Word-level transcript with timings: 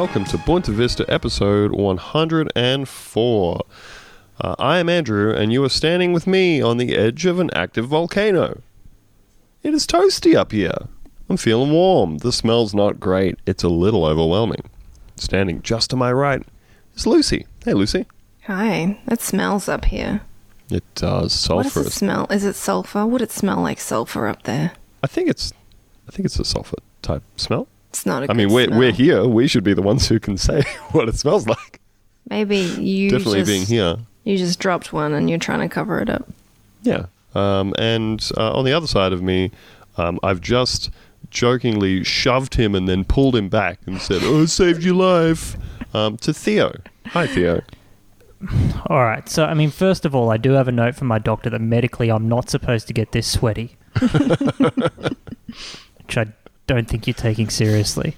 welcome 0.00 0.26
to 0.26 0.36
Bunta 0.36 0.74
Vista 0.74 1.06
episode 1.10 1.72
104. 1.72 3.60
Uh, 4.38 4.54
I 4.58 4.76
am 4.76 4.90
Andrew, 4.90 5.32
and 5.32 5.54
you 5.54 5.64
are 5.64 5.70
standing 5.70 6.12
with 6.12 6.26
me 6.26 6.60
on 6.60 6.76
the 6.76 6.94
edge 6.94 7.24
of 7.24 7.40
an 7.40 7.48
active 7.54 7.86
volcano. 7.86 8.60
It 9.62 9.72
is 9.72 9.86
toasty 9.86 10.34
up 10.34 10.52
here. 10.52 10.76
I'm 11.30 11.38
feeling 11.38 11.72
warm. 11.72 12.18
The 12.18 12.30
smell's 12.30 12.74
not 12.74 13.00
great. 13.00 13.38
It's 13.46 13.64
a 13.64 13.70
little 13.70 14.04
overwhelming. 14.04 14.68
Standing 15.16 15.62
just 15.62 15.88
to 15.88 15.96
my 15.96 16.12
right 16.12 16.42
is 16.94 17.06
Lucy. 17.06 17.46
Hey, 17.64 17.72
Lucy. 17.72 18.04
Hi, 18.42 19.00
it 19.06 19.22
smells 19.22 19.66
up 19.66 19.86
here. 19.86 20.20
It 20.68 20.84
does 20.94 21.48
What 21.48 21.62
does 21.72 21.86
it 21.86 21.92
smell? 21.92 22.26
Is 22.30 22.44
it 22.44 22.54
sulfur? 22.54 23.06
Would 23.06 23.22
it 23.22 23.32
smell 23.32 23.62
like 23.62 23.80
sulfur 23.80 24.28
up 24.28 24.42
there? 24.42 24.72
I 25.02 25.06
think 25.06 25.30
it's, 25.30 25.54
I 26.06 26.10
think 26.10 26.26
it's 26.26 26.38
a 26.38 26.44
sulfur 26.44 26.76
type 27.00 27.22
smell. 27.36 27.66
It's 27.96 28.04
not 28.04 28.20
a 28.20 28.24
I 28.24 28.26
good 28.26 28.36
mean, 28.36 28.52
we're 28.52 28.66
smell. 28.66 28.78
we're 28.78 28.92
here. 28.92 29.24
We 29.24 29.48
should 29.48 29.64
be 29.64 29.72
the 29.72 29.80
ones 29.80 30.06
who 30.06 30.20
can 30.20 30.36
say 30.36 30.64
what 30.92 31.08
it 31.08 31.16
smells 31.16 31.46
like. 31.46 31.80
Maybe 32.28 32.58
you 32.58 33.08
Definitely 33.08 33.40
just, 33.40 33.50
being 33.50 33.62
here. 33.62 33.96
You 34.24 34.36
just 34.36 34.58
dropped 34.58 34.92
one 34.92 35.14
and 35.14 35.30
you're 35.30 35.38
trying 35.38 35.60
to 35.60 35.68
cover 35.70 35.98
it 36.00 36.10
up. 36.10 36.28
Yeah. 36.82 37.06
Um, 37.34 37.72
and 37.78 38.20
uh, 38.36 38.52
on 38.52 38.66
the 38.66 38.74
other 38.74 38.86
side 38.86 39.14
of 39.14 39.22
me, 39.22 39.50
um, 39.96 40.20
I've 40.22 40.42
just 40.42 40.90
jokingly 41.30 42.04
shoved 42.04 42.56
him 42.56 42.74
and 42.74 42.86
then 42.86 43.04
pulled 43.04 43.34
him 43.34 43.48
back 43.48 43.78
and 43.86 43.98
said, 43.98 44.20
"Oh, 44.24 44.42
I 44.42 44.44
saved 44.44 44.82
your 44.82 44.94
life." 44.94 45.56
Um, 45.94 46.18
to 46.18 46.34
Theo. 46.34 46.78
Hi, 47.06 47.26
Theo. 47.26 47.62
All 48.88 49.04
right. 49.04 49.26
So, 49.26 49.46
I 49.46 49.54
mean, 49.54 49.70
first 49.70 50.04
of 50.04 50.14
all, 50.14 50.30
I 50.30 50.36
do 50.36 50.50
have 50.50 50.68
a 50.68 50.72
note 50.72 50.96
from 50.96 51.08
my 51.08 51.18
doctor 51.18 51.48
that 51.48 51.62
medically 51.62 52.10
I'm 52.10 52.28
not 52.28 52.50
supposed 52.50 52.88
to 52.88 52.92
get 52.92 53.12
this 53.12 53.26
sweaty, 53.26 53.74
which 54.00 54.12
I 56.18 56.26
don't 56.66 56.88
think 56.88 57.06
you're 57.06 57.14
taking 57.14 57.48
seriously. 57.48 58.16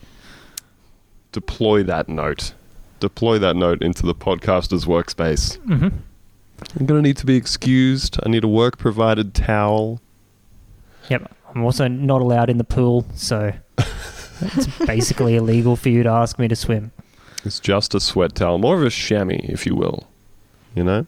Deploy 1.32 1.82
that 1.84 2.08
note. 2.08 2.54
Deploy 3.00 3.38
that 3.38 3.54
note 3.56 3.82
into 3.82 4.04
the 4.06 4.14
podcaster's 4.14 4.84
workspace. 4.86 5.56
hmm 5.58 5.88
I'm 6.78 6.86
gonna 6.86 7.02
need 7.02 7.16
to 7.18 7.26
be 7.26 7.36
excused. 7.36 8.18
I 8.24 8.28
need 8.28 8.42
a 8.42 8.48
work 8.48 8.78
provided 8.78 9.32
towel. 9.34 10.00
Yep. 11.08 11.30
I'm 11.54 11.64
also 11.64 11.86
not 11.88 12.20
allowed 12.20 12.50
in 12.50 12.58
the 12.58 12.64
pool, 12.64 13.06
so 13.14 13.52
it's 14.40 14.66
basically 14.86 15.36
illegal 15.36 15.76
for 15.76 15.88
you 15.88 16.02
to 16.02 16.08
ask 16.08 16.38
me 16.38 16.48
to 16.48 16.56
swim. 16.56 16.90
It's 17.44 17.60
just 17.60 17.94
a 17.94 18.00
sweat 18.00 18.34
towel, 18.34 18.58
more 18.58 18.74
of 18.76 18.82
a 18.82 18.90
chamois, 18.90 19.38
if 19.44 19.64
you 19.66 19.74
will. 19.76 20.08
You 20.74 20.84
know. 20.84 21.06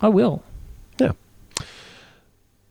I 0.00 0.08
will. 0.08 0.42
Yeah. 0.98 1.12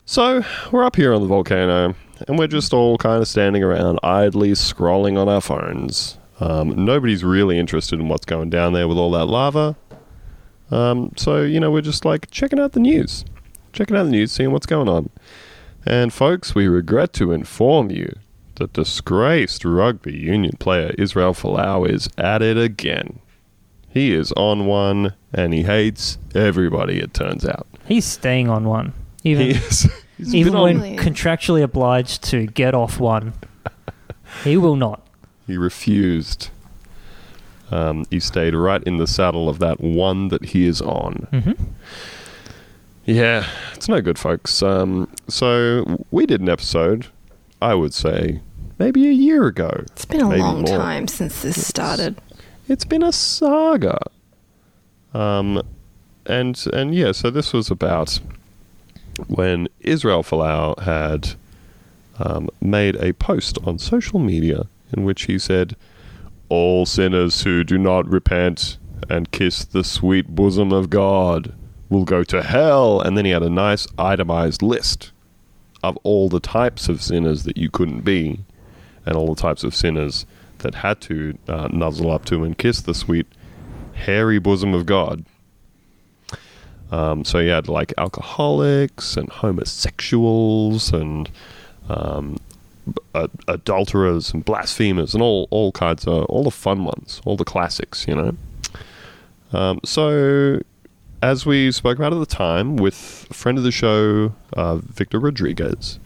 So, 0.05 0.43
we're 0.71 0.83
up 0.83 0.97
here 0.97 1.13
on 1.13 1.21
the 1.21 1.27
volcano, 1.27 1.95
and 2.27 2.37
we're 2.37 2.47
just 2.47 2.73
all 2.73 2.97
kind 2.97 3.21
of 3.21 3.27
standing 3.27 3.63
around 3.63 3.99
idly 4.03 4.51
scrolling 4.51 5.17
on 5.17 5.29
our 5.29 5.41
phones. 5.41 6.17
Um, 6.39 6.85
nobody's 6.85 7.23
really 7.23 7.59
interested 7.59 7.99
in 7.99 8.09
what's 8.09 8.25
going 8.25 8.49
down 8.49 8.73
there 8.73 8.87
with 8.87 8.97
all 8.97 9.11
that 9.11 9.25
lava. 9.25 9.75
Um, 10.71 11.11
so, 11.15 11.43
you 11.43 11.59
know, 11.59 11.69
we're 11.69 11.81
just 11.81 12.05
like 12.05 12.31
checking 12.31 12.59
out 12.59 12.71
the 12.71 12.79
news. 12.79 13.25
Checking 13.73 13.95
out 13.95 14.03
the 14.03 14.11
news, 14.11 14.31
seeing 14.31 14.51
what's 14.51 14.65
going 14.65 14.89
on. 14.89 15.09
And, 15.85 16.13
folks, 16.13 16.55
we 16.55 16.67
regret 16.67 17.13
to 17.13 17.31
inform 17.31 17.91
you 17.91 18.15
that 18.55 18.73
disgraced 18.73 19.65
rugby 19.65 20.15
union 20.15 20.55
player 20.59 20.93
Israel 20.97 21.33
Folau 21.33 21.89
is 21.89 22.09
at 22.17 22.41
it 22.41 22.57
again. 22.57 23.19
He 23.89 24.13
is 24.13 24.31
on 24.33 24.65
one, 24.65 25.13
and 25.33 25.53
he 25.53 25.63
hates 25.63 26.17
everybody, 26.33 26.99
it 26.99 27.13
turns 27.13 27.45
out. 27.45 27.67
He's 27.85 28.05
staying 28.05 28.49
on 28.49 28.65
one, 28.65 28.93
even 29.23 29.47
He 29.47 29.51
is. 29.51 29.89
he's 30.25 30.35
even 30.35 30.53
been 30.53 30.61
on- 30.61 30.79
when 30.81 30.97
contractually 30.97 31.61
obliged 31.63 32.23
to 32.25 32.45
get 32.47 32.73
off 32.73 32.99
one. 32.99 33.33
He 34.43 34.55
will 34.57 34.75
not. 34.77 35.05
He 35.47 35.57
refused. 35.57 36.49
Um, 37.69 38.05
he 38.09 38.19
stayed 38.19 38.53
right 38.53 38.81
in 38.83 38.97
the 38.97 39.07
saddle 39.07 39.49
of 39.49 39.59
that 39.59 39.81
one 39.81 40.27
that 40.29 40.45
he 40.45 40.65
is 40.65 40.81
on. 40.81 41.27
hmm 41.31 41.51
Yeah, 43.05 43.45
it's 43.73 43.87
no 43.89 44.01
good, 44.01 44.19
folks. 44.19 44.61
Um, 44.61 45.09
so 45.27 46.05
we 46.11 46.25
did 46.25 46.41
an 46.41 46.49
episode, 46.49 47.07
I 47.61 47.73
would 47.73 47.93
say, 47.93 48.41
maybe 48.77 49.07
a 49.07 49.11
year 49.11 49.47
ago. 49.47 49.69
It's 49.87 50.05
been 50.05 50.21
a 50.21 50.29
long 50.35 50.61
more. 50.61 50.77
time 50.77 51.07
since 51.07 51.41
this 51.41 51.65
started. 51.67 52.17
It's 52.67 52.85
been 52.85 53.03
a 53.03 53.11
saga. 53.11 53.97
Um, 55.13 55.61
and 56.25 56.63
and 56.71 56.93
yeah, 56.95 57.11
so 57.11 57.29
this 57.29 57.51
was 57.53 57.69
about 57.71 58.19
when 59.27 59.67
Israel 59.79 60.23
Folau 60.23 60.79
had 60.79 61.35
um, 62.19 62.49
made 62.61 62.95
a 62.97 63.13
post 63.13 63.57
on 63.63 63.79
social 63.79 64.19
media 64.19 64.67
in 64.95 65.03
which 65.03 65.23
he 65.23 65.39
said, 65.39 65.75
"All 66.49 66.85
sinners 66.85 67.43
who 67.43 67.63
do 67.63 67.77
not 67.77 68.07
repent 68.07 68.77
and 69.09 69.31
kiss 69.31 69.65
the 69.65 69.83
sweet 69.83 70.35
bosom 70.35 70.71
of 70.71 70.89
God 70.89 71.53
will 71.89 72.05
go 72.05 72.23
to 72.25 72.41
hell." 72.41 73.01
And 73.01 73.17
then 73.17 73.25
he 73.25 73.31
had 73.31 73.43
a 73.43 73.49
nice 73.49 73.87
itemized 73.97 74.61
list 74.61 75.11
of 75.83 75.97
all 76.03 76.29
the 76.29 76.39
types 76.39 76.89
of 76.89 77.01
sinners 77.01 77.43
that 77.43 77.57
you 77.57 77.69
couldn't 77.69 78.01
be, 78.01 78.39
and 79.05 79.15
all 79.15 79.33
the 79.33 79.41
types 79.41 79.63
of 79.63 79.75
sinners 79.75 80.25
that 80.59 80.75
had 80.75 81.01
to 81.01 81.37
uh, 81.47 81.67
nuzzle 81.71 82.11
up 82.11 82.25
to 82.25 82.43
and 82.43 82.57
kiss 82.57 82.81
the 82.81 82.93
sweet, 82.93 83.25
hairy 83.93 84.39
bosom 84.39 84.73
of 84.73 84.85
God. 84.85 85.25
Um, 86.91 87.23
so 87.23 87.39
you 87.39 87.49
had 87.49 87.67
like 87.67 87.93
alcoholics 87.97 89.15
and 89.15 89.29
homosexuals 89.29 90.91
and 90.91 91.29
um, 91.89 92.37
uh, 93.15 93.27
adulterers 93.47 94.33
and 94.33 94.43
blasphemers 94.43 95.13
and 95.13 95.23
all 95.23 95.47
all 95.51 95.71
kinds 95.71 96.05
of 96.05 96.25
all 96.25 96.43
the 96.43 96.51
fun 96.51 96.83
ones, 96.83 97.21
all 97.25 97.37
the 97.37 97.45
classics, 97.45 98.05
you 98.07 98.15
know. 98.15 98.35
Um, 99.53 99.79
so 99.83 100.61
as 101.21 101.45
we 101.45 101.71
spoke 101.71 101.97
about 101.97 102.13
at 102.13 102.19
the 102.19 102.25
time 102.25 102.75
with 102.77 103.27
a 103.29 103.33
friend 103.33 103.57
of 103.57 103.63
the 103.63 103.71
show, 103.71 104.33
uh, 104.53 104.77
Victor 104.77 105.19
Rodriguez, 105.19 105.99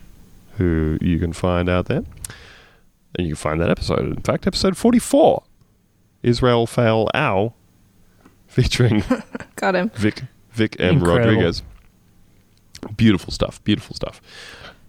who 0.57 0.97
you 1.01 1.19
can 1.19 1.33
find 1.33 1.69
out 1.69 1.85
there. 1.85 2.03
And 3.17 3.25
you 3.25 3.35
can 3.35 3.41
find 3.41 3.61
that 3.61 3.69
episode. 3.69 4.01
In 4.01 4.21
fact, 4.21 4.45
episode 4.45 4.75
44 4.75 5.43
Israel 6.21 6.67
Fail 6.67 7.09
Ow, 7.15 7.53
featuring 8.47 9.03
Got 9.55 9.75
him. 9.75 9.89
Vic, 9.95 10.23
Vic 10.55 10.75
M. 10.79 10.95
Incredible. 10.97 11.17
Rodriguez. 11.19 11.61
Beautiful 12.97 13.31
stuff. 13.31 13.63
Beautiful 13.63 13.95
stuff. 13.95 14.21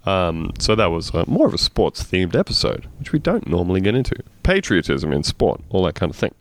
Um, 0.04 0.52
so 0.58 0.74
that 0.76 0.86
was 0.86 1.12
uh, 1.14 1.24
more 1.26 1.46
of 1.46 1.54
a 1.54 1.58
sports 1.58 2.04
themed 2.04 2.36
episode, 2.36 2.86
which 2.98 3.12
we 3.12 3.18
don't 3.18 3.48
normally 3.48 3.80
get 3.80 3.94
into. 3.96 4.14
Patriotism 4.44 5.12
in 5.12 5.24
sport, 5.24 5.60
all 5.70 5.82
that 5.84 5.96
kind 5.96 6.10
of 6.10 6.16
thing. 6.16 6.34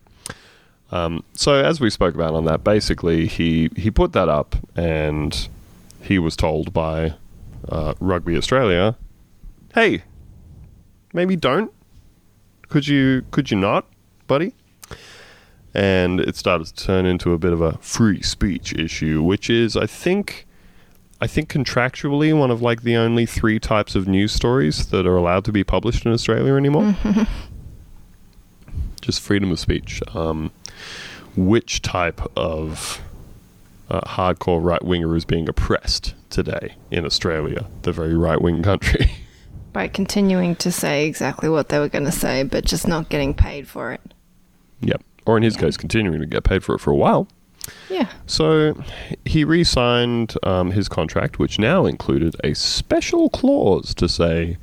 Um, 0.92 1.24
so 1.34 1.54
as 1.54 1.80
we 1.80 1.90
spoke 1.90 2.14
about 2.14 2.34
on 2.34 2.44
that, 2.44 2.62
basically 2.62 3.26
he 3.26 3.70
he 3.76 3.90
put 3.90 4.12
that 4.12 4.28
up, 4.28 4.54
and 4.76 5.48
he 6.00 6.18
was 6.20 6.36
told 6.36 6.72
by 6.72 7.14
uh, 7.68 7.94
Rugby 7.98 8.36
Australia, 8.36 8.96
"Hey, 9.74 10.04
maybe 11.12 11.34
don't. 11.34 11.72
Could 12.68 12.86
you 12.86 13.24
could 13.32 13.50
you 13.50 13.56
not, 13.56 13.86
buddy?" 14.28 14.54
And 15.76 16.20
it 16.20 16.36
started 16.36 16.68
to 16.68 16.74
turn 16.74 17.04
into 17.04 17.34
a 17.34 17.38
bit 17.38 17.52
of 17.52 17.60
a 17.60 17.76
free 17.82 18.22
speech 18.22 18.72
issue, 18.72 19.22
which 19.22 19.50
is, 19.50 19.76
I 19.76 19.84
think, 19.84 20.46
I 21.20 21.26
think 21.26 21.52
contractually 21.52 22.36
one 22.36 22.50
of 22.50 22.62
like 22.62 22.80
the 22.80 22.96
only 22.96 23.26
three 23.26 23.58
types 23.58 23.94
of 23.94 24.08
news 24.08 24.32
stories 24.32 24.86
that 24.86 25.06
are 25.06 25.16
allowed 25.16 25.44
to 25.44 25.52
be 25.52 25.64
published 25.64 26.06
in 26.06 26.12
Australia 26.12 26.54
anymore. 26.54 26.96
Just 29.02 29.20
freedom 29.20 29.50
of 29.50 29.60
speech. 29.60 30.00
Um, 30.14 30.50
which 31.36 31.82
type 31.82 32.22
of 32.34 33.02
uh, 33.90 34.00
hardcore 34.00 34.64
right 34.64 34.82
winger 34.82 35.14
is 35.14 35.26
being 35.26 35.46
oppressed 35.46 36.14
today 36.30 36.76
in 36.90 37.04
Australia, 37.04 37.66
the 37.82 37.92
very 37.92 38.14
right 38.16 38.40
wing 38.40 38.62
country? 38.62 39.10
By 39.74 39.88
continuing 39.88 40.56
to 40.56 40.72
say 40.72 41.06
exactly 41.06 41.50
what 41.50 41.68
they 41.68 41.78
were 41.78 41.90
going 41.90 42.06
to 42.06 42.12
say, 42.12 42.44
but 42.44 42.64
just 42.64 42.88
not 42.88 43.10
getting 43.10 43.34
paid 43.34 43.68
for 43.68 43.92
it. 43.92 44.00
yep. 44.80 45.02
Or 45.26 45.36
in 45.36 45.42
his 45.42 45.56
case, 45.56 45.76
continuing 45.76 46.20
to 46.20 46.26
get 46.26 46.44
paid 46.44 46.64
for 46.64 46.74
it 46.74 46.78
for 46.78 46.92
a 46.92 46.96
while. 46.96 47.28
Yeah. 47.90 48.08
So 48.26 48.80
he 49.24 49.44
re 49.44 49.64
signed 49.64 50.34
um, 50.42 50.70
his 50.70 50.88
contract, 50.88 51.38
which 51.38 51.58
now 51.58 51.84
included 51.84 52.36
a 52.44 52.54
special 52.54 53.28
clause 53.28 53.94
to 53.94 54.08
say 54.08 54.56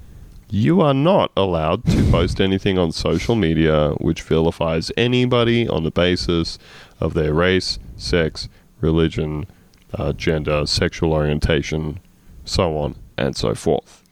you 0.50 0.82
are 0.82 0.94
not 0.94 1.32
allowed 1.36 1.84
to 1.86 2.10
post 2.12 2.40
anything 2.40 2.78
on 2.78 2.92
social 2.92 3.36
media 3.36 3.92
which 3.94 4.22
vilifies 4.22 4.92
anybody 4.96 5.68
on 5.68 5.84
the 5.84 5.92
basis 5.92 6.60
of 7.00 7.16
their 7.16 7.34
race, 7.34 7.80
sex, 7.98 8.48
religion, 8.80 9.48
uh, 9.96 10.14
gender, 10.14 10.66
sexual 10.68 11.12
orientation, 11.12 12.00
so 12.46 12.78
on 12.78 12.96
and 13.18 13.36
so 13.36 13.56
forth. 13.56 14.03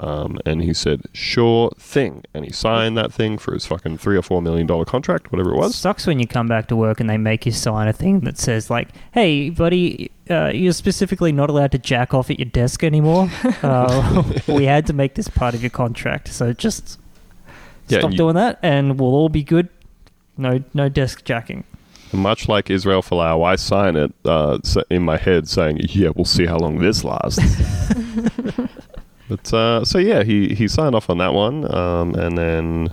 Um, 0.00 0.38
and 0.46 0.62
he 0.62 0.72
said, 0.74 1.02
sure 1.12 1.72
thing. 1.76 2.22
And 2.32 2.44
he 2.44 2.52
signed 2.52 2.96
that 2.96 3.12
thing 3.12 3.36
for 3.36 3.52
his 3.52 3.66
fucking 3.66 3.98
three 3.98 4.16
or 4.16 4.22
four 4.22 4.40
million 4.40 4.66
dollar 4.66 4.84
contract, 4.84 5.32
whatever 5.32 5.50
it 5.52 5.56
was. 5.56 5.74
Sucks 5.74 6.06
when 6.06 6.20
you 6.20 6.26
come 6.28 6.46
back 6.46 6.68
to 6.68 6.76
work 6.76 7.00
and 7.00 7.10
they 7.10 7.16
make 7.16 7.44
you 7.46 7.50
sign 7.52 7.88
a 7.88 7.92
thing 7.92 8.20
that 8.20 8.38
says 8.38 8.70
like, 8.70 8.88
"Hey, 9.12 9.50
buddy, 9.50 10.12
uh, 10.30 10.52
you're 10.54 10.72
specifically 10.72 11.32
not 11.32 11.50
allowed 11.50 11.72
to 11.72 11.78
jack 11.78 12.14
off 12.14 12.30
at 12.30 12.38
your 12.38 12.48
desk 12.48 12.84
anymore. 12.84 13.28
Uh, 13.62 14.22
we 14.46 14.64
had 14.66 14.86
to 14.86 14.92
make 14.92 15.14
this 15.14 15.26
part 15.28 15.52
of 15.54 15.62
your 15.62 15.70
contract, 15.70 16.28
so 16.28 16.52
just 16.52 16.98
Yeah, 17.88 17.98
Stop 17.98 18.12
you- 18.12 18.18
doing 18.18 18.34
that, 18.36 18.58
and 18.62 19.00
we'll 19.00 19.14
all 19.14 19.28
be 19.28 19.42
good. 19.42 19.68
No, 20.36 20.62
no 20.74 20.88
desk 20.88 21.24
jacking. 21.24 21.64
Much 22.12 22.48
like 22.48 22.70
Israel 22.70 23.02
Folau, 23.02 23.44
I 23.44 23.56
sign 23.56 23.96
it 23.96 24.14
uh, 24.24 24.58
in 24.90 25.02
my 25.02 25.16
head 25.16 25.48
saying, 25.48 25.80
"Yeah, 25.88 26.10
we'll 26.14 26.24
see 26.24 26.46
how 26.46 26.56
long 26.58 26.78
this 26.78 27.02
lasts." 27.02 27.40
but 29.28 29.52
uh, 29.52 29.84
so 29.84 29.98
yeah, 29.98 30.22
he 30.22 30.54
he 30.54 30.68
signed 30.68 30.94
off 30.94 31.10
on 31.10 31.18
that 31.18 31.34
one, 31.34 31.72
um, 31.74 32.14
and 32.14 32.38
then 32.38 32.92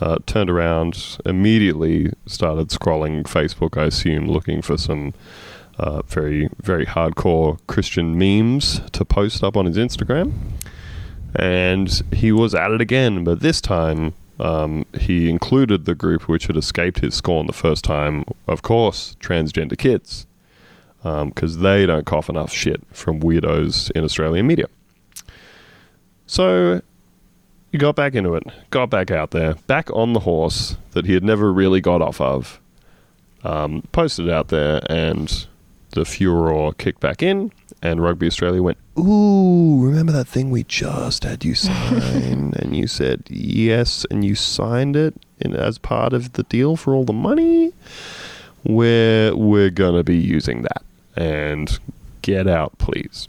uh, 0.00 0.18
turned 0.26 0.50
around 0.50 1.18
immediately, 1.24 2.12
started 2.26 2.68
scrolling 2.68 3.22
Facebook. 3.24 3.80
I 3.80 3.86
assume 3.86 4.26
looking 4.26 4.60
for 4.60 4.76
some 4.76 5.14
uh, 5.78 6.02
very 6.02 6.50
very 6.60 6.84
hardcore 6.84 7.58
Christian 7.66 8.18
memes 8.18 8.80
to 8.92 9.04
post 9.04 9.42
up 9.42 9.56
on 9.56 9.66
his 9.66 9.76
Instagram, 9.76 10.32
and 11.34 12.02
he 12.12 12.32
was 12.32 12.54
at 12.54 12.70
it 12.70 12.80
again, 12.80 13.24
but 13.24 13.40
this 13.40 13.60
time 13.60 14.14
um, 14.38 14.84
he 14.98 15.30
included 15.30 15.84
the 15.84 15.94
group 15.94 16.28
which 16.28 16.46
had 16.46 16.56
escaped 16.56 17.00
his 17.00 17.14
scorn 17.14 17.46
the 17.46 17.52
first 17.52 17.84
time, 17.84 18.24
of 18.46 18.62
course, 18.62 19.16
transgender 19.20 19.78
kids, 19.78 20.26
because 21.02 21.58
they 21.58 21.86
don't 21.86 22.06
cough 22.06 22.28
enough 22.28 22.52
shit 22.52 22.82
from 22.92 23.20
weirdos 23.20 23.90
in 23.92 24.04
Australian 24.04 24.46
media. 24.46 24.66
So 26.26 26.80
he 27.72 27.78
got 27.78 27.96
back 27.96 28.14
into 28.14 28.34
it, 28.34 28.44
got 28.70 28.90
back 28.90 29.10
out 29.10 29.30
there, 29.30 29.54
back 29.66 29.90
on 29.94 30.12
the 30.12 30.20
horse 30.20 30.76
that 30.92 31.06
he 31.06 31.14
had 31.14 31.24
never 31.24 31.52
really 31.52 31.80
got 31.80 32.02
off 32.02 32.20
of, 32.20 32.60
um, 33.44 33.82
posted 33.92 34.28
out 34.30 34.48
there, 34.48 34.80
and 34.90 35.46
the 35.90 36.04
furor 36.04 36.72
kicked 36.74 37.00
back 37.00 37.22
in, 37.22 37.50
and 37.82 38.02
Rugby 38.02 38.26
Australia 38.26 38.62
went, 38.62 38.78
Ooh, 38.98 39.80
remember 39.82 40.12
that 40.12 40.28
thing 40.28 40.50
we 40.50 40.64
just 40.64 41.24
had 41.24 41.44
you 41.44 41.54
sign? 41.54 42.52
and 42.58 42.76
you 42.76 42.86
said 42.86 43.24
yes, 43.28 44.04
and 44.10 44.24
you 44.24 44.34
signed 44.34 44.96
it 44.96 45.14
in, 45.40 45.54
as 45.54 45.78
part 45.78 46.12
of 46.12 46.34
the 46.34 46.42
deal 46.44 46.76
for 46.76 46.94
all 46.94 47.04
the 47.04 47.12
money? 47.12 47.72
We're, 48.64 49.34
we're 49.34 49.70
going 49.70 49.94
to 49.94 50.04
be 50.04 50.16
using 50.16 50.62
that. 50.62 50.82
And 51.16 51.78
get 52.22 52.46
out, 52.46 52.78
please. 52.78 53.28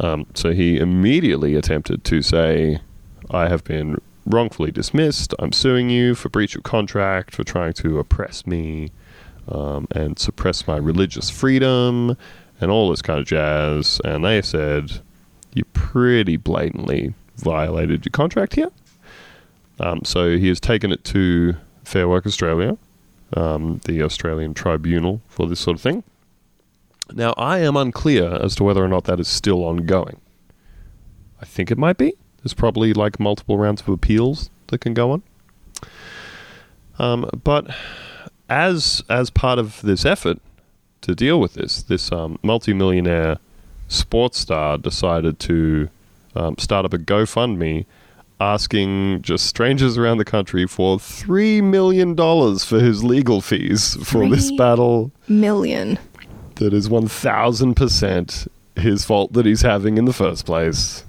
Um, 0.00 0.26
so 0.34 0.52
he 0.52 0.78
immediately 0.78 1.54
attempted 1.54 2.04
to 2.04 2.22
say, 2.22 2.80
I 3.30 3.48
have 3.48 3.64
been 3.64 4.00
wrongfully 4.26 4.70
dismissed. 4.70 5.34
I'm 5.38 5.52
suing 5.52 5.90
you 5.90 6.14
for 6.14 6.28
breach 6.28 6.56
of 6.56 6.62
contract, 6.62 7.34
for 7.34 7.44
trying 7.44 7.74
to 7.74 7.98
oppress 7.98 8.46
me 8.46 8.90
um, 9.48 9.86
and 9.90 10.18
suppress 10.18 10.66
my 10.66 10.76
religious 10.76 11.30
freedom 11.30 12.16
and 12.60 12.70
all 12.70 12.90
this 12.90 13.02
kind 13.02 13.20
of 13.20 13.26
jazz. 13.26 14.00
And 14.04 14.24
they 14.24 14.42
said, 14.42 15.00
You 15.52 15.64
pretty 15.72 16.36
blatantly 16.36 17.14
violated 17.36 18.04
your 18.04 18.10
contract 18.12 18.54
here. 18.54 18.70
Um, 19.80 20.04
so 20.04 20.36
he 20.36 20.48
has 20.48 20.60
taken 20.60 20.92
it 20.92 21.04
to 21.04 21.56
Fair 21.84 22.08
Work 22.08 22.26
Australia, 22.26 22.78
um, 23.36 23.80
the 23.84 24.02
Australian 24.02 24.54
tribunal 24.54 25.20
for 25.28 25.46
this 25.46 25.60
sort 25.60 25.76
of 25.76 25.82
thing. 25.82 26.04
Now, 27.12 27.34
I 27.36 27.58
am 27.58 27.76
unclear 27.76 28.32
as 28.42 28.54
to 28.56 28.64
whether 28.64 28.84
or 28.84 28.88
not 28.88 29.04
that 29.04 29.20
is 29.20 29.28
still 29.28 29.64
ongoing. 29.64 30.20
I 31.40 31.44
think 31.44 31.70
it 31.70 31.78
might 31.78 31.98
be. 31.98 32.14
There's 32.42 32.54
probably 32.54 32.92
like 32.92 33.20
multiple 33.20 33.58
rounds 33.58 33.82
of 33.82 33.88
appeals 33.88 34.50
that 34.68 34.78
can 34.78 34.94
go 34.94 35.10
on. 35.10 35.22
Um, 36.98 37.28
but 37.42 37.66
as 38.48 39.02
as 39.08 39.30
part 39.30 39.58
of 39.58 39.82
this 39.82 40.04
effort 40.04 40.38
to 41.02 41.14
deal 41.14 41.40
with 41.40 41.54
this, 41.54 41.82
this 41.82 42.12
um, 42.12 42.38
multimillionaire 42.42 43.38
sports 43.88 44.38
star 44.38 44.78
decided 44.78 45.38
to 45.40 45.88
um, 46.34 46.56
start 46.58 46.84
up 46.84 46.94
a 46.94 46.98
GoFundMe 46.98 47.84
asking 48.40 49.22
just 49.22 49.46
strangers 49.46 49.96
around 49.96 50.18
the 50.18 50.24
country 50.24 50.66
for 50.66 50.98
$3 50.98 51.62
million 51.62 52.16
for 52.16 52.80
his 52.80 53.04
legal 53.04 53.40
fees 53.40 53.96
for 54.04 54.28
this 54.28 54.50
battle 54.52 55.12
Million. 55.28 55.98
That 56.56 56.72
is 56.72 56.88
1000% 56.88 58.48
his 58.76 59.04
fault 59.04 59.32
that 59.32 59.46
he's 59.46 59.62
having 59.62 59.98
in 59.98 60.04
the 60.04 60.12
first 60.12 60.44
place. 60.46 61.04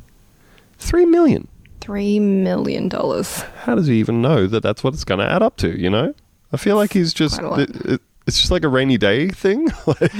3 0.80 1.06
million. 1.06 1.48
Three 1.82 2.20
million 2.20 2.90
dollars. 2.90 3.42
How 3.64 3.76
does 3.76 3.86
he 3.88 3.96
even 4.00 4.22
know 4.22 4.48
that 4.48 4.64
that's 4.64 4.84
what 4.84 4.94
it's 4.96 5.04
going 5.04 5.20
to 5.20 5.32
add 5.32 5.44
up 5.44 5.58
to, 5.58 5.80
you 5.80 5.90
know? 5.90 6.16
I 6.52 6.58
feel 6.58 6.76
like 6.78 6.94
he's 6.94 7.14
just 7.14 7.40
Quite 7.40 7.46
a 7.46 7.50
lot. 7.50 7.60
it, 7.60 7.76
it- 7.86 8.02
it's 8.28 8.40
just 8.40 8.50
like 8.50 8.64
a 8.64 8.68
rainy 8.70 8.98
day 8.98 9.30
thing. 9.30 9.68
like, 9.86 10.12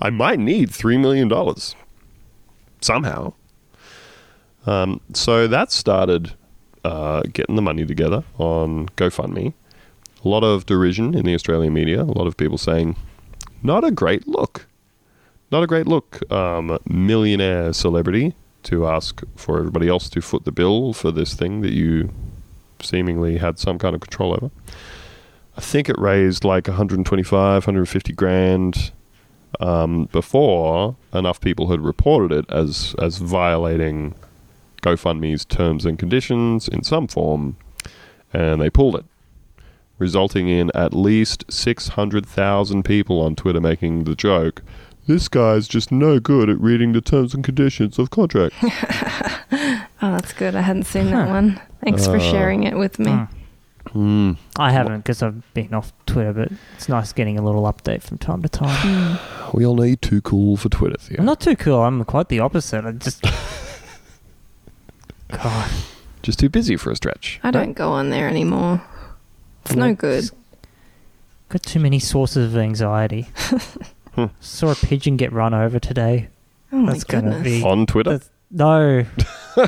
I 0.00 0.10
might 0.10 0.38
need 0.38 0.70
3 0.70 0.96
million 0.96 1.26
dollars 1.26 1.74
somehow. 2.80 3.32
Um, 4.64 5.00
so 5.12 5.48
that 5.48 5.72
started 5.72 6.34
uh, 6.84 7.22
getting 7.32 7.56
the 7.56 7.62
money 7.62 7.84
together 7.84 8.22
on 8.38 8.88
GoFundMe. 8.90 9.54
A 10.24 10.28
lot 10.28 10.44
of 10.44 10.66
derision 10.66 11.14
in 11.16 11.24
the 11.24 11.34
Australian 11.34 11.72
media. 11.74 12.00
A 12.02 12.04
lot 12.04 12.28
of 12.28 12.36
people 12.36 12.58
saying, 12.58 12.94
"Not 13.62 13.84
a 13.84 13.90
great 13.90 14.26
look, 14.26 14.66
not 15.50 15.62
a 15.62 15.66
great 15.66 15.86
look." 15.86 16.20
Um, 16.32 16.78
millionaire 16.86 17.72
celebrity 17.72 18.34
to 18.64 18.86
ask 18.86 19.22
for 19.36 19.58
everybody 19.58 19.88
else 19.88 20.08
to 20.10 20.20
foot 20.20 20.44
the 20.44 20.52
bill 20.52 20.92
for 20.92 21.10
this 21.10 21.34
thing 21.34 21.60
that 21.62 21.72
you 21.72 22.10
seemingly 22.80 23.38
had 23.38 23.58
some 23.58 23.78
kind 23.78 23.94
of 23.94 24.00
control 24.00 24.32
over. 24.32 24.50
I 25.56 25.60
think 25.60 25.88
it 25.88 25.98
raised 25.98 26.44
like 26.44 26.68
125, 26.68 27.66
150 27.66 28.12
grand 28.14 28.92
um, 29.60 30.06
before 30.12 30.96
enough 31.12 31.40
people 31.40 31.70
had 31.70 31.80
reported 31.80 32.32
it 32.32 32.50
as 32.50 32.94
as 32.98 33.18
violating 33.18 34.14
GoFundMe's 34.82 35.44
terms 35.44 35.84
and 35.84 35.98
conditions 35.98 36.68
in 36.68 36.82
some 36.82 37.06
form, 37.06 37.56
and 38.32 38.60
they 38.60 38.70
pulled 38.70 38.96
it, 38.96 39.04
resulting 40.02 40.48
in 40.48 40.70
at 40.74 40.92
least 40.92 41.44
600,000 41.48 42.82
people 42.82 43.20
on 43.22 43.34
Twitter 43.36 43.60
making 43.60 44.04
the 44.04 44.14
joke. 44.14 44.60
This 45.06 45.28
guy's 45.28 45.66
just 45.68 45.90
no 45.90 46.20
good 46.20 46.50
at 46.50 46.60
reading 46.60 46.92
the 46.92 47.00
terms 47.00 47.32
and 47.34 47.42
conditions 47.42 47.98
of 47.98 48.10
contract. 48.10 48.54
Oh, 50.04 50.10
that's 50.10 50.32
good. 50.32 50.56
I 50.56 50.62
hadn't 50.62 50.82
seen 50.86 51.12
that 51.12 51.28
Huh. 51.28 51.34
one. 51.34 51.60
Thanks 51.84 52.06
for 52.06 52.16
Uh, 52.16 52.18
sharing 52.18 52.64
it 52.64 52.76
with 52.76 52.98
me. 52.98 53.12
Hmm. 53.12 53.24
Hmm. 53.92 54.32
I 54.58 54.72
haven't 54.72 55.02
because 55.04 55.22
I've 55.22 55.44
been 55.54 55.72
off 55.72 55.92
Twitter, 56.06 56.32
but 56.32 56.48
it's 56.74 56.88
nice 56.88 57.12
getting 57.12 57.38
a 57.38 57.42
little 57.42 57.62
update 57.72 58.02
from 58.02 58.18
time 58.18 58.42
to 58.42 58.48
time. 58.48 59.18
We 59.54 59.64
all 59.64 59.76
know 59.76 59.84
you're 59.84 59.94
too 59.96 60.20
cool 60.22 60.56
for 60.56 60.68
Twitter, 60.70 60.96
Theo. 60.98 61.18
I'm 61.20 61.24
not 61.26 61.38
too 61.40 61.54
cool. 61.54 61.82
I'm 61.82 62.02
quite 62.04 62.30
the 62.30 62.40
opposite. 62.40 62.84
I 62.84 62.90
just. 62.92 63.22
God. 65.30 65.70
just 66.22 66.40
too 66.40 66.48
busy 66.48 66.74
for 66.76 66.90
a 66.90 66.96
stretch. 66.96 67.38
I 67.44 67.52
don't 67.52 67.74
go 67.74 67.92
on 67.92 68.10
there 68.10 68.28
anymore. 68.28 68.82
It's 69.64 69.74
no 69.74 69.94
good. 69.94 70.30
Got 71.48 71.62
too 71.62 71.80
many 71.80 71.98
sources 71.98 72.52
of 72.54 72.58
anxiety. 72.60 73.28
Hmm. 74.14 74.26
Saw 74.40 74.70
a 74.72 74.74
pigeon 74.74 75.16
get 75.16 75.32
run 75.32 75.54
over 75.54 75.78
today. 75.78 76.28
Oh 76.70 76.76
my 76.76 76.92
That's 76.92 77.02
gonna 77.04 77.30
goodness. 77.30 77.44
be- 77.44 77.64
On 77.64 77.86
Twitter? 77.86 78.10
That's- 78.10 78.30
No. 78.50 79.06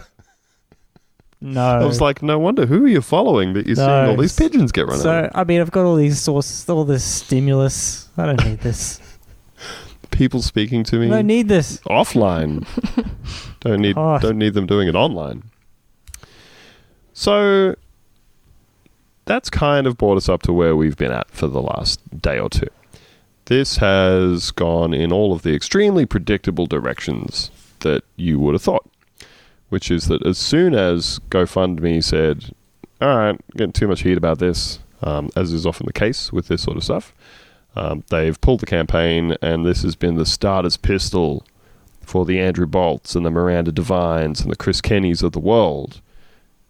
no. 1.40 1.60
I 1.62 1.82
was 1.84 2.02
like, 2.02 2.22
no 2.22 2.38
wonder. 2.38 2.66
Who 2.66 2.84
are 2.84 2.88
you 2.88 3.00
following 3.00 3.54
that 3.54 3.66
you're 3.66 3.76
seeing 3.76 3.88
No. 3.88 4.10
all 4.10 4.16
these 4.18 4.36
pigeons 4.36 4.70
get 4.70 4.82
run 4.82 4.96
over? 4.96 5.02
so 5.02 5.10
over? 5.18 5.30
I 5.34 5.44
mean, 5.44 5.62
I've 5.62 5.70
got 5.70 5.86
all 5.86 5.96
these 5.96 6.20
sources, 6.20 6.68
all 6.68 6.84
this 6.84 7.02
stimulus. 7.02 8.10
I 8.18 8.26
don't 8.26 8.44
need 8.44 8.60
this. 8.60 9.00
People 10.10 10.42
speaking 10.42 10.84
to 10.84 10.98
me 10.98 11.06
I 11.06 11.10
don't 11.16 11.26
need 11.26 11.48
this. 11.48 11.78
offline. 11.88 12.66
don't 13.60 13.80
need 13.80 13.96
Oh. 13.96 14.18
don't 14.18 14.36
need 14.36 14.52
them 14.52 14.66
doing 14.66 14.88
it 14.88 14.94
online. 14.94 15.42
So 17.14 17.74
that's 19.24 19.50
kind 19.50 19.86
of 19.86 19.96
brought 19.96 20.16
us 20.16 20.28
up 20.28 20.42
to 20.42 20.52
where 20.52 20.76
we've 20.76 20.96
been 20.96 21.12
at 21.12 21.30
for 21.30 21.46
the 21.46 21.62
last 21.62 22.20
day 22.20 22.38
or 22.38 22.48
two. 22.48 22.68
This 23.46 23.78
has 23.78 24.50
gone 24.50 24.94
in 24.94 25.12
all 25.12 25.32
of 25.32 25.42
the 25.42 25.54
extremely 25.54 26.06
predictable 26.06 26.66
directions 26.66 27.50
that 27.80 28.04
you 28.16 28.38
would 28.38 28.54
have 28.54 28.62
thought, 28.62 28.88
which 29.68 29.90
is 29.90 30.06
that 30.08 30.24
as 30.26 30.38
soon 30.38 30.74
as 30.74 31.20
GoFundMe 31.30 32.02
said, 32.02 32.54
"All 33.00 33.16
right, 33.16 33.40
getting 33.56 33.72
too 33.72 33.88
much 33.88 34.02
heat 34.02 34.16
about 34.16 34.38
this," 34.38 34.78
um, 35.02 35.30
as 35.36 35.52
is 35.52 35.66
often 35.66 35.86
the 35.86 35.92
case 35.92 36.32
with 36.32 36.48
this 36.48 36.62
sort 36.62 36.78
of 36.78 36.84
stuff, 36.84 37.12
um, 37.76 38.02
they've 38.08 38.40
pulled 38.40 38.60
the 38.60 38.66
campaign, 38.66 39.36
and 39.42 39.66
this 39.66 39.82
has 39.82 39.96
been 39.96 40.14
the 40.14 40.26
starter's 40.26 40.78
pistol 40.78 41.44
for 42.00 42.24
the 42.24 42.38
Andrew 42.38 42.66
Bolts 42.66 43.14
and 43.14 43.26
the 43.26 43.30
Miranda 43.30 43.72
Devines 43.72 44.40
and 44.40 44.50
the 44.50 44.56
Chris 44.56 44.80
Kennys 44.80 45.22
of 45.22 45.32
the 45.32 45.40
world 45.40 46.00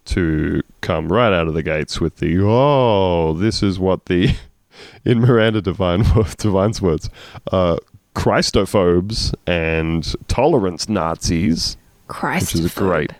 to 0.06 0.62
come 0.80 1.08
right 1.08 1.32
out 1.32 1.48
of 1.48 1.54
the 1.54 1.62
gates 1.62 2.00
with 2.00 2.16
the 2.16 2.38
oh, 2.42 3.32
this 3.34 3.62
is 3.62 3.78
what 3.78 4.06
the 4.06 4.34
in 5.04 5.20
Miranda 5.20 5.60
Devine 5.62 6.04
Devine's 6.38 6.82
words, 6.82 7.10
uh, 7.52 7.76
Christophobes 8.14 9.34
and 9.46 10.14
tolerance 10.28 10.88
Nazis, 10.88 11.76
Christ. 12.08 12.54
which 12.54 12.64
is 12.64 12.76
a 12.76 12.78
great, 12.78 13.12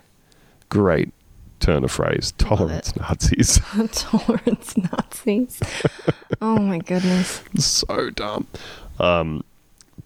great 0.69 1.09
turn 1.59 1.83
of 1.83 1.91
phrase. 1.91 2.33
Tolerance 2.37 2.95
Nazis, 2.95 3.59
tolerance 3.93 4.77
Nazis. 4.77 5.59
oh 6.41 6.59
my 6.59 6.79
goodness. 6.79 7.41
so 7.57 8.09
dumb. 8.11 8.47
Um, 8.99 9.43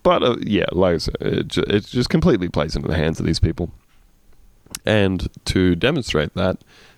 but 0.04 0.24
uh, 0.24 0.38
yeah, 0.42 0.66
like 0.72 0.96
I 0.96 0.98
said, 1.00 1.16
it, 1.22 1.48
ju- 1.48 1.66
it 1.68 1.86
just 1.86 2.10
completely 2.10 2.48
plays 2.48 2.76
into 2.76 2.88
the 2.88 2.96
hands 2.96 3.20
of 3.20 3.26
these 3.26 3.40
people. 3.40 3.70
And 4.86 5.28
to 5.46 5.76
demonstrate 5.76 6.34
that, 6.36 6.58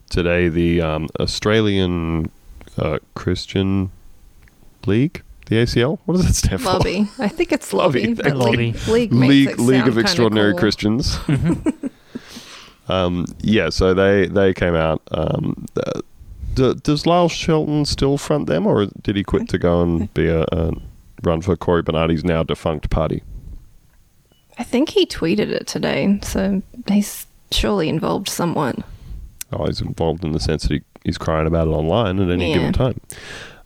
today 0.10 0.50
the 0.50 0.82
um, 0.82 1.08
Australian 1.20 2.30
uh, 2.78 3.00
Christian 3.16 3.92
League, 4.86 5.22
the 5.48 5.56
ACL. 5.58 6.00
What 6.06 6.18
does 6.18 6.26
that 6.26 6.34
stand 6.36 6.62
for? 6.62 6.68
Lobby. 6.74 7.10
I 7.20 7.28
think 7.28 7.52
it's 7.52 7.74
Lobby, 7.74 8.16
lobby. 8.16 8.16
thank 8.16 8.38
but 8.38 8.52
you. 8.52 8.58
league, 8.58 8.88
league, 8.88 9.12
makes 9.14 9.30
League 9.32 9.50
it 9.50 9.60
League 9.60 9.78
sound 9.80 9.88
of 9.90 9.94
kinda 9.96 10.02
Extraordinary 10.02 10.52
cool. 10.54 10.60
Christians. 10.60 11.18
um, 12.90 13.26
yeah, 13.42 13.70
so 13.70 13.94
they 13.94 14.28
they 14.28 14.54
came 14.54 14.76
out. 14.76 15.02
Um, 15.12 15.66
uh, 15.78 16.02
d- 16.54 16.76
does 16.84 17.06
Lyle 17.06 17.30
Shelton 17.30 17.86
still 17.86 18.18
front 18.18 18.48
them, 18.48 18.66
or 18.68 18.88
did 19.02 19.16
he 19.16 19.24
quit 19.24 19.50
to 19.50 19.58
go 19.58 19.82
and 19.82 20.14
be 20.14 20.28
a, 20.28 20.44
a 20.52 20.72
run 21.24 21.42
for 21.42 21.56
Cory 21.56 21.84
Bernardi's 21.84 22.24
now 22.24 22.44
defunct 22.44 22.90
party? 22.90 23.24
I 24.58 24.64
think 24.64 24.90
he 24.90 25.06
tweeted 25.06 25.48
it 25.50 25.66
today, 25.68 26.20
so 26.22 26.62
he's 26.88 27.26
surely 27.54 27.90
involved 27.90 28.30
someone. 28.30 28.84
Oh, 29.54 29.66
he's 29.66 29.82
involved 29.82 30.24
in 30.24 30.32
the 30.32 30.40
sense 30.40 30.64
that 30.64 30.72
he, 30.74 30.82
he's 31.04 31.18
crying 31.18 31.48
about 31.48 31.68
it 31.68 31.72
online 31.72 32.20
at 32.20 32.30
any 32.30 32.50
Yeah. 32.50 32.58
given 32.58 32.74
time. 32.74 33.00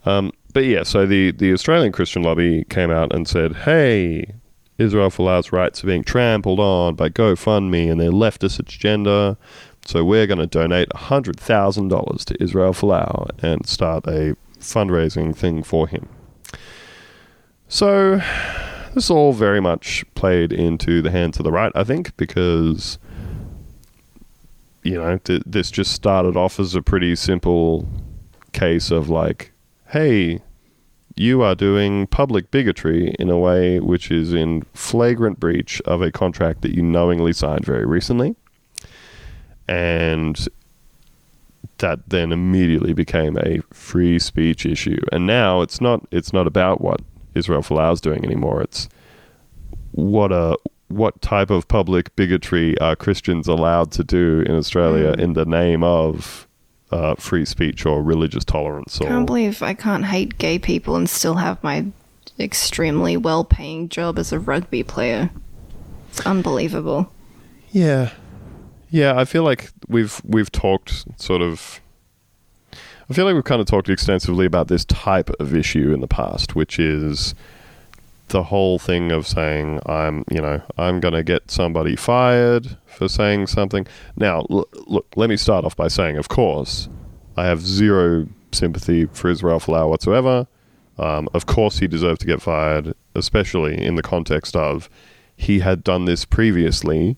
Um, 0.04 0.32
but 0.52 0.64
yeah, 0.64 0.82
so 0.82 1.06
the, 1.06 1.32
the 1.32 1.52
Australian 1.52 1.92
Christian 1.92 2.22
lobby 2.22 2.64
came 2.70 2.90
out 2.90 3.14
and 3.14 3.28
said, 3.28 3.54
hey, 3.56 4.34
Israel 4.78 5.10
Folau's 5.10 5.52
rights 5.52 5.82
are 5.82 5.86
being 5.86 6.04
trampled 6.04 6.60
on 6.60 6.94
by 6.94 7.08
GoFundMe 7.08 7.90
and 7.90 8.00
their 8.00 8.10
leftist 8.10 8.58
agenda. 8.58 9.36
So 9.84 10.04
we're 10.04 10.26
going 10.26 10.38
to 10.40 10.46
donate 10.46 10.88
$100,000 10.90 12.24
to 12.24 12.42
Israel 12.42 12.72
Folau 12.72 13.30
and 13.42 13.66
start 13.66 14.06
a 14.06 14.34
fundraising 14.58 15.34
thing 15.36 15.62
for 15.62 15.86
him. 15.86 16.08
So 17.68 18.20
this 18.94 19.10
all 19.10 19.32
very 19.32 19.60
much 19.60 20.04
played 20.14 20.52
into 20.52 21.02
the 21.02 21.10
hands 21.10 21.38
of 21.38 21.44
the 21.44 21.52
right, 21.52 21.72
I 21.74 21.84
think, 21.84 22.16
because 22.16 22.98
you 24.86 24.96
know, 24.96 25.18
th- 25.18 25.42
this 25.44 25.70
just 25.70 25.92
started 25.92 26.36
off 26.36 26.60
as 26.60 26.74
a 26.74 26.82
pretty 26.82 27.16
simple 27.16 27.88
case 28.52 28.90
of 28.90 29.08
like, 29.08 29.52
hey, 29.88 30.40
you 31.16 31.42
are 31.42 31.54
doing 31.54 32.06
public 32.06 32.50
bigotry 32.50 33.14
in 33.18 33.28
a 33.28 33.38
way 33.38 33.80
which 33.80 34.10
is 34.10 34.32
in 34.32 34.62
flagrant 34.74 35.40
breach 35.40 35.80
of 35.82 36.02
a 36.02 36.12
contract 36.12 36.62
that 36.62 36.74
you 36.74 36.82
knowingly 36.82 37.32
signed 37.32 37.64
very 37.64 37.84
recently. 37.84 38.36
And 39.66 40.48
that 41.78 42.08
then 42.08 42.30
immediately 42.30 42.92
became 42.92 43.36
a 43.38 43.60
free 43.72 44.18
speech 44.20 44.64
issue. 44.64 45.00
And 45.10 45.26
now 45.26 45.62
it's 45.62 45.80
not 45.80 46.06
it's 46.12 46.32
not 46.32 46.46
about 46.46 46.80
what 46.80 47.00
Israel 47.34 47.62
Folau 47.62 47.92
is 47.92 48.00
doing 48.00 48.24
anymore. 48.24 48.62
It's 48.62 48.88
what 49.92 50.30
a 50.30 50.56
what 50.88 51.20
type 51.20 51.50
of 51.50 51.66
public 51.68 52.14
bigotry 52.16 52.78
are 52.78 52.94
Christians 52.96 53.48
allowed 53.48 53.90
to 53.92 54.04
do 54.04 54.40
in 54.46 54.54
Australia 54.54 55.12
Mm. 55.16 55.20
in 55.20 55.32
the 55.32 55.44
name 55.44 55.82
of 55.82 56.46
uh, 56.92 57.14
free 57.16 57.44
speech 57.44 57.84
or 57.84 58.02
religious 58.02 58.44
tolerance? 58.44 59.00
Or 59.00 59.06
I 59.06 59.08
Can't 59.10 59.26
believe 59.26 59.62
I 59.62 59.74
can't 59.74 60.04
hate 60.06 60.38
gay 60.38 60.58
people 60.58 60.94
and 60.96 61.08
still 61.10 61.34
have 61.34 61.62
my 61.64 61.86
extremely 62.38 63.16
well 63.16 63.44
paying 63.44 63.88
job 63.88 64.18
as 64.18 64.32
a 64.32 64.38
rugby 64.38 64.82
player. 64.82 65.30
It's 66.10 66.24
unbelievable. 66.26 67.10
yeah, 67.72 68.10
yeah. 68.90 69.18
I 69.18 69.24
feel 69.24 69.42
like 69.42 69.70
we've 69.88 70.20
we've 70.24 70.52
talked 70.52 71.04
sort 71.20 71.42
of. 71.42 71.80
I 73.08 73.14
feel 73.14 73.24
like 73.24 73.34
we've 73.34 73.44
kind 73.44 73.60
of 73.60 73.66
talked 73.68 73.88
extensively 73.88 74.46
about 74.46 74.66
this 74.68 74.84
type 74.84 75.30
of 75.38 75.54
issue 75.54 75.92
in 75.92 76.00
the 76.00 76.08
past, 76.08 76.54
which 76.56 76.78
is 76.78 77.34
the 78.28 78.44
whole 78.44 78.78
thing 78.78 79.12
of 79.12 79.26
saying 79.26 79.80
I'm, 79.86 80.24
you 80.30 80.40
know, 80.40 80.60
I'm 80.76 81.00
going 81.00 81.14
to 81.14 81.22
get 81.22 81.50
somebody 81.50 81.96
fired 81.96 82.76
for 82.86 83.08
saying 83.08 83.46
something. 83.46 83.86
Now, 84.16 84.46
l- 84.50 84.68
look, 84.86 85.06
let 85.16 85.30
me 85.30 85.36
start 85.36 85.64
off 85.64 85.76
by 85.76 85.88
saying, 85.88 86.16
of 86.16 86.28
course, 86.28 86.88
I 87.36 87.44
have 87.46 87.60
zero 87.60 88.28
sympathy 88.52 89.06
for 89.06 89.28
Israel 89.30 89.60
Folau 89.60 89.88
whatsoever. 89.88 90.46
Um, 90.98 91.28
of 91.34 91.46
course, 91.46 91.78
he 91.78 91.86
deserved 91.86 92.22
to 92.22 92.26
get 92.26 92.42
fired, 92.42 92.94
especially 93.14 93.80
in 93.82 93.96
the 93.96 94.02
context 94.02 94.56
of 94.56 94.88
he 95.36 95.60
had 95.60 95.84
done 95.84 96.06
this 96.06 96.24
previously. 96.24 97.16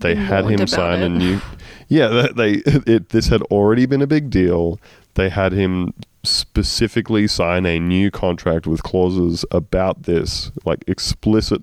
They 0.00 0.14
had 0.14 0.44
him 0.44 0.66
sign 0.66 1.02
a 1.02 1.08
new. 1.08 1.40
Yeah, 1.88 2.08
they, 2.08 2.28
they 2.32 2.52
it, 2.86 3.08
this 3.08 3.28
had 3.28 3.42
already 3.44 3.86
been 3.86 4.02
a 4.02 4.06
big 4.06 4.28
deal. 4.28 4.78
They 5.14 5.30
had 5.30 5.52
him 5.52 5.94
specifically 6.26 7.26
sign 7.26 7.66
a 7.66 7.78
new 7.78 8.10
contract 8.10 8.66
with 8.66 8.82
clauses 8.82 9.44
about 9.50 10.04
this, 10.04 10.50
like 10.64 10.84
explicit 10.86 11.62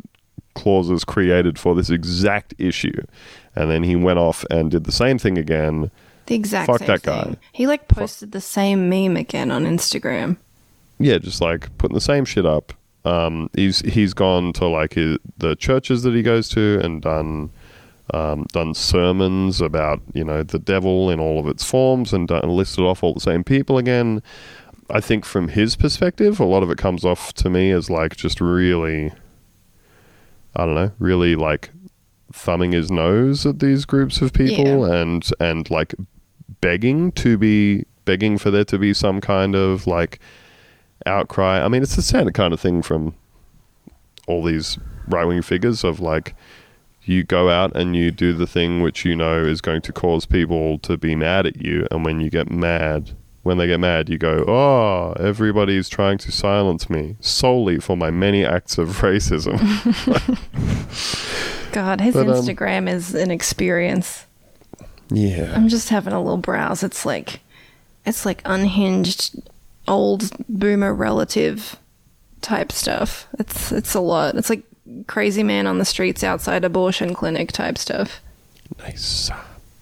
clauses 0.56 1.04
created 1.04 1.58
for 1.60 1.76
this 1.76 1.90
exact 1.90 2.54
issue. 2.58 3.04
And 3.56 3.70
then 3.70 3.84
he 3.84 3.96
went 3.96 4.20
off 4.20 4.46
and 4.50 4.72
did 4.72 4.86
the 4.86 4.92
same 4.92 5.18
thing 5.18 5.38
again. 5.38 5.92
The 6.26 6.36
exact 6.36 6.68
Fuck 6.68 6.80
same 6.80 6.88
that 6.88 7.02
thing. 7.02 7.34
guy. 7.34 7.38
He 7.52 7.68
like 7.68 7.88
posted 7.88 8.32
the 8.32 8.42
same 8.42 8.90
meme 8.90 9.18
again 9.18 9.52
on 9.52 9.66
Instagram. 9.66 10.38
Yeah, 11.00 11.18
just 11.18 11.42
like 11.42 11.76
putting 11.78 11.96
the 11.96 12.02
same 12.02 12.26
shit 12.26 12.46
up. 12.46 12.74
Um, 13.06 13.50
he's 13.54 13.80
he's 13.82 14.14
gone 14.14 14.54
to 14.54 14.68
like 14.68 14.94
his, 14.94 15.18
the 15.38 15.56
churches 15.56 16.04
that 16.04 16.14
he 16.14 16.22
goes 16.22 16.48
to 16.50 16.80
and 16.82 17.02
done 17.02 17.50
um, 18.14 18.46
done 18.52 18.74
sermons 18.74 19.60
about 19.60 20.02
you 20.14 20.24
know 20.24 20.44
the 20.44 20.60
devil 20.60 21.10
in 21.10 21.20
all 21.20 21.40
of 21.40 21.48
its 21.48 21.64
forms 21.64 22.14
and 22.14 22.28
done, 22.28 22.48
listed 22.48 22.84
off 22.84 23.04
all 23.04 23.14
the 23.14 23.20
same 23.20 23.44
people 23.44 23.78
again. 23.78 24.22
I 24.90 25.00
think 25.00 25.26
from 25.26 25.48
his 25.48 25.76
perspective, 25.76 26.40
a 26.40 26.46
lot 26.46 26.62
of 26.62 26.70
it 26.70 26.78
comes 26.78 27.04
off 27.04 27.34
to 27.36 27.50
me 27.50 27.72
as 27.72 27.90
like 27.90 28.16
just 28.16 28.40
really, 28.40 29.12
I 30.56 30.66
don't 30.66 30.76
know, 30.76 30.92
really 31.00 31.36
like 31.36 31.72
thumbing 32.32 32.72
his 32.72 32.92
nose 32.92 33.46
at 33.46 33.60
these 33.60 33.86
groups 33.86 34.22
of 34.22 34.34
people 34.34 34.86
and 34.86 35.28
and 35.40 35.70
like 35.70 35.96
begging 36.62 37.12
to 37.14 37.38
be 37.38 37.86
begging 38.06 38.38
for 38.38 38.52
there 38.52 38.66
to 38.66 38.78
be 38.78 38.94
some 38.94 39.22
kind 39.22 39.56
of 39.56 39.88
like 39.88 40.20
outcry. 41.06 41.64
I 41.64 41.68
mean, 41.68 41.82
it's 41.82 41.96
the 41.96 42.02
standard 42.02 42.34
kind 42.34 42.54
of 42.54 42.60
thing 42.60 42.82
from 42.82 43.16
all 44.28 44.44
these 44.44 44.78
right 45.08 45.26
wing 45.26 45.42
figures 45.42 45.84
of 45.84 46.00
like 46.00 46.36
you 47.06 47.24
go 47.24 47.50
out 47.50 47.76
and 47.76 47.96
you 47.96 48.12
do 48.12 48.34
the 48.34 48.48
thing 48.48 48.82
which 48.82 49.04
you 49.06 49.16
know 49.16 49.44
is 49.44 49.62
going 49.62 49.82
to 49.84 49.94
cause 49.94 50.26
people 50.26 50.80
to 50.80 50.98
be 50.98 51.16
mad 51.16 51.46
at 51.46 51.62
you, 51.62 51.88
and 51.92 52.06
when 52.06 52.20
you 52.22 52.30
get 52.30 52.50
mad, 52.50 53.12
when 53.44 53.58
they 53.58 53.68
get 53.68 53.80
mad, 53.80 54.10
you 54.10 54.18
go, 54.18 54.46
"Oh, 54.48 55.14
everybody's 55.20 55.90
trying 55.90 56.18
to 56.20 56.32
silence 56.32 56.90
me 56.90 57.18
solely 57.20 57.80
for 57.80 57.98
my 57.98 58.10
many 58.12 58.46
acts 58.46 58.78
of 58.78 58.88
racism." 59.02 59.58
God, 61.74 62.02
his 62.02 62.14
But, 62.14 62.28
um, 62.28 62.34
Instagram 62.36 62.88
is 62.90 63.16
an 63.16 63.32
experience. 63.32 64.26
yeah, 65.10 65.54
I'm 65.56 65.68
just 65.68 65.90
having 65.90 66.14
a 66.14 66.22
little 66.22 66.38
browse. 66.38 66.84
It's 66.84 67.06
like 67.06 67.42
it's 68.06 68.26
like 68.26 68.42
unhinged 68.46 69.42
old 69.88 70.32
boomer 70.48 70.94
relative 70.94 71.76
type 72.42 72.72
stuff. 72.72 73.28
It's 73.40 73.72
it's 73.72 73.94
a 73.94 74.00
lot. 74.00 74.36
It's 74.36 74.50
like 74.50 74.64
crazy 75.08 75.44
man 75.44 75.68
on 75.68 75.78
the 75.78 75.86
streets 75.86 76.24
outside 76.24 76.64
abortion 76.64 77.14
clinic 77.14 77.52
type 77.52 77.78
stuff. 77.78 78.22
nice. 78.80 79.30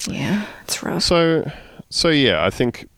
Yeah, 0.07 0.45
it's 0.63 0.81
rough. 0.81 1.03
So, 1.03 1.49
so 1.89 2.09
yeah, 2.09 2.43
I 2.43 2.49
think, 2.49 2.89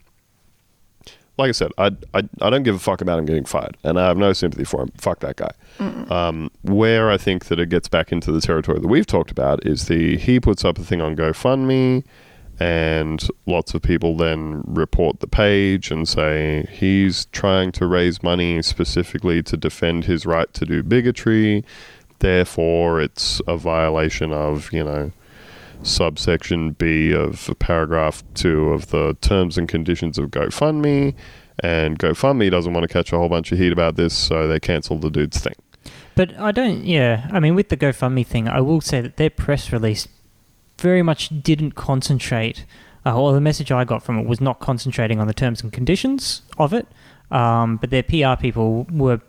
like 1.38 1.50
I 1.50 1.52
said, 1.52 1.72
I, 1.78 1.88
I 2.14 2.24
I 2.42 2.50
don't 2.50 2.64
give 2.64 2.76
a 2.76 2.80
fuck 2.80 3.02
about 3.02 3.20
him 3.20 3.26
getting 3.26 3.44
fired, 3.44 3.76
and 3.84 4.00
I 4.00 4.08
have 4.08 4.18
no 4.18 4.32
sympathy 4.34 4.64
for 4.64 4.82
him. 4.84 4.92
Fuck 4.98 5.20
that 5.20 5.36
guy. 5.36 5.52
Um, 6.10 6.50
where 6.62 7.10
I 7.10 7.18
think 7.18 7.46
that 7.46 7.60
it 7.60 7.70
gets 7.70 7.90
back 7.90 8.12
into 8.12 8.32
the 8.32 8.40
territory 8.40 8.80
that 8.80 8.88
we've 8.88 9.08
talked 9.08 9.32
about 9.32 9.66
is 9.66 9.88
the 9.88 10.16
he 10.18 10.40
puts 10.40 10.64
up 10.64 10.78
a 10.78 10.84
thing 10.84 11.02
on 11.02 11.16
GoFundMe, 11.16 12.06
and 12.60 13.28
lots 13.48 13.74
of 13.74 13.82
people 13.82 14.16
then 14.16 14.62
report 14.66 15.20
the 15.20 15.28
page 15.28 15.92
and 15.92 16.08
say 16.08 16.68
he's 16.72 17.26
trying 17.34 17.72
to 17.74 17.86
raise 17.88 18.22
money 18.24 18.62
specifically 18.62 19.42
to 19.44 19.58
defend 19.58 20.06
his 20.06 20.26
right 20.26 20.54
to 20.54 20.66
do 20.66 20.84
bigotry. 20.84 21.66
Therefore, 22.24 23.02
it's 23.02 23.42
a 23.50 23.58
violation 23.58 24.32
of 24.32 24.72
you 24.72 24.82
know 24.82 25.12
subsection 25.84 26.72
B 26.72 27.14
of 27.14 27.54
paragraph 27.60 28.24
two 28.34 28.70
of 28.70 28.92
the 28.92 29.18
terms 29.20 29.58
and 29.58 29.68
conditions 29.68 30.18
of 30.18 30.32
GoFundMe. 30.32 31.16
And 31.60 32.00
GoFundMe 32.00 32.50
doesn't 32.50 32.72
want 32.72 32.88
to 32.88 32.88
catch 32.88 33.12
a 33.12 33.18
whole 33.18 33.28
bunch 33.28 33.52
of 33.52 33.58
heat 33.58 33.74
about 33.74 33.98
this, 33.98 34.14
so 34.14 34.48
they 34.48 34.62
cancelled 34.62 35.02
the 35.02 35.10
dude's 35.10 35.42
thing. 35.42 35.56
But 36.16 36.34
I 36.40 36.54
don't, 36.54 36.86
yeah. 36.86 37.30
I 37.30 37.42
mean, 37.42 37.56
with 37.56 37.68
the 37.68 37.76
GoFundMe 37.76 38.26
thing, 38.26 38.48
I 38.48 38.62
will 38.62 38.80
say 38.80 39.02
that 39.02 39.18
their 39.18 39.30
press 39.30 39.74
release 39.74 40.08
very 40.80 41.04
much 41.04 41.44
didn't 41.44 41.72
concentrate, 41.72 42.66
uh, 43.06 43.20
or 43.20 43.34
the 43.34 43.42
message 43.42 43.70
I 43.70 43.84
got 43.84 44.02
from 44.02 44.18
it 44.18 44.26
was 44.26 44.40
not 44.40 44.62
concentrating 44.62 45.20
on 45.20 45.28
the 45.28 45.34
terms 45.34 45.62
and 45.62 45.74
conditions 45.74 46.44
of 46.58 46.72
it. 46.72 46.88
Um, 47.32 47.76
but 47.76 47.90
their 47.90 48.04
PR 48.04 48.42
people 48.42 48.88
were 48.90 49.20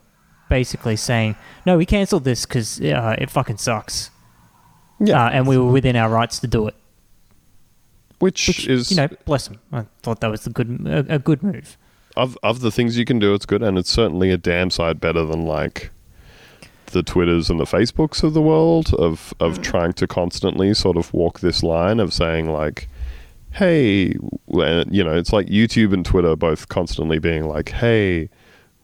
basically 0.48 0.96
saying, 0.96 1.36
no, 1.66 1.76
we 1.76 1.86
cancelled 1.86 2.24
this 2.24 2.46
because 2.46 2.80
uh, 2.80 3.16
it 3.18 3.30
fucking 3.30 3.58
sucks. 3.58 4.10
Uh, 5.00 5.12
and 5.14 5.46
we 5.46 5.58
were 5.58 5.70
within 5.70 5.96
our 5.96 6.08
rights 6.08 6.38
to 6.38 6.46
do 6.46 6.66
it. 6.68 6.74
which, 8.20 8.48
Which, 8.48 8.68
is 8.68 8.90
you 8.90 8.96
know, 8.96 9.08
bless 9.24 9.48
them. 9.48 9.58
I 9.72 9.86
thought 10.02 10.20
that 10.20 10.30
was 10.30 10.46
a 10.46 10.50
good, 10.50 10.86
a, 10.86 11.14
a 11.16 11.18
good 11.18 11.42
move. 11.42 11.76
of 12.16 12.38
of 12.42 12.60
the 12.60 12.70
things 12.70 12.96
you 12.96 13.04
can 13.04 13.18
do, 13.18 13.34
it's 13.34 13.44
good, 13.44 13.62
and 13.62 13.76
it's 13.76 13.90
certainly 13.90 14.30
a 14.30 14.36
damn 14.38 14.70
side 14.70 15.00
better 15.00 15.24
than 15.24 15.44
like 15.44 15.90
the 16.92 17.02
Twitters 17.02 17.50
and 17.50 17.58
the 17.58 17.64
Facebooks 17.64 18.22
of 18.22 18.34
the 18.34 18.40
world 18.40 18.94
of 18.94 19.34
of 19.40 19.60
trying 19.60 19.92
to 19.94 20.06
constantly 20.06 20.72
sort 20.74 20.96
of 20.96 21.12
walk 21.12 21.40
this 21.40 21.62
line 21.62 21.98
of 21.98 22.12
saying 22.12 22.48
like, 22.48 22.88
hey, 23.50 24.14
you 24.46 25.04
know, 25.04 25.16
it's 25.16 25.32
like 25.32 25.48
YouTube 25.48 25.92
and 25.92 26.06
Twitter 26.06 26.36
both 26.36 26.68
constantly 26.68 27.18
being 27.18 27.46
like, 27.46 27.70
hey, 27.70 28.30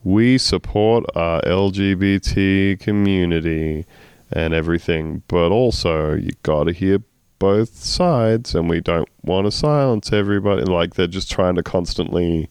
we 0.02 0.38
support 0.38 1.04
our 1.14 1.42
LGBT 1.42 2.80
community 2.80 3.86
and 4.32 4.54
everything, 4.54 5.22
but 5.28 5.50
also 5.50 6.14
you 6.14 6.30
got 6.42 6.64
to 6.64 6.72
hear 6.72 7.02
both 7.38 7.74
sides, 7.74 8.54
and 8.54 8.68
we 8.68 8.80
don't 8.80 9.08
want 9.22 9.46
to 9.46 9.50
silence 9.50 10.12
everybody. 10.12 10.62
Like 10.62 10.94
they're 10.94 11.06
just 11.06 11.30
trying 11.30 11.56
to 11.56 11.62
constantly 11.62 12.48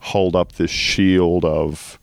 hold 0.00 0.36
up 0.36 0.52
this 0.52 0.70
shield 0.70 1.44
of 1.44 1.98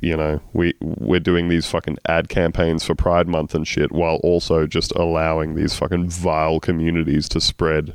you 0.00 0.16
know 0.16 0.40
we 0.52 0.74
we're 0.80 1.20
doing 1.20 1.48
these 1.48 1.66
fucking 1.66 1.98
ad 2.08 2.28
campaigns 2.28 2.84
for 2.84 2.94
pride 2.94 3.28
month 3.28 3.54
and 3.54 3.66
shit 3.66 3.92
while 3.92 4.16
also 4.16 4.66
just 4.66 4.92
allowing 4.92 5.54
these 5.54 5.74
fucking 5.74 6.10
vile 6.10 6.60
communities 6.60 7.28
to 7.28 7.40
spread 7.40 7.94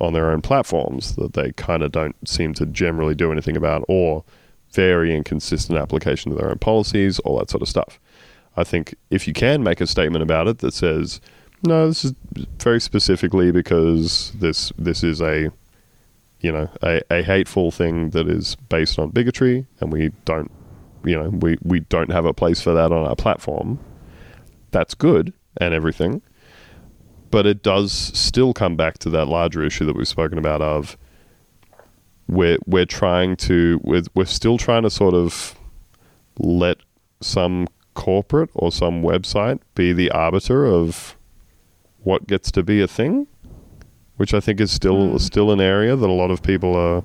on 0.00 0.12
their 0.12 0.30
own 0.30 0.40
platforms 0.40 1.16
that 1.16 1.32
they 1.32 1.50
kind 1.52 1.82
of 1.82 1.90
don't 1.90 2.16
seem 2.26 2.54
to 2.54 2.64
generally 2.66 3.14
do 3.14 3.32
anything 3.32 3.56
about 3.56 3.84
or 3.88 4.24
very 4.72 5.14
inconsistent 5.14 5.78
application 5.78 6.32
of 6.32 6.38
their 6.38 6.50
own 6.50 6.58
policies 6.58 7.18
all 7.20 7.38
that 7.38 7.50
sort 7.50 7.62
of 7.62 7.68
stuff. 7.68 7.98
I 8.56 8.64
think 8.64 8.94
if 9.10 9.26
you 9.26 9.32
can 9.32 9.62
make 9.62 9.80
a 9.80 9.86
statement 9.86 10.22
about 10.22 10.48
it 10.48 10.58
that 10.58 10.74
says 10.74 11.20
no 11.64 11.88
this 11.88 12.04
is 12.04 12.14
very 12.60 12.80
specifically 12.80 13.50
because 13.50 14.32
this 14.32 14.72
this 14.78 15.02
is 15.02 15.20
a 15.20 15.50
you 16.40 16.52
know 16.52 16.68
a, 16.82 17.00
a 17.10 17.22
hateful 17.22 17.70
thing 17.70 18.10
that 18.10 18.28
is 18.28 18.56
based 18.68 18.98
on 18.98 19.10
bigotry 19.10 19.66
and 19.80 19.92
we 19.92 20.10
don't 20.24 20.50
you 21.04 21.16
know 21.16 21.30
we, 21.30 21.56
we 21.62 21.80
don't 21.80 22.10
have 22.10 22.24
a 22.24 22.34
place 22.34 22.60
for 22.60 22.74
that 22.74 22.92
on 22.92 23.06
our 23.06 23.16
platform 23.16 23.78
that's 24.70 24.94
good 24.94 25.32
and 25.56 25.74
everything. 25.74 26.22
But 27.30 27.46
it 27.46 27.62
does 27.62 27.92
still 27.92 28.54
come 28.54 28.76
back 28.76 28.98
to 28.98 29.10
that 29.10 29.26
larger 29.26 29.62
issue 29.62 29.84
that 29.84 29.96
we've 29.96 30.08
spoken 30.08 30.38
about 30.38 30.62
of 30.62 30.96
we're 32.28 32.58
we're 32.66 32.86
trying 32.86 33.36
to 33.36 33.80
we're, 33.82 34.02
we're 34.14 34.24
still 34.26 34.58
trying 34.58 34.82
to 34.82 34.90
sort 34.90 35.14
of 35.14 35.54
let 36.38 36.76
some 37.20 37.66
corporate 37.94 38.50
or 38.54 38.70
some 38.70 39.02
website 39.02 39.58
be 39.74 39.92
the 39.92 40.10
arbiter 40.10 40.64
of 40.66 41.16
what 42.02 42.26
gets 42.26 42.50
to 42.52 42.62
be 42.62 42.80
a 42.80 42.86
thing 42.86 43.26
which 44.16 44.34
I 44.34 44.40
think 44.40 44.60
is 44.60 44.70
still 44.70 45.14
Mm. 45.14 45.20
still 45.20 45.50
an 45.50 45.60
area 45.60 45.96
that 45.96 46.08
a 46.08 46.12
lot 46.12 46.30
of 46.30 46.42
people 46.42 46.76
are 46.76 47.02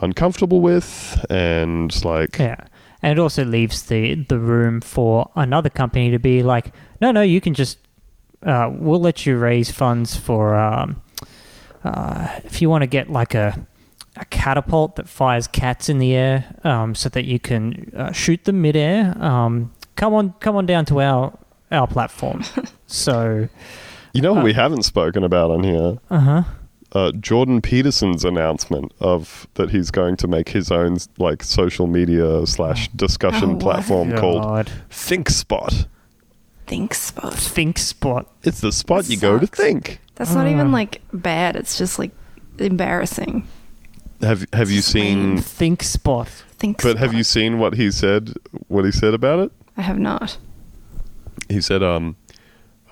uncomfortable 0.00 0.60
with 0.60 1.24
and 1.30 1.92
like 2.04 2.38
Yeah. 2.38 2.56
And 3.02 3.12
it 3.12 3.18
also 3.20 3.44
leaves 3.44 3.82
the, 3.84 4.14
the 4.14 4.38
room 4.40 4.80
for 4.80 5.30
another 5.36 5.70
company 5.70 6.10
to 6.10 6.18
be 6.18 6.42
like, 6.42 6.72
no, 7.00 7.12
no, 7.12 7.22
you 7.22 7.40
can 7.40 7.54
just, 7.54 7.78
uh, 8.44 8.68
we'll 8.72 9.00
let 9.00 9.24
you 9.24 9.38
raise 9.38 9.70
funds 9.70 10.16
for, 10.16 10.56
um, 10.56 11.00
uh, 11.84 12.40
if 12.44 12.60
you 12.60 12.68
want 12.68 12.82
to 12.82 12.88
get 12.88 13.08
like 13.08 13.36
a, 13.36 13.67
a 14.20 14.24
catapult 14.26 14.96
that 14.96 15.08
fires 15.08 15.46
cats 15.46 15.88
in 15.88 15.98
the 15.98 16.14
air 16.14 16.54
um, 16.64 16.94
so 16.94 17.08
that 17.08 17.24
you 17.24 17.38
can 17.38 17.92
uh, 17.96 18.12
shoot 18.12 18.44
them 18.44 18.60
midair, 18.62 19.16
um, 19.22 19.72
come 19.96 20.14
on, 20.14 20.32
come 20.40 20.56
on 20.56 20.66
down 20.66 20.84
to 20.86 21.00
our, 21.00 21.36
our 21.70 21.86
platform. 21.86 22.42
so, 22.86 23.48
you 24.12 24.20
know 24.22 24.32
what 24.34 24.40
uh, 24.42 24.44
we 24.44 24.52
haven't 24.54 24.82
spoken 24.82 25.22
about 25.24 25.50
on 25.50 25.62
here 25.62 25.98
uh 26.10 26.18
huh. 26.20 26.42
uh, 26.92 27.12
Jordan 27.12 27.60
Peterson's 27.60 28.24
announcement 28.24 28.92
of 29.00 29.46
that 29.54 29.70
he's 29.70 29.90
going 29.90 30.16
to 30.16 30.26
make 30.26 30.48
his 30.48 30.70
own 30.72 30.96
like 31.18 31.42
social 31.42 31.86
media 31.86 32.46
slash 32.46 32.88
discussion 32.88 33.50
Oh, 33.50 33.52
what? 33.54 33.60
platform 33.60 34.16
called 34.16 34.42
God. 34.42 34.72
ThinkSpot. 34.90 35.86
Think 36.66 36.92
spot. 36.94 37.34
Think 37.34 37.78
spot. 37.78 38.26
It's 38.42 38.60
the 38.60 38.72
spot 38.72 39.04
That 39.04 39.10
you 39.12 39.18
go 39.18 39.38
to 39.38 39.46
think. 39.46 40.00
That's 40.16 40.34
not 40.34 40.48
even 40.48 40.66
Uh. 40.68 40.70
like 40.70 41.00
bad. 41.12 41.54
It's 41.56 41.78
just 41.78 41.98
like 41.98 42.10
embarrassing. 42.58 43.46
Have 44.20 44.46
Have 44.52 44.70
you 44.70 44.80
seen? 44.80 45.38
Think 45.38 45.82
spot. 45.82 46.28
Think. 46.58 46.82
But 46.82 46.96
have 46.98 47.14
you 47.14 47.22
seen 47.24 47.58
what 47.58 47.74
he 47.74 47.90
said? 47.90 48.34
What 48.68 48.84
he 48.84 48.90
said 48.92 49.14
about 49.14 49.38
it? 49.40 49.52
I 49.76 49.82
have 49.82 49.98
not. 49.98 50.38
He 51.48 51.60
said, 51.60 51.82
um, 51.82 52.16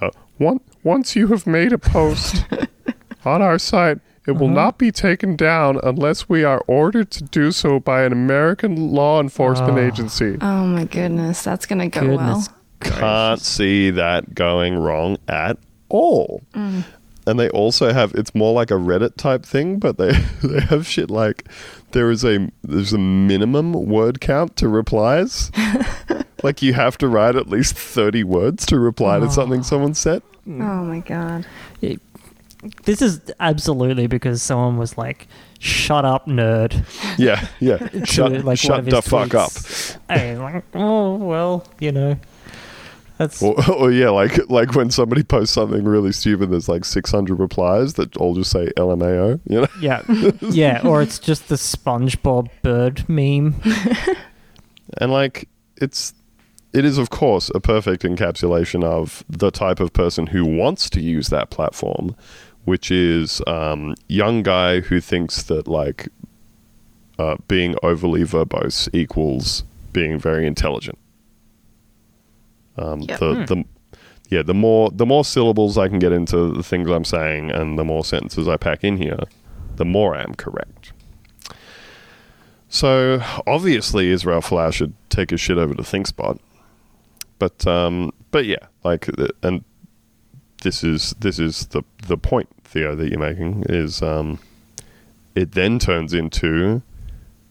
uh, 0.01 0.11
one, 0.39 0.61
once 0.85 1.17
you 1.17 1.27
have 1.29 1.47
made 1.47 1.73
a 1.73 1.79
post 1.79 2.45
on 3.25 3.43
our 3.43 3.59
site, 3.59 3.99
it 4.27 4.33
will 4.33 4.47
Uh-huh. 4.47 4.55
not 4.55 4.79
be 4.79 4.93
taken 4.93 5.35
down 5.37 5.81
unless 5.83 6.29
we 6.29 6.45
are 6.45 6.63
ordered 6.69 7.11
to 7.13 7.25
do 7.25 7.51
so 7.53 7.81
by 7.81 8.05
an 8.05 8.13
American 8.13 8.93
law 8.93 9.21
enforcement 9.21 9.79
Oh. 9.79 9.87
agency. 9.87 10.39
Oh 10.41 10.65
my 10.67 10.85
goodness, 10.85 11.43
that's 11.43 11.67
gonna 11.67 11.89
go 11.89 12.01
Goodness 12.03 12.49
well. 12.49 12.57
Can't 12.81 13.41
see 13.41 13.91
that 13.91 14.35
going 14.35 14.77
wrong 14.79 15.17
at 15.29 15.59
all. 15.89 16.43
Mm. 16.55 16.85
And 17.27 17.41
they 17.41 17.49
also 17.51 17.93
have 17.93 18.15
it's 18.15 18.35
more 18.35 18.53
like 18.55 18.71
a 18.71 18.75
Reddit 18.75 19.17
type 19.17 19.45
thing, 19.45 19.79
but 19.79 19.99
they 19.99 20.13
they 20.45 20.61
have 20.61 20.87
shit 20.87 21.11
like 21.11 21.49
there 21.93 22.11
is 22.11 22.25
a 22.25 22.49
there's 22.63 22.93
a 22.93 22.99
minimum 22.99 23.73
word 23.73 24.21
count 24.21 24.57
to 24.57 24.69
replies. 24.69 25.51
like 26.43 26.63
you 26.63 26.73
have 26.75 26.97
to 26.99 27.09
write 27.09 27.35
at 27.37 27.49
least 27.49 27.75
30 27.77 28.23
words 28.25 28.65
to 28.67 28.79
reply 28.79 29.19
to 29.19 29.31
something 29.31 29.61
Oh. 29.61 29.63
someone 29.65 29.95
said. 29.95 30.23
Mm. 30.47 30.63
Oh 30.63 30.85
my 30.85 31.01
god. 31.01 31.47
This 32.85 33.03
is 33.03 33.21
absolutely 33.39 34.07
because 34.07 34.43
someone 34.43 34.77
was 34.77 34.97
like, 34.99 35.29
"Shut 35.61 36.05
up, 36.05 36.27
nerd." 36.27 36.85
Yeah, 37.19 37.47
yeah. 37.61 37.77
To, 37.89 38.07
shut 38.07 38.45
like, 38.45 38.59
shut 38.59 38.85
the 38.87 38.97
his 38.97 39.07
fuck 39.07 39.35
up. 39.35 39.51
tweets. 39.51 39.97
And 40.09 40.41
like, 40.41 40.65
oh 40.75 41.15
well, 41.17 41.65
you 41.79 41.93
know, 41.93 42.19
that's 43.19 43.43
Or, 43.43 43.55
or 43.71 43.91
yeah, 43.93 44.11
like 44.11 44.39
like 44.51 44.75
when 44.75 44.91
somebody 44.91 45.23
posts 45.23 45.55
something 45.55 45.85
really 45.85 46.13
stupid, 46.13 46.51
there's 46.51 46.69
like 46.69 46.85
600 46.85 47.39
replies 47.39 47.95
that 47.95 48.17
all 48.17 48.35
just 48.35 48.51
say 48.51 48.71
LMAO. 48.77 49.41
You 49.49 49.63
know, 49.63 49.69
yeah, 49.81 50.03
yeah. 50.51 50.87
Or 50.87 51.03
it's 51.03 51.19
just 51.19 51.49
the 51.49 51.55
SpongeBob 51.55 52.49
bird 52.63 53.09
meme. 53.09 53.61
and 54.99 55.13
like 55.13 55.49
it's 55.77 56.15
it 56.73 56.85
is 56.85 56.99
of 56.99 57.11
course 57.11 57.51
a 57.55 57.61
perfect 57.61 58.03
encapsulation 58.03 58.85
of 58.85 59.25
the 59.29 59.51
type 59.51 59.81
of 59.81 59.93
person 59.93 60.29
who 60.29 60.45
wants 60.45 60.91
to 60.91 61.01
use 61.01 61.29
that 61.29 61.51
platform, 61.51 62.15
which 62.65 62.91
is 62.91 63.41
um, 63.47 63.95
young 64.09 64.43
guy 64.43 64.81
who 64.81 65.01
thinks 65.01 65.43
that 65.45 65.67
like 65.67 66.09
uh, 67.19 67.37
being 67.49 67.77
overly 67.83 68.23
verbose 68.23 68.89
equals 68.93 69.65
being 69.93 70.19
very 70.19 70.47
intelligent. 70.47 70.99
Um, 72.79 73.01
Yeah. 73.01 73.17
the, 73.19 73.35
Hmm. 73.35 73.45
the 73.45 73.65
yeah, 74.29 74.43
the 74.43 74.55
more 74.55 74.91
the 74.91 75.07
more 75.07 75.25
syllables 75.25 75.79
I 75.79 75.89
can 75.89 75.99
get 76.01 76.13
into 76.13 76.53
the 76.53 76.63
things 76.63 76.91
I'm 76.91 77.05
saying, 77.05 77.51
and 77.53 77.79
the 77.79 77.85
more 77.85 78.05
sentences 78.05 78.49
I 78.49 78.57
pack 78.57 78.83
in 78.85 78.97
here, 78.97 79.21
the 79.77 79.85
more 79.85 80.17
I 80.17 80.23
am 80.23 80.35
correct. 80.35 80.93
So 82.69 83.23
obviously, 83.47 84.11
Israel 84.11 84.41
Folau 84.41 84.73
should 84.73 84.95
take 85.09 85.31
his 85.31 85.41
shit 85.41 85.59
over 85.59 85.75
to 85.75 85.83
ThinkSpot, 85.83 86.39
but 87.39 87.67
um, 87.67 88.13
but 88.33 88.45
yeah, 88.47 88.67
like, 88.85 89.09
uh, 89.19 89.29
and 89.43 89.65
this 90.63 90.83
is 90.83 91.15
this 91.21 91.39
is 91.39 91.67
the 91.69 91.83
the 92.07 92.19
point, 92.19 92.49
Theo, 92.65 92.95
that 92.97 93.09
you're 93.09 93.21
making 93.21 93.65
is 93.69 94.03
um, 94.03 94.41
it 95.37 95.53
then 95.53 95.79
turns 95.79 96.13
into 96.13 96.83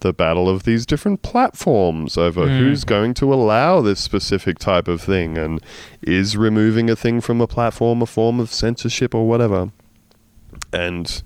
the 0.05 0.13
battle 0.13 0.47
of 0.47 0.63
these 0.63 0.85
different 0.85 1.23
platforms 1.23 2.15
over 2.15 2.45
Mm. 2.45 2.59
who's 2.59 2.83
going 2.83 3.15
to 3.15 3.33
allow 3.33 3.81
this 3.81 3.99
specific 3.99 4.59
type 4.59 4.87
of 4.87 5.01
thing 5.01 5.35
and 5.35 5.59
is 6.03 6.37
removing 6.37 6.91
a 6.91 6.95
thing 6.95 7.21
from 7.21 7.41
a 7.41 7.47
platform 7.47 8.03
a 8.03 8.05
form 8.05 8.39
of 8.39 8.53
censorship 8.53 9.15
or 9.15 9.27
whatever. 9.27 9.71
And 10.71 11.23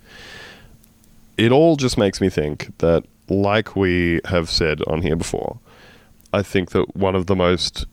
it 1.38 1.52
all 1.52 1.76
just 1.76 1.98
makes 1.98 2.22
me 2.22 2.30
think 2.30 2.72
that, 2.78 3.04
like 3.28 3.76
we 3.76 4.22
have 4.26 4.50
said 4.50 4.82
on 4.88 5.02
here 5.02 5.18
before, 5.18 5.60
I 6.32 6.42
think 6.42 6.72
that 6.72 6.96
one 6.96 7.16
of 7.16 7.26
the 7.28 7.36
most 7.36 7.86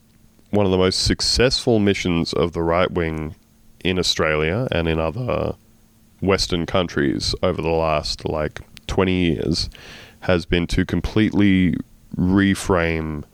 one 0.50 0.64
of 0.66 0.70
the 0.70 0.78
most 0.78 1.02
successful 1.02 1.80
missions 1.80 2.32
of 2.32 2.52
the 2.52 2.62
right 2.62 2.90
wing 2.92 3.34
in 3.82 3.98
Australia 3.98 4.68
and 4.70 4.86
in 4.86 5.00
other 5.00 5.54
Western 6.20 6.64
countries 6.64 7.34
over 7.42 7.60
the 7.60 7.68
last 7.86 8.24
like 8.24 8.60
twenty 8.86 9.32
years 9.32 9.68
has 10.26 10.44
been 10.44 10.66
to 10.68 10.84
completely 10.84 11.74
reframe 12.16 13.24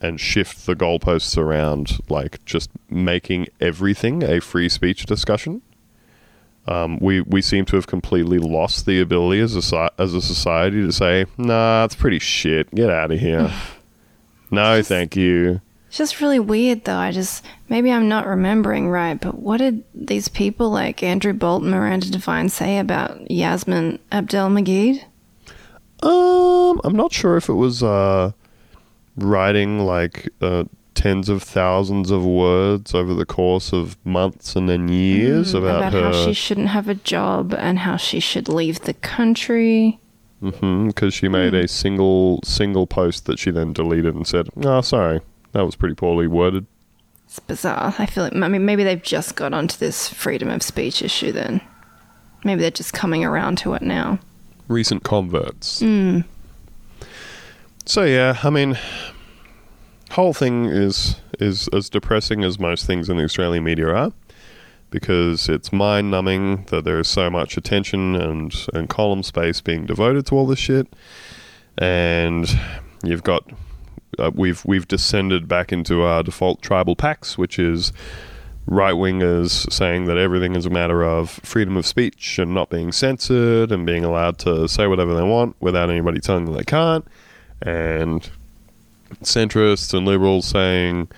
and 0.00 0.20
shift 0.20 0.66
the 0.66 0.76
goalposts 0.76 1.36
around, 1.36 1.98
like 2.08 2.44
just 2.44 2.70
making 2.88 3.48
everything 3.60 4.22
a 4.22 4.40
free 4.40 4.68
speech 4.68 5.06
discussion. 5.06 5.62
Um, 6.66 6.98
we 7.00 7.22
we 7.22 7.40
seem 7.40 7.64
to 7.66 7.76
have 7.76 7.86
completely 7.86 8.38
lost 8.38 8.84
the 8.84 9.00
ability 9.00 9.40
as 9.40 9.72
a 9.72 9.90
as 9.98 10.12
a 10.12 10.20
society 10.20 10.82
to 10.82 10.92
say, 10.92 11.24
"Nah, 11.38 11.84
it's 11.84 11.94
pretty 11.94 12.18
shit. 12.18 12.72
Get 12.74 12.90
out 12.90 13.10
of 13.10 13.18
here." 13.18 13.50
no, 14.50 14.82
thank 14.82 15.16
you. 15.16 15.62
It's 15.88 15.96
just 15.96 16.20
really 16.20 16.38
weird 16.38 16.84
though. 16.84 16.98
I 16.98 17.10
just 17.10 17.42
maybe 17.70 17.90
I'm 17.90 18.08
not 18.08 18.26
remembering 18.26 18.90
right, 18.90 19.18
but 19.18 19.38
what 19.38 19.56
did 19.56 19.82
these 19.94 20.28
people 20.28 20.68
like 20.68 21.02
Andrew 21.02 21.32
Bolt 21.32 21.62
and 21.62 21.70
Miranda 21.70 22.10
Devine 22.10 22.50
say 22.50 22.78
about 22.78 23.30
Yasmin 23.30 23.98
Abdel 24.12 24.50
Magid? 24.50 25.02
Um, 26.02 26.80
I'm 26.84 26.96
not 26.96 27.12
sure 27.12 27.36
if 27.36 27.48
it 27.48 27.54
was 27.54 27.82
uh, 27.82 28.32
writing 29.16 29.80
like 29.80 30.28
uh, 30.40 30.64
tens 30.94 31.28
of 31.28 31.42
thousands 31.42 32.10
of 32.10 32.24
words 32.24 32.94
over 32.94 33.14
the 33.14 33.26
course 33.26 33.72
of 33.72 33.96
months 34.04 34.56
and 34.56 34.68
then 34.68 34.88
years 34.88 35.54
Mm, 35.54 35.58
about, 35.58 35.92
how 35.92 36.00
her 36.12 36.24
she 36.24 36.32
shouldn't 36.32 36.68
have 36.68 36.88
a 36.88 36.94
job 36.94 37.52
and 37.54 37.80
how 37.80 37.96
she 37.96 38.20
should 38.20 38.48
leave 38.48 38.80
the 38.82 38.94
country. 38.94 39.98
because 40.40 40.60
mm-hmm, 40.60 41.08
she 41.08 41.28
made 41.28 41.52
Hmm. 41.52 41.60
a 41.64 41.68
single 41.68 42.40
single 42.44 42.86
post 42.86 43.26
that 43.26 43.38
she 43.38 43.50
then 43.50 43.72
deleted 43.72 44.14
and 44.14 44.26
said, 44.26 44.48
"Oh, 44.64 44.80
sorry, 44.82 45.20
that 45.52 45.64
was 45.66 45.74
pretty 45.76 45.94
poorly 45.96 46.26
worded." 46.28 46.66
It's 47.26 47.40
bizarre. 47.40 47.94
I 47.98 48.06
feel 48.06 48.24
like 48.24 48.34
I 48.36 48.48
mean 48.48 48.64
maybe 48.64 48.84
they've 48.84 49.02
just 49.02 49.34
got 49.36 49.52
onto 49.52 49.76
this 49.78 50.08
freedom 50.08 50.48
of 50.48 50.62
speech 50.62 51.02
issue 51.02 51.32
then. 51.32 51.60
Maybe 52.44 52.60
they're 52.62 52.70
just 52.70 52.92
coming 52.92 53.24
around 53.24 53.58
to 53.58 53.74
it 53.74 53.82
now. 53.82 54.18
Recent 54.68 55.02
converts. 55.02 55.80
Mm. 55.80 56.24
So 57.86 58.04
yeah, 58.04 58.38
I 58.42 58.50
mean, 58.50 58.78
whole 60.10 60.34
thing 60.34 60.66
is 60.66 61.16
is 61.40 61.68
as 61.68 61.88
depressing 61.88 62.44
as 62.44 62.58
most 62.58 62.86
things 62.86 63.08
in 63.08 63.16
the 63.16 63.24
Australian 63.24 63.64
media 63.64 63.88
are, 63.88 64.12
because 64.90 65.48
it's 65.48 65.72
mind 65.72 66.10
numbing 66.10 66.64
that 66.66 66.84
there 66.84 67.00
is 67.00 67.08
so 67.08 67.30
much 67.30 67.56
attention 67.56 68.14
and 68.14 68.54
and 68.74 68.90
column 68.90 69.22
space 69.22 69.60
being 69.62 69.86
devoted 69.86 70.26
to 70.26 70.34
all 70.34 70.46
this 70.46 70.58
shit, 70.58 70.86
and 71.78 72.58
you've 73.02 73.22
got 73.22 73.50
uh, 74.18 74.30
we've 74.34 74.62
we've 74.66 74.86
descended 74.86 75.48
back 75.48 75.72
into 75.72 76.02
our 76.02 76.22
default 76.22 76.60
tribal 76.60 76.94
packs, 76.96 77.38
which 77.38 77.58
is 77.58 77.92
right 78.68 78.94
wingers 78.94 79.70
saying 79.72 80.04
that 80.04 80.18
everything 80.18 80.54
is 80.54 80.66
a 80.66 80.70
matter 80.70 81.02
of 81.02 81.30
freedom 81.30 81.76
of 81.76 81.86
speech 81.86 82.38
and 82.38 82.52
not 82.52 82.68
being 82.68 82.92
censored 82.92 83.72
and 83.72 83.86
being 83.86 84.04
allowed 84.04 84.38
to 84.38 84.68
say 84.68 84.86
whatever 84.86 85.14
they 85.14 85.22
want 85.22 85.56
without 85.60 85.88
anybody 85.88 86.20
telling 86.20 86.44
them 86.44 86.54
they 86.54 86.64
can't, 86.64 87.06
and 87.62 88.30
centrists 89.22 89.94
and 89.94 90.06
liberals 90.06 90.44
saying, 90.44 91.08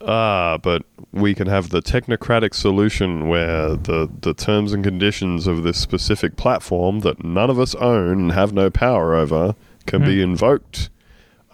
ah, 0.00 0.56
but 0.62 0.82
we 1.12 1.34
can 1.34 1.46
have 1.46 1.68
the 1.68 1.82
technocratic 1.82 2.54
solution 2.54 3.28
where 3.28 3.76
the, 3.76 4.08
the 4.22 4.32
terms 4.32 4.72
and 4.72 4.82
conditions 4.82 5.46
of 5.46 5.62
this 5.62 5.78
specific 5.78 6.36
platform 6.36 7.00
that 7.00 7.22
none 7.22 7.50
of 7.50 7.60
us 7.60 7.74
own 7.74 8.12
and 8.12 8.32
have 8.32 8.54
no 8.54 8.70
power 8.70 9.14
over 9.14 9.54
can 9.86 10.02
be 10.02 10.22
invoked 10.22 10.88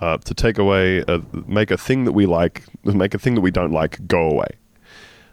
uh, 0.00 0.18
to 0.18 0.34
take 0.34 0.56
away, 0.56 0.98
a, 1.08 1.20
make 1.46 1.72
a 1.72 1.76
thing 1.76 2.04
that 2.04 2.12
we 2.12 2.26
like, 2.26 2.62
make 2.84 3.12
a 3.12 3.18
thing 3.18 3.34
that 3.34 3.40
we 3.40 3.50
don't 3.50 3.72
like 3.72 4.06
go 4.06 4.30
away. 4.30 4.48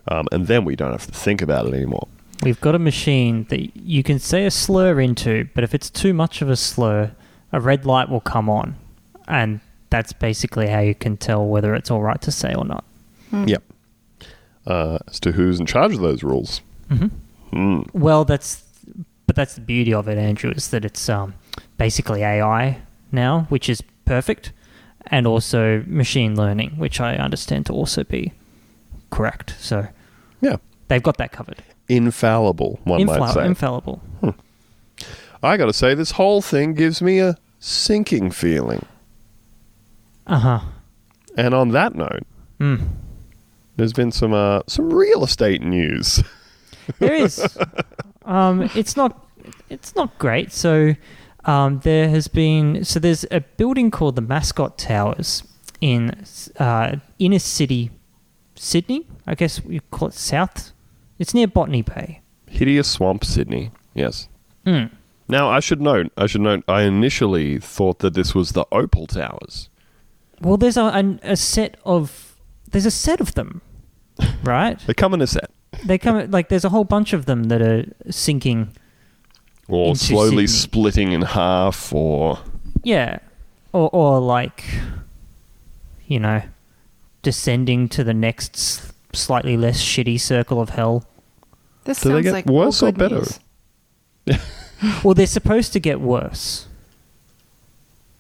Um, 0.08 0.28
and 0.32 0.48
then 0.48 0.66
we 0.66 0.76
don't 0.76 0.92
have 0.92 1.06
to 1.08 1.14
think 1.14 1.42
about 1.42 1.66
it 1.68 1.74
anymore. 1.74 2.08
We've 2.44 2.60
got 2.60 2.76
a 2.76 2.80
machine 2.80 3.46
that 3.46 3.76
you 3.78 4.04
can 4.04 4.20
say 4.20 4.46
a 4.46 4.52
slur 4.52 5.00
into, 5.00 5.48
but 5.54 5.64
if 5.64 5.74
it's 5.74 5.90
too 5.90 6.14
much 6.14 6.42
of 6.42 6.50
a 6.50 6.58
slur, 6.58 7.12
a 7.52 7.62
red 7.62 7.86
light 7.86 8.10
will 8.10 8.20
come 8.22 8.50
on. 8.50 8.76
And 9.28 9.62
that's 9.90 10.12
basically 10.12 10.68
how 10.68 10.80
you 10.80 10.96
can 10.96 11.16
tell 11.16 11.46
whether 11.46 11.74
it's 11.74 11.90
all 11.90 12.02
right 12.02 12.22
to 12.22 12.32
say 12.32 12.54
or 12.54 12.66
not. 12.66 12.84
Yep. 13.32 13.64
Uh, 14.68 14.98
as 15.08 15.20
to 15.22 15.32
who's 15.32 15.60
in 15.60 15.66
charge 15.66 15.94
of 15.94 16.02
those 16.02 16.24
rules. 16.24 16.62
hmm 16.90 17.08
Mm. 17.54 17.88
Well, 17.94 18.26
that's 18.26 18.64
but 19.28 19.36
that's 19.36 19.56
the 19.56 19.62
beauty 19.62 19.94
of 19.94 20.08
it, 20.08 20.18
Andrew, 20.18 20.52
is 20.52 20.70
that 20.70 20.84
it's 20.84 21.08
um, 21.08 21.36
basically 21.78 22.24
AI 22.24 22.82
now, 23.12 23.46
which 23.50 23.70
is 23.70 23.84
perfect, 24.06 24.52
and 25.08 25.28
also 25.28 25.84
machine 25.86 26.36
learning, 26.36 26.72
which 26.78 27.00
I 27.00 27.16
understand 27.16 27.68
to 27.68 27.74
also 27.74 28.04
be 28.04 28.34
correct. 29.14 29.56
So 29.60 29.88
Yeah. 30.42 30.58
they've 30.88 31.04
got 31.04 31.18
that 31.18 31.32
covered. 31.32 31.64
Infallible, 31.90 32.80
one 32.84 33.06
might 33.06 33.34
say. 33.34 33.46
infallible. 33.46 34.02
I 35.44 35.58
gotta 35.58 35.74
say, 35.74 35.94
this 35.94 36.12
whole 36.12 36.42
thing 36.42 36.74
gives 36.74 37.02
me 37.02 37.20
a 37.20 37.36
sinking 37.60 38.32
feeling. 38.32 38.86
Uh 40.26 40.40
huh. 40.40 40.60
And 41.38 41.54
on 41.54 41.70
that 41.70 41.96
note, 41.96 42.24
Mm. 42.60 42.88
there's 43.76 43.92
been 43.94 44.12
some 44.12 44.34
uh, 44.34 44.62
some 44.68 44.94
real 44.94 45.24
estate 45.24 45.62
news. 45.62 46.24
There 47.00 47.14
is. 47.14 47.58
um, 48.26 48.70
it's 48.76 48.96
not. 48.98 49.26
It's 49.70 49.96
not 49.96 50.18
great. 50.20 50.52
So 50.52 50.96
um, 51.46 51.80
there 51.84 52.10
has 52.10 52.28
been. 52.28 52.84
So 52.84 53.00
there's 53.00 53.26
a 53.32 53.40
building 53.58 53.90
called 53.90 54.16
the 54.18 54.22
Mascot 54.22 54.78
Towers 54.78 55.44
in 55.80 56.12
uh, 56.60 56.98
inner 57.20 57.40
city 57.40 57.90
Sydney. 58.64 59.06
I 59.28 59.36
guess 59.36 59.64
we 59.64 59.80
call 59.92 60.08
it 60.08 60.14
South. 60.14 60.72
It's 61.20 61.34
near 61.34 61.48
Botany 61.48 61.82
Bay. 61.82 62.22
Hideous 62.48 62.90
Swamp, 62.90 63.26
Sydney. 63.26 63.72
Yes. 63.94 64.30
Mm. 64.66 64.90
Now, 65.28 65.50
I 65.50 65.60
should 65.60 65.82
note, 65.82 66.12
I 66.18 66.28
should 66.28 66.42
note, 66.42 66.64
I 66.68 66.84
initially 66.84 67.60
thought 67.60 68.00
that 68.00 68.14
this 68.14 68.34
was 68.34 68.54
the 68.54 68.66
Opal 68.72 69.08
Towers. 69.08 69.70
Well, 70.42 70.58
there's 70.58 70.78
a, 70.78 70.84
a, 70.84 71.20
a 71.32 71.36
set 71.36 71.78
of 71.86 72.36
there's 72.72 72.86
a 72.86 72.92
set 72.92 73.22
of 73.22 73.34
them, 73.36 73.62
right? 74.44 74.80
They 74.88 74.94
come 74.94 75.14
in 75.14 75.22
a 75.22 75.28
set. 75.28 75.52
they 75.86 75.98
come 75.98 76.32
like 76.32 76.50
there's 76.50 76.66
a 76.66 76.70
whole 76.70 76.84
bunch 76.84 77.14
of 77.14 77.26
them 77.26 77.46
that 77.46 77.62
are 77.62 77.86
sinking. 78.10 78.74
Or 79.68 79.96
slowly 79.96 80.48
Sydney. 80.48 80.48
splitting 80.48 81.12
in 81.14 81.22
half, 81.22 81.94
or. 81.94 82.40
Yeah, 82.84 83.20
or 83.72 83.90
or 83.94 84.20
like, 84.20 84.66
you 86.06 86.20
know, 86.20 86.42
descending 87.24 87.90
to 87.90 88.04
the 88.04 88.14
next 88.14 88.56
s- 88.56 88.94
slightly 89.14 89.58
less 89.58 89.82
shitty 89.82 90.20
circle 90.20 90.62
of 90.62 90.70
hell. 90.70 91.06
This 91.86 92.02
Do 92.02 92.14
they 92.14 92.22
get 92.22 92.34
like 92.34 92.46
worse 92.46 92.82
or 92.84 92.92
better? 92.92 93.24
Well, 95.04 95.14
they're 95.14 95.28
supposed 95.28 95.72
to 95.74 95.80
get 95.80 96.02
worse, 96.02 96.68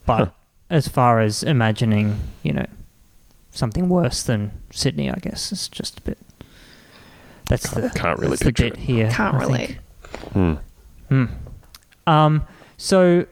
but 0.06 0.18
Huh. 0.18 0.32
as 0.70 0.88
far 0.88 1.20
as 1.20 1.44
imagining, 1.44 2.20
you 2.42 2.54
know, 2.54 2.66
something 3.52 3.90
worse 3.90 4.24
than 4.24 4.52
Sydney, 4.72 5.10
I 5.10 5.16
guess 5.16 5.52
it's 5.52 5.68
just 5.68 6.00
a 6.00 6.02
bit. 6.04 6.18
That's 7.50 7.70
the 7.70 7.90
Can't 7.94 8.18
really 8.18 8.30
that's 8.32 8.40
the 8.44 8.46
picture 8.54 8.64
bit 8.70 8.74
it. 8.76 8.80
here. 8.80 9.10
Can't 9.12 9.36
I 9.36 9.40
think. 9.40 9.50
relate. 9.52 9.78
Hmm. 10.32 10.54
Hmm. 11.10 11.26
Um. 12.08 12.44
So. 12.78 13.26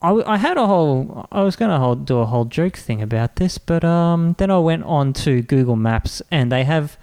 I, 0.00 0.22
I 0.26 0.36
had 0.36 0.56
a 0.56 0.66
whole 0.66 1.26
I 1.32 1.42
was 1.42 1.56
going 1.56 1.70
to 1.70 2.04
do 2.04 2.18
a 2.18 2.26
whole 2.26 2.44
joke 2.44 2.76
thing 2.76 3.02
about 3.02 3.36
this, 3.36 3.58
but 3.58 3.84
um, 3.84 4.34
then 4.38 4.50
I 4.50 4.58
went 4.58 4.84
on 4.84 5.12
to 5.14 5.42
Google 5.42 5.76
Maps 5.76 6.22
and 6.30 6.52
they 6.52 6.64
have 6.64 6.96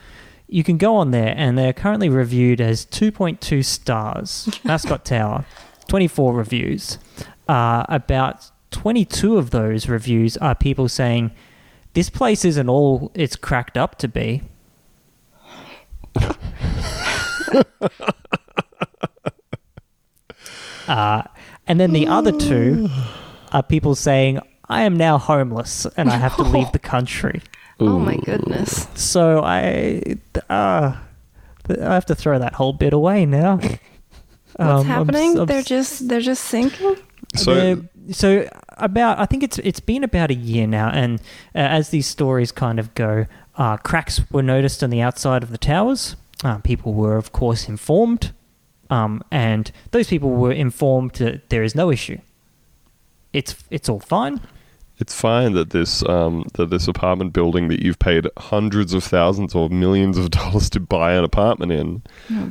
you 0.48 0.64
can 0.64 0.78
go 0.78 0.96
on 0.96 1.12
there 1.12 1.34
and 1.36 1.58
they're 1.58 1.74
currently 1.74 2.08
reviewed 2.08 2.62
as 2.62 2.86
2.2 2.86 3.66
stars. 3.66 4.48
Mascot 4.64 5.04
Tower, 5.06 5.46
24 5.88 6.34
reviews. 6.34 7.00
Uh, 7.48 7.86
about 7.90 8.52
22 8.72 9.38
of 9.38 9.52
those 9.52 9.90
reviews 9.90 10.38
are 10.38 10.56
people 10.56 10.88
saying 10.88 11.32
this 11.94 12.10
place 12.10 12.46
isn't 12.46 12.70
all 12.70 13.12
it's 13.14 13.36
cracked 13.36 13.78
up 13.78 13.98
to 13.98 14.08
be. 14.08 14.44
Uh, 20.88 21.24
and 21.67 21.80
then 21.80 21.93
the 21.93 22.08
other 22.08 22.32
two 22.32 22.89
are 23.51 23.63
people 23.63 23.95
saying, 23.95 24.39
I 24.67 24.84
am 24.84 24.97
now 24.97 25.17
homeless 25.17 25.86
and 25.97 26.10
I 26.10 26.17
have 26.17 26.36
to 26.38 26.43
leave 26.43 26.71
the 26.71 26.80
country. 26.95 27.41
Oh 27.80 27.99
my 27.99 28.15
goodness. 28.17 28.88
So 28.95 29.43
I, 29.43 30.01
uh, 30.49 30.95
I 31.69 31.93
have 31.93 32.06
to 32.08 32.15
throw 32.15 32.39
that 32.39 32.54
whole 32.54 32.73
bit 32.73 32.93
away 32.93 33.25
now. 33.25 33.58
What's 33.58 33.80
Um, 34.58 34.69
I'm 34.80 34.86
happening? 34.86 35.32
s- 35.34 35.38
I'm 35.39 35.45
they're 35.47 35.62
just 35.63 36.08
they're 36.08 36.21
just 36.21 36.43
sinking. 36.45 36.95
So, 37.36 37.54
they're- 37.56 37.89
so 38.12 38.47
about 38.78 39.19
I 39.19 39.25
think 39.25 39.43
it's 39.43 39.58
it's 39.60 39.80
been 39.82 40.04
about 40.04 40.30
a 40.32 40.36
year 40.36 40.67
now, 40.67 40.89
and 40.89 41.19
uh, 41.54 41.58
as 41.60 41.89
these 41.89 42.06
stories 42.08 42.51
kind 42.54 42.80
of 42.80 42.93
go, 42.95 43.25
uh, 43.58 43.75
cracks 43.78 44.21
were 44.32 44.43
noticed 44.43 44.82
on 44.84 44.91
the 44.91 45.01
outside 45.01 45.43
of 45.43 45.49
the 45.51 45.58
towers. 45.58 46.15
Uh, 46.43 46.60
people 46.60 46.93
were, 46.93 47.17
of 47.17 47.32
course, 47.32 47.67
informed, 47.67 48.32
um, 48.89 49.24
and 49.32 49.71
those 49.91 50.08
people 50.08 50.32
were 50.32 50.52
informed 50.52 51.12
that 51.13 51.50
there 51.50 51.63
is 51.63 51.76
no 51.76 51.91
issue. 51.91 52.19
It's 53.34 53.56
it's 53.69 53.89
all 53.89 54.00
fine. 54.00 54.39
it's 54.98 55.13
fine 55.13 55.54
that 55.54 55.71
this 55.71 56.04
um, 56.08 56.45
that 56.54 56.69
this 56.69 56.88
apartment 56.88 57.34
building 57.34 57.67
that 57.67 57.84
you've 57.84 58.00
paid 58.00 58.28
hundreds 58.38 58.93
of 58.93 59.04
thousands 59.04 59.54
or 59.54 59.69
millions 59.69 60.17
of 60.17 60.30
dollars 60.39 60.69
to 60.71 60.80
buy 60.80 61.13
an 61.13 61.24
apartment 61.24 61.71
in 61.71 62.02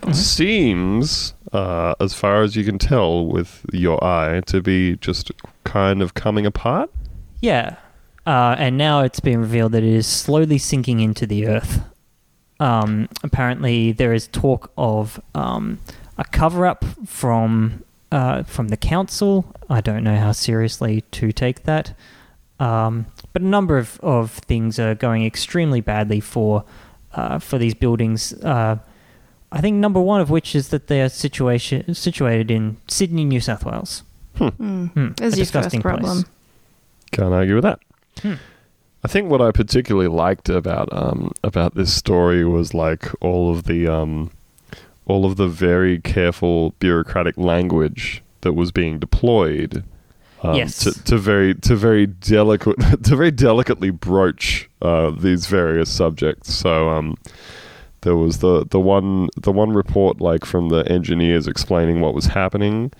Oh, 0.02 0.12
seems, 0.12 1.34
uh, 1.52 1.94
as 2.00 2.12
far 2.14 2.42
as 2.42 2.54
you 2.56 2.64
can 2.64 2.78
tell 2.78 3.26
with 3.26 3.64
your 3.72 4.02
eye, 4.04 4.40
to 4.46 4.60
be 4.60 4.96
just 4.96 5.30
kind 5.64 6.02
of 6.02 6.14
coming 6.14 6.44
apart. 6.44 6.90
Yeah, 7.40 7.76
uh, 8.26 8.56
and 8.58 8.76
now 8.76 9.00
it's 9.00 9.20
been 9.20 9.40
revealed 9.40 9.72
that 9.72 9.82
it 9.82 9.92
is 9.92 10.06
slowly 10.06 10.58
sinking 10.58 11.00
into 11.00 11.26
the 11.26 11.46
earth. 11.46 11.80
Um, 12.60 13.08
apparently, 13.22 13.92
there 13.92 14.12
is 14.12 14.28
talk 14.28 14.70
of 14.76 15.20
um, 15.34 15.78
a 16.18 16.24
cover-up 16.24 16.84
from 17.06 17.84
uh, 18.12 18.42
from 18.44 18.68
the 18.68 18.76
council. 18.76 19.44
I 19.68 19.80
don't 19.80 20.04
know 20.04 20.16
how 20.16 20.32
seriously 20.32 21.02
to 21.12 21.32
take 21.32 21.64
that, 21.64 21.94
um, 22.60 23.06
but 23.32 23.42
a 23.42 23.46
number 23.46 23.78
of, 23.78 23.98
of 24.02 24.30
things 24.30 24.78
are 24.78 24.94
going 24.94 25.24
extremely 25.24 25.80
badly 25.80 26.20
for 26.20 26.64
uh, 27.12 27.38
for 27.38 27.58
these 27.58 27.74
buildings. 27.74 28.32
Uh, 28.34 28.78
I 29.50 29.60
think 29.60 29.76
number 29.76 30.00
one 30.00 30.20
of 30.20 30.30
which 30.30 30.54
is 30.54 30.68
that 30.68 30.88
they 30.88 31.00
are 31.00 31.08
situation 31.08 31.94
situated 31.94 32.50
in 32.50 32.76
Sydney, 32.88 33.24
New 33.24 33.40
South 33.40 33.64
Wales. 33.64 34.02
Mm. 34.36 34.90
Hmm, 34.90 35.08
There's 35.16 35.34
a 35.34 35.36
disgusting 35.36 35.80
first 35.80 36.00
problem. 36.00 36.22
place. 36.22 36.32
Can't 37.12 37.32
argue 37.32 37.54
with 37.54 37.62
that. 37.64 37.78
Hmm. 38.20 38.34
I 39.04 39.08
think 39.08 39.30
what 39.30 39.40
I 39.40 39.52
particularly 39.52 40.08
liked 40.08 40.48
about 40.48 40.88
um, 40.92 41.30
about 41.44 41.74
this 41.74 41.92
story 41.94 42.44
was 42.44 42.74
like 42.74 43.10
all 43.20 43.52
of 43.52 43.64
the 43.64 43.86
um, 43.86 44.30
all 45.06 45.24
of 45.26 45.36
the 45.36 45.48
very 45.48 45.98
careful 46.00 46.70
bureaucratic 46.78 47.36
language 47.36 48.22
that 48.42 48.52
was 48.54 48.72
being 48.72 48.98
deployed. 48.98 49.84
Um, 50.42 50.56
Yes. 50.56 50.84
to, 50.84 51.04
to 51.04 51.16
very 51.16 51.54
to 51.54 51.74
very 51.74 52.06
delicate 52.06 52.76
to 53.04 53.16
very 53.16 53.30
delicately 53.30 53.90
broach 53.90 54.68
uh, 54.82 55.10
these 55.10 55.46
various 55.46 55.88
subjects. 55.90 56.52
So 56.54 56.90
um, 56.90 57.16
there 58.02 58.16
was 58.16 58.38
the 58.38 58.66
the 58.66 58.80
one 58.80 59.28
the 59.40 59.52
one 59.52 59.72
report 59.72 60.20
like 60.20 60.44
from 60.44 60.68
the 60.68 60.86
engineers 60.90 61.46
explaining 61.48 62.00
what 62.02 62.12
was 62.14 62.26
happening, 62.26 62.92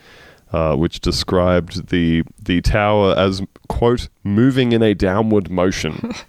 uh, 0.52 0.74
which 0.76 1.00
described 1.00 1.90
the 1.90 2.22
the 2.42 2.62
tower 2.62 3.14
as 3.18 3.42
quote 3.68 4.08
moving 4.22 4.72
in 4.72 4.82
a 4.82 4.94
downward 4.94 5.50
motion. 5.50 6.12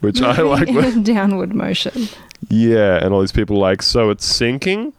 which 0.00 0.20
I 0.22 0.40
like. 0.42 0.68
in 0.68 0.76
a 0.78 1.00
downward 1.00 1.54
motion. 1.54 2.08
Yeah, 2.48 2.96
and 3.02 3.12
all 3.12 3.20
these 3.20 3.32
people 3.32 3.58
like, 3.58 3.82
so 3.82 4.10
it's 4.10 4.24
sinking. 4.24 4.92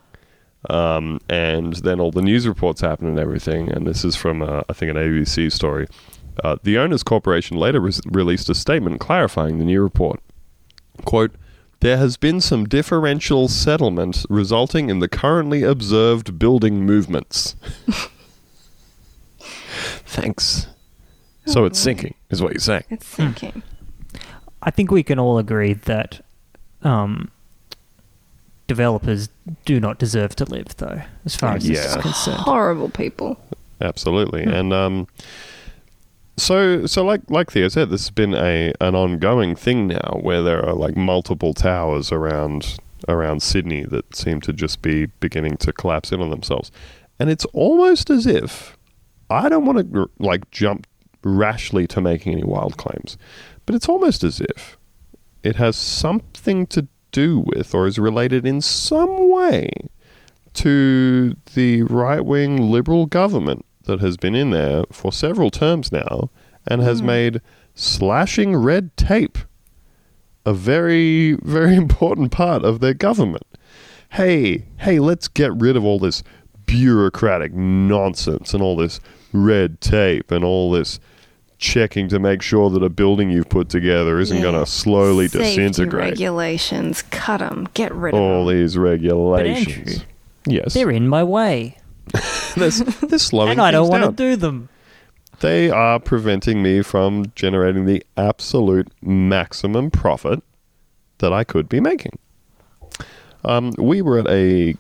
Um, 0.70 1.22
and 1.30 1.74
then 1.78 2.00
all 2.00 2.12
the 2.12 2.22
news 2.22 2.48
reports 2.48 2.82
happen 2.82 3.08
and 3.08 3.20
everything. 3.20 3.70
And 3.72 3.88
this 3.88 4.04
is 4.04 4.16
from, 4.16 4.42
uh, 4.42 4.64
I 4.68 4.74
think, 4.74 4.90
an 4.90 4.98
ABC 4.98 5.52
story. 5.52 5.88
Uh, 6.44 6.58
the 6.64 6.78
Owners 6.78 7.04
Corporation 7.04 7.58
later 7.58 7.80
re- 7.80 7.94
released 8.06 8.50
a 8.50 8.56
statement 8.56 9.00
clarifying 9.00 9.60
the 9.60 9.66
new 9.66 9.82
report. 9.82 10.20
Quote, 11.06 11.32
there 11.80 11.98
has 11.98 12.18
been 12.18 12.42
some 12.42 12.66
differential 12.66 13.48
settlement 13.48 14.26
resulting 14.30 14.90
in 14.90 15.00
the 15.00 15.08
currently 15.08 15.64
observed 15.64 16.40
building 16.40 16.86
movements. 16.86 17.56
Thanks. 19.40 20.68
So 21.46 21.66
it's 21.66 21.80
sinking, 21.80 22.16
is 22.30 22.42
what 22.42 22.54
you're 22.54 22.60
saying. 22.60 22.84
It's 22.90 23.06
sinking. 23.06 23.62
I 24.62 24.72
think 24.72 24.92
we 24.92 25.04
can 25.04 25.20
all 25.20 25.38
agree 25.38 25.74
that 25.74 26.22
um, 26.84 27.32
developers 28.68 29.30
do 29.66 29.80
not 29.80 30.00
deserve 30.00 30.36
to 30.38 30.46
live, 30.46 30.76
though, 30.78 31.02
as 31.26 31.36
far 31.36 31.56
as 31.56 31.68
this 31.68 31.86
is 31.86 31.96
concerned. 32.02 32.38
Horrible 32.38 32.90
people. 32.90 33.40
Absolutely, 33.80 34.44
and 34.44 34.74
um, 34.74 35.08
so 36.38 36.86
so 36.86 37.04
like 37.04 37.22
like 37.30 37.52
Theo 37.52 37.68
said, 37.68 37.90
this 37.90 38.02
has 38.02 38.10
been 38.10 38.34
a 38.34 38.74
an 38.82 38.96
ongoing 38.96 39.56
thing 39.56 39.88
now, 39.88 40.20
where 40.22 40.42
there 40.42 40.66
are 40.66 40.74
like 40.74 40.96
multiple 40.98 41.54
towers 41.54 42.12
around 42.12 42.80
around 43.08 43.44
Sydney 43.44 43.84
that 43.86 44.16
seem 44.16 44.42
to 44.42 44.54
just 44.54 44.82
be 44.82 45.06
beginning 45.20 45.58
to 45.58 45.72
collapse 45.72 46.12
in 46.12 46.22
on 46.22 46.32
themselves, 46.32 46.72
and 47.20 47.30
it's 47.30 47.46
almost 47.54 48.10
as 48.10 48.26
if 48.26 48.76
I 49.30 49.50
don't 49.50 49.66
want 49.66 49.94
to 49.94 50.10
like 50.18 50.50
jump 50.50 50.88
rashly 51.24 51.86
to 51.88 52.02
making 52.02 52.34
any 52.34 52.44
wild 52.44 52.78
claims, 52.78 53.18
but 53.68 53.76
it's 53.76 53.88
almost 53.88 54.24
as 54.24 54.42
if 54.42 54.78
it 55.44 55.58
has 55.58 55.76
something 55.76 56.66
to 56.66 56.88
do 57.12 57.44
with 57.46 57.76
or 57.76 57.86
is 57.86 58.00
related 58.00 58.48
in 58.48 58.62
some 58.62 59.30
way 59.30 59.70
to 60.54 61.36
the 61.54 61.84
right 61.84 62.26
wing 62.26 62.72
liberal 62.72 63.06
government 63.06 63.64
that 63.84 64.00
has 64.00 64.18
been 64.18 64.34
in 64.34 64.50
there 64.50 64.84
for 64.92 65.12
several 65.12 65.52
terms 65.52 65.92
now 65.92 66.32
and 66.66 66.82
has 66.82 67.02
hmm. 67.02 67.06
made 67.06 67.42
slashing 67.76 68.56
red 68.56 68.96
tape 68.98 69.38
a 70.46 70.54
very, 70.54 71.34
very 71.44 71.76
important 71.76 72.32
part 72.32 72.64
of 72.64 72.80
their 72.80 72.94
government. 72.94 73.46
Hey, 74.14 74.66
hey, 74.80 75.00
let's 75.00 75.28
get 75.28 75.54
rid 75.54 75.76
of 75.76 75.84
all 75.84 76.00
this 76.00 76.24
bureaucratic 76.66 77.54
nonsense 77.54 78.54
and 78.54 78.64
all 78.64 78.78
this 78.78 79.00
red 79.34 79.82
tape 79.82 80.32
and 80.32 80.44
all 80.44 80.72
this 80.72 81.00
checking 81.60 82.08
to 82.10 82.20
make 82.20 82.42
sure 82.42 82.70
that 82.70 82.84
a 82.84 82.90
building 82.90 83.30
you've 83.32 83.50
put 83.50 83.70
together 83.70 84.20
isn't 84.20 84.38
Yeah. 84.38 84.44
going 84.44 84.56
to 84.60 84.66
slowly 84.66 85.28
Safety 85.28 85.56
disintegrate. 85.68 86.12
regulations. 86.12 87.02
Cut 87.10 87.38
them. 87.40 87.68
Get 87.74 87.94
rid 87.94 88.14
all 88.14 88.20
of 88.20 88.26
them. 88.30 88.38
All 88.38 88.46
these 88.48 88.78
regulations. 88.78 89.78
Andrew, 89.78 90.06
yes, 90.46 90.74
They're 90.74 90.92
in 90.92 91.08
my 91.08 91.24
way, 91.24 91.78
they're, 92.56 92.70
they're 92.70 93.20
slowing 93.20 93.52
and 93.54 93.62
I 93.62 93.72
don't 93.72 93.90
want 93.90 94.04
to 94.04 94.08
down. 94.08 94.16
do 94.16 94.36
them. 94.36 94.70
They 95.40 95.70
are 95.70 96.00
preventing 96.00 96.64
me 96.64 96.82
from 96.82 97.32
generating 97.36 97.86
the 97.86 98.04
absolute 98.18 98.88
maximum 99.02 99.92
profit 99.92 100.42
that 101.20 101.32
I 101.32 101.44
could 101.44 101.70
be 101.70 101.80
making. 101.80 102.18
Um, 103.46 103.74
we 103.78 104.02
were 104.02 104.18
at 104.20 104.28
a 104.28 104.76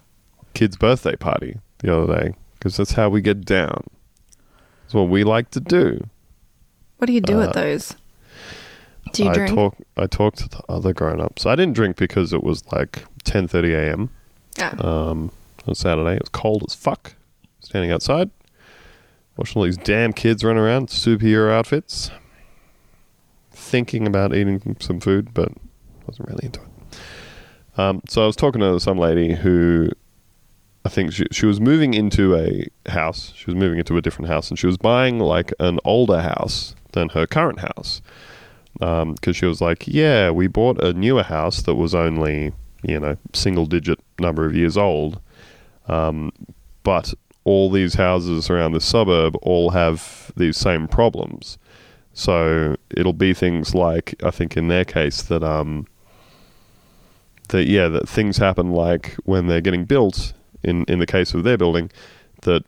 kid's 0.53 0.75
birthday 0.77 1.15
party 1.15 1.59
the 1.79 1.95
other 1.95 2.19
day 2.21 2.33
because 2.53 2.75
that's 2.77 2.93
how 2.93 3.09
we 3.09 3.21
get 3.21 3.45
down. 3.45 3.83
It's 4.85 4.93
what 4.95 5.09
we 5.09 5.23
like 5.23 5.51
to 5.51 5.59
do. 5.59 6.07
What 6.97 7.07
do 7.07 7.13
you 7.13 7.21
do 7.21 7.39
Uh, 7.39 7.45
at 7.47 7.53
those? 7.53 7.95
Do 9.13 9.23
you 9.23 9.29
I 9.29 9.33
drink? 9.33 9.55
talk. 9.55 9.75
I 9.95 10.07
talked 10.07 10.39
to 10.39 10.49
the 10.49 10.61
other 10.69 10.93
grown-ups. 10.93 11.45
I 11.45 11.55
didn't 11.55 11.75
drink 11.75 11.95
because 11.97 12.33
it 12.33 12.43
was 12.43 12.63
like 12.71 13.03
10:30 13.23 13.73
a.m. 13.73 14.09
Ah. 14.59 14.85
um, 15.09 15.31
on 15.67 15.75
Saturday. 15.75 16.15
It 16.15 16.21
was 16.23 16.29
cold 16.29 16.63
as 16.67 16.73
fuck. 16.75 17.13
Standing 17.59 17.91
outside, 17.91 18.29
watching 19.35 19.59
all 19.59 19.65
these 19.65 19.77
damn 19.77 20.13
kids 20.13 20.43
run 20.43 20.57
around, 20.57 20.87
superhero 20.87 21.51
outfits. 21.51 22.09
Thinking 23.51 24.07
about 24.07 24.33
eating 24.35 24.77
some 24.79 24.99
food, 24.99 25.33
but 25.33 25.49
wasn't 26.07 26.29
really 26.29 26.45
into 26.45 26.61
it. 26.61 26.99
Um, 27.79 28.01
so 28.07 28.23
I 28.23 28.25
was 28.25 28.35
talking 28.35 28.61
to 28.61 28.79
some 28.79 28.97
lady 28.97 29.33
who 29.35 29.89
I 30.85 30.89
think 30.89 31.11
she, 31.11 31.25
she 31.31 31.45
was 31.45 31.59
moving 31.59 31.93
into 31.93 32.35
a 32.35 32.67
house. 32.89 33.33
She 33.35 33.45
was 33.47 33.55
moving 33.55 33.77
into 33.79 33.97
a 33.97 34.01
different 34.01 34.29
house, 34.29 34.49
and 34.49 34.57
she 34.57 34.67
was 34.67 34.77
buying 34.77 35.19
like 35.19 35.51
an 35.59 35.79
older 35.83 36.21
house 36.21 36.75
than 36.97 37.09
her 37.09 37.27
current 37.27 37.59
house. 37.59 38.01
Because 38.79 39.35
she 39.35 39.45
was 39.45 39.61
like, 39.61 39.87
"Yeah, 39.87 40.29
we 40.31 40.47
bought 40.47 40.83
a 40.83 40.93
newer 40.93 41.23
house 41.23 41.61
that 41.63 41.75
was 41.75 41.95
only 41.95 42.53
you 42.83 42.99
know 42.99 43.15
single 43.33 43.65
digit 43.65 43.99
number 44.19 44.45
of 44.45 44.55
years 44.55 44.77
old, 44.77 45.19
um, 45.87 46.31
but 46.83 47.13
all 47.43 47.71
these 47.71 47.95
houses 47.95 48.49
around 48.49 48.73
the 48.73 48.81
suburb 48.81 49.35
all 49.41 49.71
have 49.71 50.31
these 50.35 50.57
same 50.57 50.87
problems. 50.87 51.57
So 52.13 52.75
it'll 52.89 53.13
be 53.13 53.33
things 53.33 53.73
like 53.73 54.15
I 54.23 54.31
think 54.31 54.57
in 54.57 54.67
their 54.67 54.85
case 54.85 55.21
that 55.23 55.43
um, 55.43 55.87
that 57.49 57.67
yeah 57.67 57.87
that 57.87 58.09
things 58.09 58.37
happen 58.37 58.71
like 58.71 59.15
when 59.25 59.47
they're 59.47 59.61
getting 59.61 59.85
built 59.85 60.33
in 60.63 60.83
in 60.85 60.99
the 60.99 61.05
case 61.05 61.33
of 61.33 61.43
their 61.43 61.57
building 61.57 61.89
that 62.41 62.63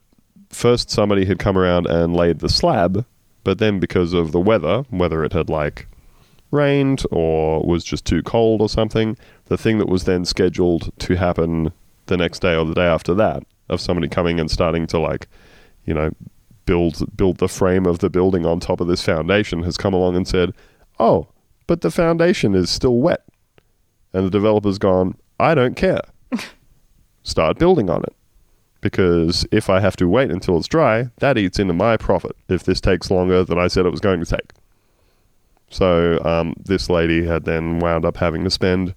first 0.50 0.90
somebody 0.90 1.26
had 1.26 1.40
come 1.40 1.58
around 1.58 1.86
and 1.88 2.16
laid 2.16 2.40
the 2.40 2.50
slab 2.50 3.06
but 3.44 3.58
then 3.58 3.80
because 3.80 4.14
of 4.14 4.32
the 4.32 4.40
weather 4.40 4.84
whether 4.90 5.24
it 5.24 5.34
had 5.34 5.50
like 5.50 5.88
rained 6.52 7.04
or 7.12 7.62
was 7.64 7.84
just 7.84 8.06
too 8.06 8.24
cold 8.24 8.62
or 8.62 8.70
something 8.70 9.18
the 9.46 9.58
thing 9.58 9.78
that 9.78 9.88
was 9.88 10.06
then 10.06 10.26
scheduled 10.26 10.92
to 11.00 11.16
happen 11.16 11.72
the 12.08 12.18
next 12.18 12.40
day 12.40 12.56
or 12.56 12.66
the 12.66 12.74
day 12.74 12.86
after 12.86 13.14
that 13.14 13.44
of 13.70 13.80
somebody 13.80 14.08
coming 14.08 14.40
and 14.40 14.50
starting 14.50 14.88
to 14.88 14.98
like 14.98 15.28
you 15.86 15.94
know 15.94 16.12
build 16.66 17.16
build 17.16 17.38
the 17.38 17.48
frame 17.48 17.86
of 17.86 18.00
the 18.00 18.10
building 18.10 18.46
on 18.46 18.60
top 18.60 18.82
of 18.82 18.88
this 18.88 19.04
foundation 19.04 19.64
has 19.64 19.78
come 19.78 19.94
along 19.94 20.16
and 20.16 20.28
said 20.28 20.54
oh 21.00 21.28
but 21.68 21.82
the 21.82 21.92
foundation 21.92 22.56
is 22.56 22.70
still 22.70 22.98
wet 22.98 23.24
and 24.14 24.26
the 24.26 24.30
developer's 24.30 24.78
gone, 24.78 25.16
I 25.40 25.56
don't 25.56 25.76
care. 25.76 26.02
Start 27.24 27.60
building 27.60 27.90
on 27.90 28.04
it. 28.04 28.16
Because 28.82 29.46
if 29.52 29.70
I 29.70 29.82
have 29.82 29.98
to 29.98 30.08
wait 30.08 30.32
until 30.32 30.58
it's 30.58 30.68
dry, 30.68 31.10
that 31.18 31.38
eats 31.38 31.60
into 31.60 31.74
my 31.74 31.98
profit 31.98 32.36
if 32.48 32.64
this 32.64 32.80
takes 32.80 33.12
longer 33.12 33.44
than 33.44 33.60
I 33.60 33.68
said 33.68 33.86
it 33.86 33.92
was 33.92 34.00
going 34.00 34.24
to 34.24 34.26
take. 34.26 34.52
So 35.70 36.20
um, 36.24 36.56
this 36.64 36.90
lady 36.90 37.26
had 37.26 37.46
then 37.46 37.80
wound 37.80 38.06
up 38.06 38.18
having 38.18 38.44
to 38.44 38.50
spend 38.50 38.96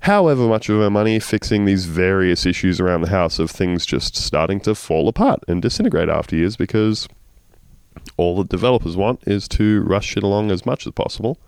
however 0.00 0.48
much 0.48 0.68
of 0.68 0.78
her 0.78 0.90
money 0.90 1.18
fixing 1.18 1.64
these 1.64 1.84
various 1.84 2.46
issues 2.46 2.80
around 2.80 3.02
the 3.02 3.10
house 3.10 3.38
of 3.38 3.50
things 3.50 3.86
just 3.86 4.16
starting 4.16 4.60
to 4.60 4.74
fall 4.74 5.08
apart 5.08 5.40
and 5.46 5.62
disintegrate 5.62 6.08
after 6.08 6.36
years 6.36 6.56
because 6.56 7.08
all 8.16 8.36
the 8.36 8.44
developers 8.44 8.96
want 8.96 9.20
is 9.26 9.46
to 9.48 9.82
rush 9.82 10.16
it 10.16 10.22
along 10.22 10.50
as 10.50 10.66
much 10.66 10.86
as 10.86 10.92
possible. 10.92 11.38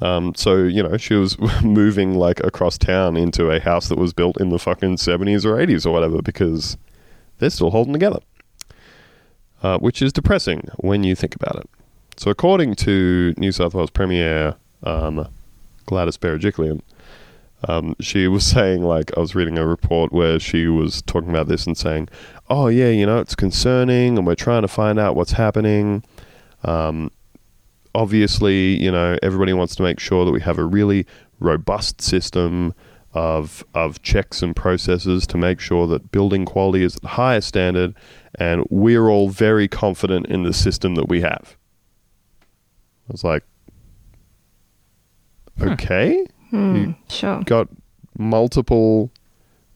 Um, 0.00 0.34
so 0.34 0.64
you 0.64 0.82
know, 0.82 0.96
she 0.96 1.14
was 1.14 1.38
moving 1.62 2.14
like 2.14 2.40
across 2.40 2.76
town 2.78 3.16
into 3.16 3.50
a 3.50 3.60
house 3.60 3.88
that 3.88 3.98
was 3.98 4.12
built 4.12 4.40
in 4.40 4.50
the 4.50 4.58
fucking 4.58 4.98
seventies 4.98 5.46
or 5.46 5.58
eighties 5.58 5.86
or 5.86 5.92
whatever 5.92 6.20
because 6.22 6.76
they're 7.38 7.50
still 7.50 7.70
holding 7.70 7.92
together, 7.92 8.20
uh, 9.62 9.78
which 9.78 10.02
is 10.02 10.12
depressing 10.12 10.68
when 10.78 11.04
you 11.04 11.14
think 11.14 11.34
about 11.34 11.56
it. 11.56 11.68
So, 12.16 12.30
according 12.30 12.74
to 12.76 13.34
New 13.36 13.52
South 13.52 13.74
Wales 13.74 13.90
Premier 13.90 14.56
um, 14.82 15.28
Gladys 15.86 16.16
Berejiklian, 16.16 16.80
um, 17.68 17.94
she 18.00 18.28
was 18.28 18.44
saying 18.52 18.82
like 18.82 19.16
I 19.16 19.20
was 19.20 19.34
reading 19.34 19.58
a 19.58 19.66
report 19.66 20.12
where 20.12 20.38
she 20.38 20.66
was 20.66 21.02
talking 21.02 21.30
about 21.30 21.48
this 21.48 21.66
and 21.66 21.76
saying, 21.76 22.08
"Oh 22.50 22.68
yeah, 22.68 22.88
you 22.88 23.06
know, 23.06 23.18
it's 23.18 23.34
concerning, 23.34 24.18
and 24.18 24.26
we're 24.26 24.34
trying 24.34 24.62
to 24.62 24.68
find 24.68 24.98
out 24.98 25.16
what's 25.16 25.32
happening." 25.32 26.04
Um, 26.64 27.10
obviously, 27.96 28.80
you 28.82 28.90
know, 28.92 29.16
everybody 29.22 29.52
wants 29.52 29.74
to 29.76 29.82
make 29.82 29.98
sure 29.98 30.24
that 30.24 30.30
we 30.30 30.40
have 30.42 30.58
a 30.58 30.64
really 30.64 31.06
robust 31.40 32.00
system 32.00 32.74
of 33.14 33.64
of 33.74 34.02
checks 34.02 34.42
and 34.42 34.54
processes 34.54 35.26
to 35.26 35.38
make 35.38 35.58
sure 35.58 35.86
that 35.86 36.12
building 36.12 36.44
quality 36.44 36.84
is 36.84 36.96
at 36.96 37.02
the 37.02 37.08
highest 37.08 37.48
standard, 37.48 37.94
and 38.38 38.64
we're 38.70 39.08
all 39.08 39.28
very 39.30 39.66
confident 39.66 40.26
in 40.26 40.42
the 40.42 40.52
system 40.52 40.94
that 40.96 41.08
we 41.08 41.22
have. 41.22 41.56
I 43.08 43.12
was 43.12 43.24
like, 43.24 43.44
okay, 45.60 46.26
hmm, 46.50 46.76
you 46.76 46.96
Sure. 47.08 47.40
got 47.44 47.68
multiple 48.18 49.10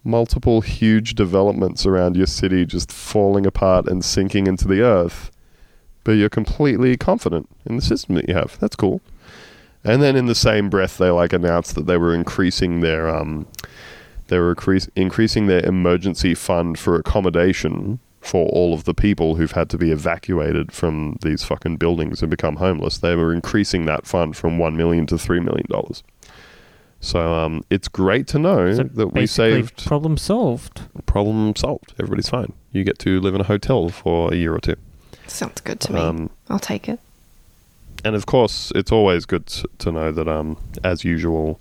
multiple 0.03 0.63
huge 0.63 1.15
developments 1.15 1.85
around 1.85 2.17
your 2.17 2.27
city 2.27 2.65
just 2.65 2.91
falling 2.91 3.45
apart 3.45 3.87
and 3.87 4.03
sinking 4.03 4.47
into 4.47 4.67
the 4.67 4.81
earth 4.81 5.31
but 6.05 6.13
you're 6.13 6.29
completely 6.29 6.97
confident 6.97 7.49
in 7.67 7.77
the 7.77 7.83
system 7.83 8.15
that 8.15 8.29
you 8.29 8.35
have 8.35 8.59
that's 8.61 8.77
cool 8.77 9.01
and 9.85 10.03
then 10.03 10.17
in 10.17 10.27
the 10.27 10.35
same 10.35 10.69
breath 10.71 10.99
they 10.99 11.11
like 11.11 11.33
announced 11.33 11.75
that 11.75 11.87
they 11.87 11.97
were 11.97 12.15
increasing 12.15 12.81
their 12.81 13.09
um 13.09 13.47
they 14.29 14.39
were 14.39 14.51
increase, 14.51 14.89
increasing 14.95 15.47
their 15.47 15.65
emergency 15.67 16.35
fund 16.35 16.79
for 16.79 16.95
accommodation 16.97 17.99
for 18.21 18.49
all 18.51 18.75
of 18.75 18.85
the 18.85 18.95
people 18.95 19.35
who've 19.37 19.53
had 19.53 19.69
to 19.71 19.79
be 19.79 19.91
evacuated 19.91 20.71
from 20.71 21.17
these 21.23 21.43
fucking 21.43 21.77
buildings 21.77 22.21
and 22.23 22.31
become 22.31 22.57
homeless 22.57 22.99
they 22.99 23.17
were 23.17 23.33
increasing 23.33 23.87
that 23.87 24.07
fund 24.07 24.37
from 24.37 24.59
1 24.59 24.77
million 24.77 25.07
to 25.07 25.19
3 25.19 25.41
million 25.41 25.67
dollars 25.69 26.03
so 27.03 27.33
um, 27.33 27.65
it's 27.71 27.89
great 27.89 28.27
to 28.27 28.39
know 28.39 28.75
So 28.75 28.83
that 28.83 29.15
we 29.15 29.27
saved 29.27 29.87
problem 29.87 30.19
solved. 30.19 30.83
problem 31.07 31.57
solved. 31.57 31.95
Everybody's 31.99 32.29
fine. 32.29 32.53
You 32.73 32.85
get 32.85 32.99
to 32.99 33.21
live 33.21 33.35
in 33.35 33.41
a 33.41 33.45
hotel 33.45 33.89
for 33.89 34.31
a 34.31 34.37
year 34.37 34.55
or 34.55 34.61
two. 34.61 34.77
Sounds 35.31 35.61
good 35.61 35.81
to 35.81 35.93
me. 35.93 36.01
Um, 36.01 36.31
I'll 36.49 36.59
take 36.59 36.89
it. 36.89 36.99
and 38.05 38.17
of 38.17 38.27
course, 38.27 38.73
it's 38.75 38.93
always 38.93 39.25
good 39.27 39.47
to 39.47 39.93
know 39.93 40.13
that, 40.13 40.29
um, 40.29 40.57
as 40.83 41.05
usual, 41.05 41.61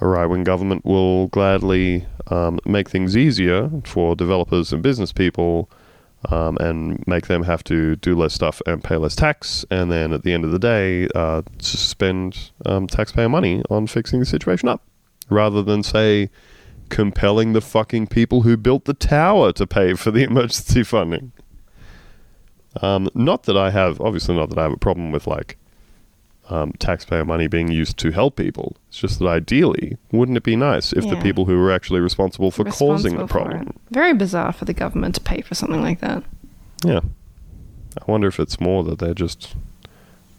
a 0.00 0.06
right 0.06 0.26
wing 0.26 0.44
government 0.44 0.84
will 0.84 1.28
gladly 1.28 2.06
um, 2.28 2.58
make 2.64 2.88
things 2.88 3.16
easier 3.16 3.70
for 3.84 4.16
developers 4.16 4.72
and 4.72 4.82
business 4.82 5.12
people 5.12 5.70
um, 6.30 6.56
and 6.58 7.06
make 7.06 7.26
them 7.26 7.44
have 7.44 7.62
to 7.64 7.96
do 7.96 8.14
less 8.14 8.34
stuff 8.34 8.60
and 8.66 8.82
pay 8.82 8.96
less 8.96 9.14
tax. 9.14 9.64
And 9.70 9.90
then 9.90 10.12
at 10.12 10.22
the 10.22 10.32
end 10.32 10.44
of 10.44 10.50
the 10.50 10.58
day, 10.58 11.08
uh, 11.14 11.42
spend 11.60 12.50
um, 12.64 12.86
taxpayer 12.86 13.28
money 13.28 13.62
on 13.70 13.86
fixing 13.86 14.20
the 14.20 14.26
situation 14.26 14.68
up 14.68 14.82
rather 15.28 15.62
than, 15.62 15.82
say, 15.82 16.30
compelling 16.88 17.52
the 17.52 17.60
fucking 17.60 18.06
people 18.06 18.42
who 18.42 18.56
built 18.56 18.84
the 18.84 18.94
tower 18.94 19.52
to 19.52 19.66
pay 19.66 19.94
for 19.94 20.10
the 20.10 20.22
emergency 20.30 20.82
funding. 20.82 21.32
Um, 22.82 23.08
not 23.14 23.44
that 23.44 23.56
I 23.56 23.70
have, 23.70 24.00
obviously, 24.00 24.34
not 24.36 24.48
that 24.50 24.58
I 24.58 24.62
have 24.62 24.72
a 24.72 24.76
problem 24.78 25.12
with 25.12 25.26
like 25.26 25.56
um, 26.48 26.72
taxpayer 26.78 27.24
money 27.24 27.46
being 27.46 27.70
used 27.70 27.96
to 27.98 28.10
help 28.10 28.36
people. 28.36 28.76
It's 28.88 28.98
just 28.98 29.18
that 29.18 29.26
ideally, 29.26 29.96
wouldn't 30.12 30.36
it 30.36 30.44
be 30.44 30.56
nice 30.56 30.92
if 30.92 31.08
the 31.08 31.16
people 31.16 31.46
who 31.46 31.58
were 31.58 31.72
actually 31.72 32.00
responsible 32.00 32.50
for 32.50 32.64
causing 32.64 33.16
the 33.16 33.26
problem? 33.26 33.78
Very 33.90 34.12
bizarre 34.12 34.52
for 34.52 34.64
the 34.64 34.74
government 34.74 35.14
to 35.16 35.20
pay 35.20 35.40
for 35.40 35.54
something 35.54 35.80
like 35.82 36.00
that. 36.00 36.22
Yeah, 36.84 37.00
I 38.00 38.10
wonder 38.10 38.28
if 38.28 38.38
it's 38.38 38.60
more 38.60 38.84
that 38.84 38.98
they're 38.98 39.14
just. 39.14 39.54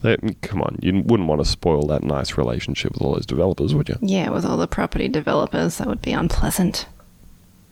They, 0.04 0.16
come 0.44 0.62
on, 0.62 0.78
you 0.80 1.02
wouldn't 1.02 1.28
want 1.28 1.42
to 1.42 1.50
spoil 1.50 1.88
that 1.88 2.04
nice 2.04 2.38
relationship 2.38 2.94
with 2.94 3.02
all 3.02 3.16
those 3.16 3.26
developers, 3.26 3.74
would 3.74 3.90
you? 3.90 3.98
Yeah, 4.00 4.30
with 4.30 4.46
all 4.46 4.56
the 4.58 4.68
property 4.68 5.08
developers, 5.08 5.80
that 5.80 5.88
would 5.88 6.04
be 6.04 6.12
unpleasant. 6.12 6.86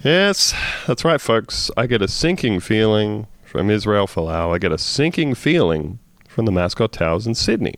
Yes, 0.04 0.56
that's 0.88 1.06
right, 1.06 1.22
folks. 1.22 1.70
I 1.78 1.86
get 1.86 2.02
a 2.02 2.08
sinking 2.08 2.62
feeling 2.62 3.28
from 3.56 3.70
Israel 3.70 4.06
Folau. 4.06 4.54
I 4.54 4.58
get 4.58 4.74
a 4.74 4.78
sinking 4.78 5.34
feeling 5.34 5.98
from 6.28 6.44
the 6.44 6.52
Mascot 6.52 6.92
Towers 6.92 7.26
in 7.26 7.36
Sydney. 7.36 7.76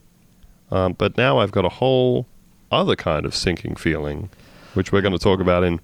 Um, 0.71 0.93
but 0.93 1.17
now 1.17 1.37
I've 1.37 1.51
got 1.51 1.65
a 1.65 1.69
whole 1.69 2.25
other 2.71 2.95
kind 2.95 3.27
of 3.27 3.35
sinking 3.35 3.75
feeling, 3.75 4.31
which 4.73 4.91
we're 4.91 5.01
going 5.01 5.13
to 5.13 5.19
talk 5.19 5.39
about 5.39 5.63
in 5.63 5.79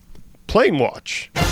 Plane 0.47 0.79
Watch. 0.79 1.29
Yes, 1.35 1.45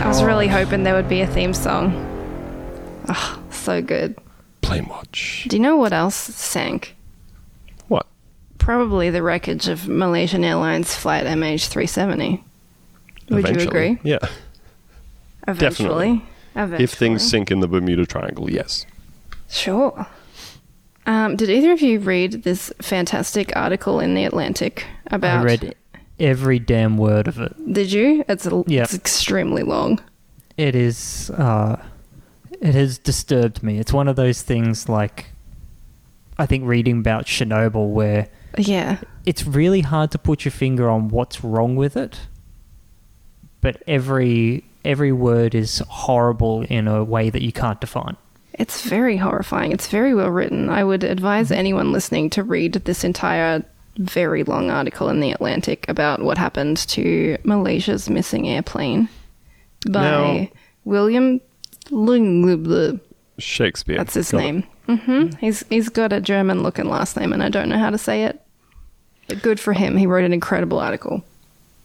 I 0.00 0.06
was 0.06 0.22
really 0.22 0.46
hoping 0.46 0.84
there 0.84 0.94
would 0.94 1.08
be 1.08 1.22
a 1.22 1.26
theme 1.26 1.54
song. 1.54 1.92
Oh, 3.08 3.42
so 3.50 3.82
good. 3.82 4.16
Plane 4.60 4.86
Watch. 4.86 5.48
Do 5.48 5.56
you 5.56 5.62
know 5.62 5.74
what 5.74 5.92
else 5.92 6.14
sank? 6.14 6.94
What? 7.88 8.06
Probably 8.58 9.10
the 9.10 9.24
wreckage 9.24 9.66
of 9.66 9.88
Malaysian 9.88 10.44
Airlines 10.44 10.94
flight 10.94 11.26
MH370. 11.26 12.44
Would 13.30 13.48
you 13.48 13.66
agree? 13.66 13.98
Yeah. 14.04 14.20
Eventually. 15.48 16.24
Eventually. 16.54 16.84
If 16.84 16.92
things 16.92 17.28
sink 17.28 17.50
in 17.50 17.60
the 17.60 17.68
Bermuda 17.68 18.06
Triangle, 18.06 18.50
yes. 18.50 18.84
Sure. 19.48 20.06
Um, 21.06 21.36
did 21.36 21.48
either 21.50 21.72
of 21.72 21.80
you 21.80 21.98
read 21.98 22.42
this 22.44 22.72
fantastic 22.80 23.54
article 23.56 24.00
in 24.00 24.14
the 24.14 24.24
Atlantic 24.24 24.86
about? 25.06 25.40
I 25.40 25.44
read 25.44 25.74
every 26.18 26.58
damn 26.58 26.96
word 26.98 27.26
of 27.26 27.38
it. 27.40 27.54
Did 27.72 27.90
you? 27.92 28.24
It's 28.28 28.46
a, 28.46 28.62
Yeah. 28.66 28.82
it's 28.82 28.94
extremely 28.94 29.62
long. 29.62 30.00
It 30.56 30.74
is. 30.74 31.30
Uh, 31.30 31.82
it 32.60 32.74
has 32.74 32.98
disturbed 32.98 33.62
me. 33.62 33.78
It's 33.78 33.92
one 33.92 34.08
of 34.08 34.16
those 34.16 34.42
things 34.42 34.88
like. 34.88 35.26
I 36.38 36.46
think 36.46 36.64
reading 36.66 36.98
about 37.00 37.26
Chernobyl, 37.26 37.90
where 37.90 38.28
Yeah. 38.56 38.98
it's 39.26 39.46
really 39.46 39.82
hard 39.82 40.10
to 40.12 40.18
put 40.18 40.44
your 40.44 40.52
finger 40.52 40.88
on 40.88 41.08
what's 41.08 41.44
wrong 41.44 41.76
with 41.76 41.96
it, 41.98 42.20
but 43.60 43.82
every 43.86 44.64
every 44.84 45.12
word 45.12 45.54
is 45.54 45.78
horrible 45.88 46.62
in 46.62 46.88
a 46.88 47.04
way 47.04 47.30
that 47.30 47.42
you 47.42 47.52
can't 47.52 47.80
define. 47.80 48.16
It's 48.54 48.82
very 48.82 49.16
horrifying. 49.16 49.72
It's 49.72 49.88
very 49.88 50.14
well 50.14 50.30
written. 50.30 50.68
I 50.68 50.84
would 50.84 51.04
advise 51.04 51.50
anyone 51.50 51.92
listening 51.92 52.30
to 52.30 52.42
read 52.42 52.72
this 52.74 53.04
entire 53.04 53.62
very 53.96 54.44
long 54.44 54.70
article 54.70 55.08
in 55.08 55.20
the 55.20 55.32
Atlantic 55.32 55.84
about 55.88 56.22
what 56.22 56.38
happened 56.38 56.78
to 56.88 57.36
Malaysia's 57.44 58.08
missing 58.08 58.48
airplane 58.48 59.08
by 59.90 60.02
Now- 60.02 60.48
William 60.84 61.40
Lung. 61.90 63.00
Shakespeare. 63.38 63.96
That's 63.98 64.14
his 64.14 64.30
Got 64.32 64.38
it. 64.38 64.42
name. 64.42 64.64
hmm 64.86 65.26
He's 65.40 65.64
he's 65.70 65.88
got 65.88 66.12
a 66.12 66.20
German 66.20 66.62
looking 66.62 66.86
last 66.88 67.16
name, 67.16 67.32
and 67.32 67.42
I 67.42 67.48
don't 67.48 67.68
know 67.68 67.78
how 67.78 67.90
to 67.90 67.98
say 67.98 68.24
it. 68.24 68.40
But 69.28 69.42
good 69.42 69.60
for 69.60 69.72
him. 69.72 69.96
He 69.96 70.06
wrote 70.06 70.24
an 70.24 70.32
incredible 70.32 70.78
article. 70.78 71.22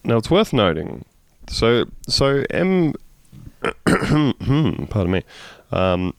Now 0.03 0.17
it's 0.17 0.29
worth 0.31 0.51
noting. 0.53 1.05
So 1.47 1.86
so 2.08 2.43
M, 2.49 2.93
pardon 3.86 5.12
me, 5.12 5.23
um, 5.71 6.13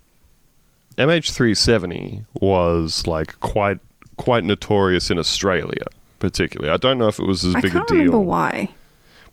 MH370 0.99 2.25
was 2.41 3.07
like 3.07 3.39
quite 3.41 3.79
quite 4.17 4.45
notorious 4.45 5.11
in 5.11 5.19
Australia, 5.19 5.85
particularly. 6.19 6.73
I 6.73 6.77
don't 6.77 6.99
know 6.99 7.09
if 7.09 7.19
it 7.19 7.27
was 7.27 7.45
as 7.45 7.55
I 7.55 7.61
big 7.61 7.71
a 7.77 7.85
deal. 7.85 7.97
remember 7.99 8.19
why. 8.21 8.71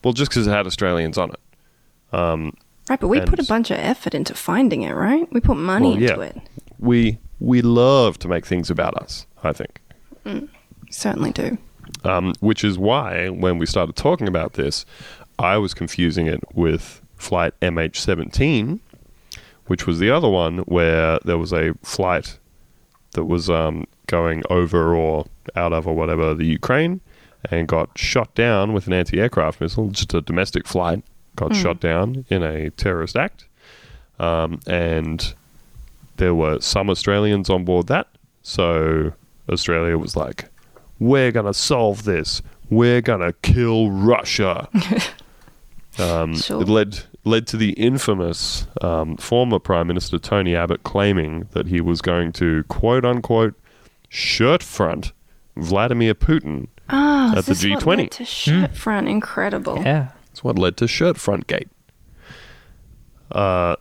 Well, 0.03 0.13
just 0.13 0.31
because 0.31 0.47
it 0.47 0.51
had 0.51 0.65
Australians 0.67 1.17
on 1.17 1.31
it. 1.31 1.39
Right, 2.89 2.99
but 2.99 3.07
we 3.07 3.21
put 3.21 3.39
a 3.39 3.45
bunch 3.45 3.71
of 3.71 3.77
effort 3.77 4.13
into 4.13 4.33
finding 4.35 4.81
it, 4.81 4.91
right? 4.93 5.31
We 5.31 5.39
put 5.39 5.55
money 5.55 5.91
Well, 5.93 6.01
into 6.01 6.15
yeah. 6.15 6.21
it. 6.27 6.37
We 6.79 7.17
we 7.39 7.61
love 7.61 8.19
to 8.19 8.27
make 8.27 8.45
things 8.45 8.69
about 8.69 8.95
us. 8.95 9.25
I 9.43 9.53
think. 9.53 9.79
Certainly 10.89 11.31
do. 11.31 11.57
um, 12.03 12.33
which 12.41 12.63
is 12.63 12.77
why 12.77 13.29
when 13.29 13.57
we 13.57 13.65
started 13.65 13.95
talking 13.95 14.27
about 14.27 14.53
this, 14.53 14.85
I 15.39 15.57
was 15.57 15.73
confusing 15.73 16.27
it 16.27 16.41
with 16.53 17.01
flight 17.15 17.53
MH17, 17.61 18.79
which 19.67 19.87
was 19.87 19.99
the 19.99 20.11
other 20.11 20.29
one 20.29 20.59
where 20.59 21.19
there 21.23 21.37
was 21.37 21.53
a 21.53 21.73
flight 21.83 22.37
that 23.11 23.25
was 23.25 23.49
um, 23.49 23.85
going 24.07 24.43
over 24.49 24.95
or 24.95 25.25
out 25.55 25.73
of 25.73 25.87
or 25.87 25.95
whatever 25.95 26.33
the 26.33 26.45
Ukraine 26.45 27.01
and 27.49 27.67
got 27.67 27.97
shot 27.97 28.33
down 28.35 28.73
with 28.73 28.87
an 28.87 28.93
anti-aircraft 28.93 29.59
missile, 29.59 29.89
just 29.89 30.13
a 30.13 30.21
domestic 30.21 30.67
flight, 30.67 31.03
got 31.35 31.55
shot 31.55 31.79
down 31.79 32.25
in 32.29 32.41
a 32.43 32.69
terrorist 32.71 33.15
act, 33.17 33.45
um, 34.19 34.59
and 34.67 35.33
there 36.17 36.33
were 36.35 36.61
some 36.61 36.89
Australians 36.89 37.49
on 37.49 37.65
board 37.65 37.87
that, 37.87 38.07
so 38.43 39.11
Australia 39.49 39.97
was 39.97 40.15
like, 40.15 40.45
we're 40.99 41.31
going 41.31 41.45
to 41.45 41.53
solve 41.53 42.03
this. 42.03 42.41
We're 42.69 43.01
going 43.01 43.21
to 43.21 43.33
kill 43.41 43.91
Russia. 43.91 44.69
um, 45.99 46.35
Sure. 46.37 46.61
It 46.61 46.67
led 46.69 46.99
led 47.25 47.47
to 47.47 47.57
the 47.57 47.71
infamous 47.73 48.67
um, 48.81 49.15
former 49.17 49.59
Prime 49.59 49.87
Minister 49.87 50.17
Tony 50.19 50.55
Abbott 50.55 50.83
claiming 50.83 51.47
that 51.51 51.67
he 51.67 51.79
was 51.81 52.01
going 52.01 52.31
to 52.33 52.63
quote 52.65 53.05
unquote 53.05 53.53
shirt 54.09 54.61
front 54.63 55.13
Vladimir 55.55 56.13
Putin. 56.13 56.67
Ah, 56.89 57.31
At 57.37 57.47
is 57.47 57.61
the 57.61 57.69
G20. 57.69 57.85
led 57.97 58.11
to 58.11 58.25
shirt 58.25 58.75
front? 58.75 59.07
Incredible. 59.07 59.77
Yeah. 59.77 60.09
That's 60.27 60.43
what 60.43 60.57
led 60.59 60.75
to 60.77 60.87
shirt 60.87 61.17
front 61.17 61.47
gate. 61.47 61.69
Uh, 63.31 63.75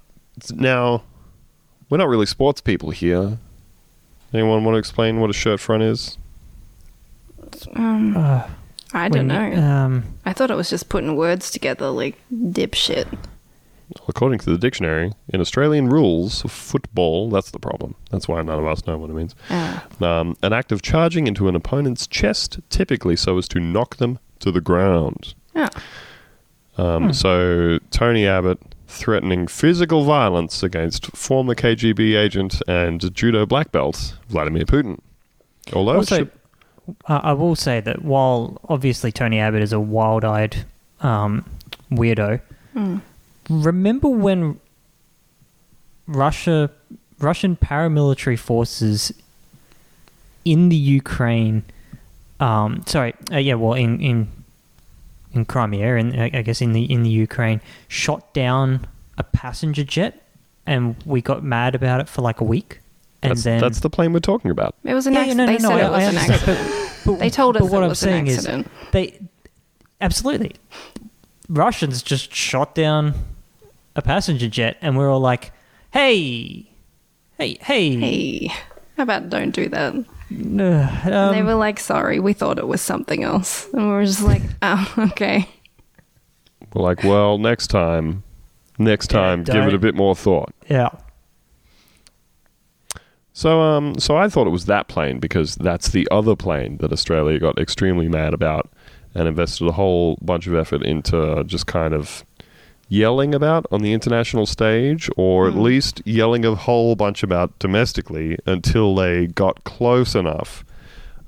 now, 0.54 1.02
we're 1.90 1.98
not 1.98 2.08
really 2.08 2.26
sports 2.26 2.60
people 2.60 2.90
here. 2.90 3.38
Anyone 4.32 4.64
want 4.64 4.74
to 4.76 4.78
explain 4.78 5.20
what 5.20 5.28
a 5.30 5.34
shirt 5.34 5.60
front 5.60 5.82
is? 5.82 6.16
Um, 7.74 8.16
Uh, 8.16 8.46
I 8.95 9.09
don't 9.09 9.26
know. 9.26 9.47
you- 9.47 9.57
um, 9.57 10.05
I 10.24 10.32
thought 10.32 10.51
it 10.51 10.57
was 10.57 10.70
just 10.70 10.88
putting 10.88 11.16
words 11.16 11.51
together 11.51 11.88
like 11.90 12.18
dipshit. 12.32 13.07
According 14.09 14.38
to 14.40 14.51
the 14.51 14.57
dictionary, 14.57 15.12
in 15.28 15.40
Australian 15.40 15.88
rules 15.90 16.45
of 16.45 16.51
football, 16.51 17.28
that's 17.28 17.51
the 17.51 17.59
problem. 17.59 17.95
That's 18.11 18.26
why 18.26 18.40
none 18.43 18.59
of 18.59 18.66
us 18.66 18.86
know 18.86 18.97
what 18.97 19.11
it 19.11 19.12
means. 19.14 19.34
Ah, 19.51 19.84
Um, 20.01 20.36
an 20.43 20.53
act 20.55 20.72
of 20.72 20.80
charging 20.80 21.26
into 21.26 21.47
an 21.49 21.55
opponent's 21.55 22.07
chest, 22.07 22.59
typically 22.70 23.16
so 23.16 23.36
as 23.36 23.47
to 23.49 23.61
knock 23.61 23.97
them 23.97 24.18
to 24.40 24.51
the 24.51 24.62
ground. 24.62 25.34
yeah. 25.55 25.68
Um, 26.78 27.12
So 27.12 27.78
Tony 27.90 28.26
Abbott 28.26 28.59
threatening 28.88 29.47
physical 29.47 30.05
violence 30.05 30.62
against 30.62 31.14
former 31.14 31.55
KGB 31.55 32.14
agent 32.16 32.62
and 32.66 33.14
judo 33.14 33.45
black 33.45 33.72
belt 33.72 34.14
Vladimir 34.28 34.64
Putin. 34.64 34.99
Although, 35.74 35.97
Also, 35.97 36.16
should- 36.18 36.28
uh, 36.28 36.41
I 37.06 37.32
will 37.32 37.54
say 37.54 37.80
that 37.80 38.02
while 38.02 38.60
obviously 38.68 39.12
Tony 39.12 39.38
Abbott 39.38 39.62
is 39.62 39.72
a 39.72 39.80
wild-eyed 39.80 40.64
um, 41.00 41.44
weirdo, 41.90 42.40
remember 43.48 44.08
when 44.08 44.58
Russia, 46.06 46.70
Russian 47.20 47.56
paramilitary 47.56 48.38
forces 48.38 49.12
in 50.44 50.68
the 50.70 50.76
Ukraine, 50.76 51.62
um, 52.40 52.82
sorry, 52.86 53.14
uh, 53.30 53.38
yeah, 53.38 53.54
well, 53.54 53.74
in 53.74 54.00
in 54.00 54.28
in 55.32 55.44
Crimea, 55.44 55.96
and 55.96 56.20
I 56.20 56.30
I 56.34 56.42
guess 56.42 56.60
in 56.60 56.72
the 56.72 56.84
in 56.92 57.04
the 57.04 57.10
Ukraine, 57.10 57.60
shot 57.86 58.34
down 58.34 58.86
a 59.16 59.22
passenger 59.22 59.84
jet, 59.84 60.20
and 60.66 60.96
we 61.06 61.22
got 61.22 61.44
mad 61.44 61.74
about 61.76 62.00
it 62.00 62.08
for 62.08 62.22
like 62.22 62.40
a 62.40 62.44
week, 62.44 62.80
and 63.22 63.30
that's, 63.30 63.42
then 63.44 63.60
that's 63.60 63.80
the 63.80 63.90
plane 63.90 64.12
we're 64.12 64.18
talking 64.20 64.50
about. 64.50 64.74
It 64.84 64.94
was 64.94 65.06
an 65.06 65.14
Yeah, 65.14 65.24
yeah, 65.24 65.32
accident. 65.32 65.38
no, 65.38 65.44
no, 65.46 65.52
they 65.52 65.62
no, 65.62 65.68
said 65.68 65.80
I- 65.80 65.86
it 65.86 65.90
was 65.90 66.04
I 66.04 66.10
an 66.10 66.16
accident. 66.30 66.98
but- 67.06 67.18
they 67.18 67.30
told 67.30 67.56
us 67.56 67.62
but 67.62 67.70
what 67.72 67.82
it 67.82 67.84
I'm 67.84 67.90
an 67.90 67.94
saying 67.96 68.26
is 68.28 68.48
they 68.92 69.18
absolutely 70.00 70.52
Russians 71.48 72.02
just 72.02 72.34
shot 72.34 72.74
down 72.74 73.14
a 73.96 74.02
passenger 74.02 74.48
jet, 74.48 74.76
and 74.80 74.96
we're 74.96 75.10
all 75.10 75.20
like, 75.20 75.52
"Hey, 75.92 76.66
hey, 77.38 77.58
hey!" 77.60 77.96
hey, 77.98 78.46
how 78.96 79.02
about 79.02 79.28
don't 79.28 79.50
do 79.50 79.68
that? 79.68 79.94
Uh, 79.94 79.98
And 80.30 81.34
they 81.34 81.40
um, 81.40 81.46
were 81.46 81.54
like, 81.56 81.78
sorry, 81.78 82.18
we 82.20 82.32
thought 82.32 82.58
it 82.58 82.66
was 82.66 82.80
something 82.80 83.22
else. 83.22 83.68
And 83.74 83.82
we 83.82 83.88
were 83.92 84.04
just 84.06 84.22
like, 84.22 84.40
oh, 84.62 84.94
okay. 85.10 85.46
We're 86.72 86.82
like, 86.82 87.04
well, 87.04 87.36
next 87.36 87.66
time, 87.66 88.22
next 88.78 89.12
Yeah, 89.12 89.18
time, 89.20 89.44
give 89.44 89.66
it 89.66 89.74
a 89.74 89.78
bit 89.78 89.94
more 89.94 90.14
thought. 90.16 90.54
yeah, 90.70 90.88
So, 93.32 93.60
um, 93.60 93.98
so 93.98 94.16
I 94.16 94.28
thought 94.28 94.46
it 94.46 94.50
was 94.50 94.66
that 94.66 94.88
plane 94.88 95.18
because 95.18 95.54
that's 95.56 95.88
the 95.88 96.06
other 96.10 96.36
plane 96.36 96.76
that 96.78 96.92
Australia 96.92 97.38
got 97.38 97.58
extremely 97.58 98.08
mad 98.08 98.34
about 98.34 98.70
and 99.14 99.26
invested 99.26 99.66
a 99.68 99.72
whole 99.72 100.18
bunch 100.20 100.46
of 100.46 100.54
effort 100.54 100.82
into 100.82 101.42
just 101.44 101.66
kind 101.66 101.94
of 101.94 102.24
yelling 102.88 103.34
about 103.34 103.64
on 103.72 103.80
the 103.80 103.94
international 103.94 104.44
stage, 104.44 105.08
or 105.16 105.48
at 105.48 105.54
least 105.54 106.02
yelling 106.04 106.44
a 106.44 106.54
whole 106.54 106.94
bunch 106.94 107.22
about 107.22 107.58
domestically 107.58 108.36
until 108.44 108.94
they 108.94 109.26
got 109.28 109.64
close 109.64 110.14
enough 110.14 110.62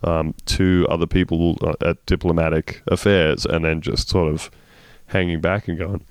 um, 0.02 0.34
to 0.44 0.86
other 0.90 1.07
people 1.07 1.57
uh, 1.62 1.72
at 1.88 2.05
diplomatic 2.05 2.82
affairs, 2.86 3.46
and 3.46 3.64
then 3.64 3.80
just 3.80 4.11
sort 4.11 4.30
of 4.30 4.50
hanging 5.07 5.40
back 5.40 5.66
and 5.66 5.78
going, 5.78 6.05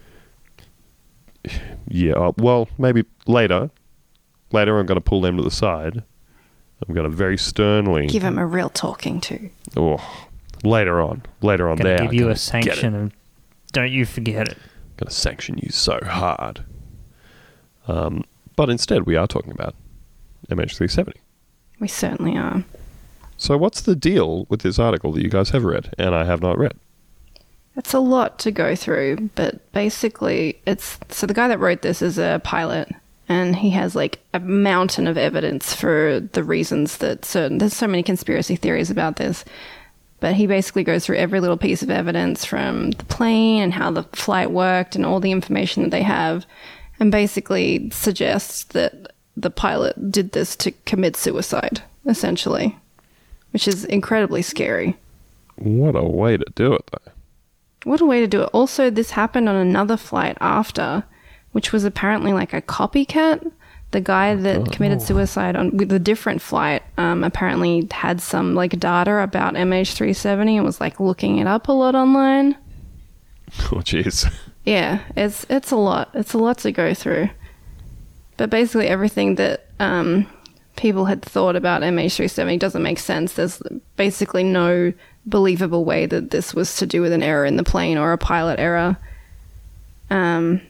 "Yeah, 1.87 2.13
uh, 2.13 2.31
well, 2.37 2.67
maybe 2.79 3.05
later." 3.27 3.69
Later, 4.53 4.79
I'm 4.79 4.85
going 4.85 4.95
to 4.95 5.01
pull 5.01 5.19
them 5.19 5.35
to 5.37 5.43
the 5.43 5.51
side. 5.51 6.03
I'm 6.87 6.93
going 6.93 7.09
to 7.09 7.15
very 7.15 7.37
sternly. 7.37 8.07
Give 8.07 8.23
him 8.23 8.37
a 8.37 8.45
real 8.45 8.69
talking 8.69 9.19
to. 9.21 9.49
oh, 9.75 10.27
later 10.63 11.01
on, 11.01 11.23
later 11.41 11.69
on, 11.69 11.77
gonna 11.77 11.89
there, 11.89 11.97
give 11.99 12.13
you 12.13 12.21
gonna 12.21 12.33
a 12.33 12.37
sanction, 12.37 12.95
and 12.95 13.11
don't 13.71 13.91
you 13.91 14.05
forget 14.05 14.47
it. 14.47 14.57
Going 14.97 15.07
to 15.07 15.13
sanction 15.13 15.57
you 15.57 15.69
so 15.71 15.99
hard. 16.03 16.63
Um, 17.87 18.23
but 18.55 18.69
instead, 18.69 19.05
we 19.05 19.15
are 19.15 19.27
talking 19.27 19.51
about 19.51 19.75
MH370. 20.49 21.13
We 21.79 21.87
certainly 21.87 22.37
are. 22.37 22.63
So, 23.37 23.57
what's 23.57 23.81
the 23.81 23.95
deal 23.95 24.45
with 24.49 24.61
this 24.61 24.77
article 24.79 25.11
that 25.13 25.23
you 25.23 25.29
guys 25.29 25.49
have 25.49 25.63
read 25.63 25.93
and 25.97 26.13
I 26.13 26.23
have 26.25 26.41
not 26.41 26.57
read? 26.57 26.73
It's 27.75 27.93
a 27.93 27.99
lot 27.99 28.37
to 28.39 28.51
go 28.51 28.75
through, 28.75 29.31
but 29.35 29.71
basically, 29.71 30.61
it's 30.67 30.99
so 31.09 31.25
the 31.25 31.33
guy 31.33 31.47
that 31.47 31.59
wrote 31.59 31.81
this 31.81 32.01
is 32.03 32.19
a 32.19 32.39
pilot, 32.43 32.93
and 33.29 33.55
he 33.55 33.69
has 33.71 33.95
like 33.95 34.19
a 34.33 34.39
mountain 34.39 35.07
of 35.07 35.17
evidence 35.17 35.73
for 35.73 36.19
the 36.33 36.43
reasons 36.43 36.97
that 36.97 37.25
certain. 37.25 37.57
There's 37.57 37.73
so 37.73 37.87
many 37.87 38.03
conspiracy 38.03 38.55
theories 38.55 38.91
about 38.91 39.15
this, 39.15 39.45
but 40.19 40.35
he 40.35 40.47
basically 40.47 40.83
goes 40.83 41.05
through 41.05 41.17
every 41.17 41.39
little 41.39 41.57
piece 41.57 41.81
of 41.81 41.89
evidence 41.89 42.45
from 42.45 42.91
the 42.91 43.05
plane 43.05 43.61
and 43.61 43.73
how 43.73 43.91
the 43.91 44.03
flight 44.13 44.51
worked 44.51 44.95
and 44.95 45.05
all 45.05 45.19
the 45.19 45.31
information 45.31 45.83
that 45.83 45.91
they 45.91 46.03
have, 46.03 46.45
and 46.99 47.11
basically 47.11 47.89
suggests 47.91 48.63
that 48.65 49.13
the 49.35 49.49
pilot 49.49 50.11
did 50.11 50.31
this 50.33 50.55
to 50.57 50.71
commit 50.85 51.15
suicide, 51.15 51.81
essentially, 52.05 52.77
which 53.51 53.67
is 53.67 53.83
incredibly 53.85 54.41
scary. 54.41 54.95
What 55.55 55.95
a 55.95 56.03
way 56.03 56.37
to 56.37 56.45
do 56.55 56.73
it, 56.73 56.89
though. 56.91 57.11
What 57.83 58.01
a 58.01 58.05
way 58.05 58.21
to 58.21 58.27
do 58.27 58.43
it. 58.43 58.49
Also, 58.53 58.89
this 58.89 59.11
happened 59.11 59.49
on 59.49 59.55
another 59.55 59.97
flight 59.97 60.37
after, 60.39 61.03
which 61.53 61.71
was 61.71 61.85
apparently 61.85 62.33
like 62.33 62.53
a 62.53 62.61
copycat. 62.61 63.49
The 63.91 64.01
guy 64.01 64.33
that 64.33 64.71
committed 64.71 65.03
suicide 65.03 65.55
on 65.55 65.77
with 65.77 65.91
a 65.91 65.99
different 65.99 66.41
flight 66.41 66.81
um, 66.97 67.23
apparently 67.23 67.87
had 67.91 68.21
some 68.21 68.55
like 68.55 68.79
data 68.79 69.19
about 69.19 69.53
MH370 69.53 70.55
and 70.55 70.65
was 70.65 70.81
like 70.81 70.99
looking 70.99 71.37
it 71.37 71.45
up 71.47 71.67
a 71.67 71.71
lot 71.71 71.93
online. 71.93 72.57
Oh, 73.71 73.81
jeez. 73.81 74.31
Yeah, 74.65 75.01
it's 75.17 75.45
it's 75.49 75.71
a 75.71 75.75
lot. 75.75 76.09
It's 76.13 76.33
a 76.33 76.37
lot 76.37 76.59
to 76.59 76.71
go 76.71 76.93
through. 76.93 77.29
But 78.37 78.49
basically, 78.49 78.87
everything 78.87 79.35
that 79.35 79.67
um, 79.79 80.25
people 80.75 81.05
had 81.05 81.21
thought 81.21 81.55
about 81.55 81.81
MH370 81.81 82.59
doesn't 82.59 82.81
make 82.81 82.99
sense. 82.99 83.33
There's 83.33 83.61
basically 83.95 84.43
no 84.43 84.93
believable 85.25 85.85
way 85.85 86.05
that 86.05 86.31
this 86.31 86.53
was 86.53 86.77
to 86.77 86.85
do 86.85 87.01
with 87.01 87.11
an 87.11 87.23
error 87.23 87.45
in 87.45 87.57
the 87.57 87.63
plane 87.63 87.97
or 87.97 88.11
a 88.11 88.17
pilot 88.17 88.59
error. 88.59 88.97
Um, 90.09 90.61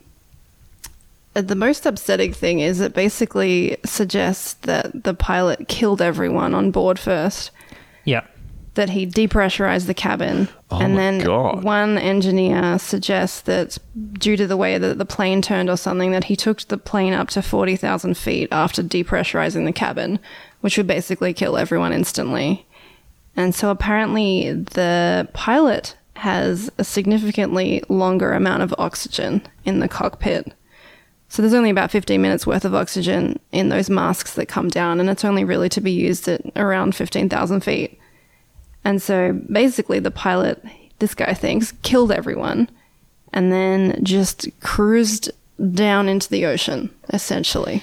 the 1.34 1.56
most 1.56 1.86
upsetting 1.86 2.34
thing 2.34 2.60
is 2.60 2.80
it 2.80 2.94
basically 2.94 3.78
suggests 3.86 4.54
that 4.62 5.04
the 5.04 5.14
pilot 5.14 5.68
killed 5.68 6.02
everyone 6.02 6.54
on 6.54 6.72
board 6.72 7.00
first 7.00 7.52
Yeah, 8.06 8.26
that 8.76 8.90
he 8.90 9.06
depressurized 9.06 9.88
the 9.88 9.94
cabin. 9.94 10.48
Oh 10.72 10.80
and 10.80 10.94
my 10.94 11.02
then 11.02 11.20
God. 11.20 11.64
one 11.64 11.98
engineer 11.98 12.80
suggests 12.80 13.42
that 13.42 13.78
due 14.14 14.36
to 14.38 14.48
the 14.48 14.58
way 14.58 14.78
that 14.78 14.98
the 14.98 15.06
plane 15.06 15.42
turned 15.42 15.70
or 15.70 15.78
something, 15.78 16.12
that 16.12 16.26
he 16.26 16.36
took 16.36 16.62
the 16.62 16.78
plane 16.78 17.14
up 17.14 17.30
to 17.30 17.42
40,000 17.42 18.18
feet 18.18 18.50
after 18.52 18.82
depressurizing 18.82 19.66
the 19.66 19.74
cabin, 19.74 20.20
which 20.62 20.78
would 20.78 20.88
basically 20.88 21.34
kill 21.34 21.58
everyone 21.58 21.94
instantly. 21.94 22.66
And 23.36 23.54
so 23.54 23.70
apparently 23.70 24.54
the 24.54 25.28
pilot 25.34 25.96
has 26.16 26.72
a 26.78 26.84
significantly 26.84 27.84
longer 27.90 28.34
amount 28.34 28.64
of 28.64 28.74
oxygen 28.78 29.42
in 29.66 29.80
the 29.80 29.88
cockpit. 29.88 30.54
So 31.34 31.42
there's 31.42 31.56
only 31.56 31.72
about 31.72 31.90
15 31.90 32.22
minutes 32.22 32.46
worth 32.46 32.64
of 32.64 32.76
oxygen 32.76 33.40
in 33.52 33.70
those 33.70 33.90
masks 33.90 34.36
that 34.36 34.46
come 34.46 34.68
down, 34.70 35.00
and 35.00 35.10
it's 35.10 35.26
only 35.26 35.44
really 35.44 35.68
to 35.70 35.82
be 35.82 35.90
used 35.92 36.28
at 36.28 36.42
around 36.56 36.94
15,000 36.94 37.62
feet. 37.62 38.00
And 38.86 39.02
so 39.02 39.34
basically, 39.52 39.98
the 39.98 40.12
pilot, 40.12 40.64
this 41.00 41.16
guy 41.16 41.34
thinks, 41.34 41.72
killed 41.82 42.12
everyone 42.12 42.70
and 43.34 43.52
then 43.52 43.98
just 44.04 44.48
cruised 44.60 45.32
down 45.74 46.08
into 46.08 46.30
the 46.30 46.46
ocean, 46.46 46.94
essentially, 47.12 47.82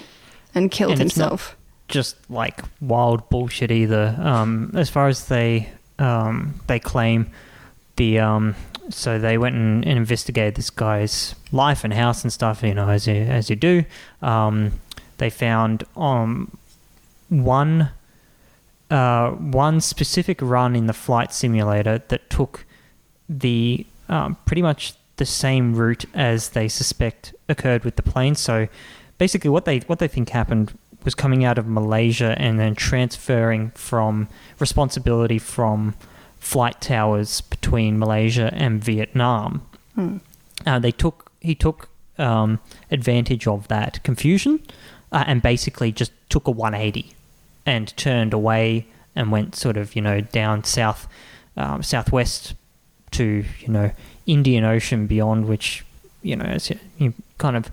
and 0.55 0.71
killed 0.71 0.93
And 0.93 1.01
it's 1.01 1.17
not- 1.17 1.31
himself. 1.31 1.57
just 1.89 2.31
like 2.31 2.63
wild 2.81 3.29
bullshit 3.31 3.73
either. 3.73 4.17
Um, 4.23 4.71
as 4.77 4.89
far 4.89 5.09
as 5.09 5.27
they 5.27 5.69
um, 5.99 6.55
they 6.69 6.79
claim 6.79 7.29
the 7.97 8.21
um, 8.21 8.55
so 8.91 9.19
they 9.19 9.39
went 9.39 9.57
and, 9.57 9.85
and 9.85 9.99
investigated 9.99 10.55
this 10.55 10.71
guy's 10.71 11.35
life 11.53 11.85
and 11.85 11.93
house 11.93 12.23
and 12.23 12.33
stuff. 12.33 12.63
You 12.63 12.75
know, 12.75 12.89
as 12.89 13.07
you 13.07 13.15
as 13.15 13.51
you 13.51 13.57
do. 13.57 13.85
Um, 14.23 14.81
they 15.19 15.31
found 15.31 15.85
um 15.97 16.57
one 17.29 17.91
uh, 18.91 19.31
one 19.31 19.81
specific 19.81 20.43
run 20.43 20.75
in 20.75 20.87
the 20.87 20.93
flight 20.93 21.33
simulator 21.33 22.03
that 22.09 22.29
took 22.29 22.65
the 23.29 23.87
um, 24.09 24.37
pretty 24.45 24.63
much 24.63 24.95
the 25.17 25.25
same 25.25 25.75
route 25.75 26.05
as 26.15 26.51
they 26.51 26.67
suspect 26.67 27.35
occurred 27.49 27.85
with 27.85 27.97
the 27.97 28.03
plane. 28.03 28.35
So 28.35 28.67
basically, 29.19 29.51
what 29.51 29.65
they 29.65 29.79
what 29.81 30.01
they 30.01 30.09
think 30.09 30.31
happened 30.31 30.77
was 31.05 31.15
coming 31.15 31.45
out 31.45 31.57
of 31.57 31.67
Malaysia 31.67 32.35
and 32.37 32.59
then 32.59 32.75
transferring 32.75 33.71
from 33.71 34.29
responsibility 34.59 35.39
from 35.39 35.95
flight 36.39 36.81
towers 36.81 37.41
between 37.43 37.99
Malaysia 37.99 38.51
and 38.53 38.83
Vietnam. 38.83 39.63
Uh, 40.67 40.79
they 40.79 40.91
took 40.91 41.30
he 41.41 41.55
took 41.55 41.89
um, 42.19 42.59
advantage 42.91 43.47
of 43.47 43.69
that 43.69 44.03
confusion 44.03 44.61
uh, 45.13 45.25
and 45.27 45.43
basically 45.43 45.91
just 45.93 46.13
took 46.29 46.47
a 46.47 46.51
180 46.51 47.13
and 47.67 47.97
turned 47.97 48.33
away 48.33 48.87
and 49.17 49.31
went 49.33 49.55
sort 49.57 49.77
of 49.77 49.95
you 49.97 50.03
know 50.03 50.21
down 50.21 50.63
south 50.65 51.09
um, 51.57 51.83
southwest 51.83 52.55
to 53.13 53.45
you 53.61 53.69
know 53.69 53.91
Indian 54.27 54.65
Ocean 54.65 55.07
beyond 55.07 55.47
which 55.49 55.85
you 56.23 56.37
know 56.37 56.45
as 56.45 56.71
you, 56.71 56.79
you 56.99 57.15
kind 57.39 57.57
of 57.57 57.71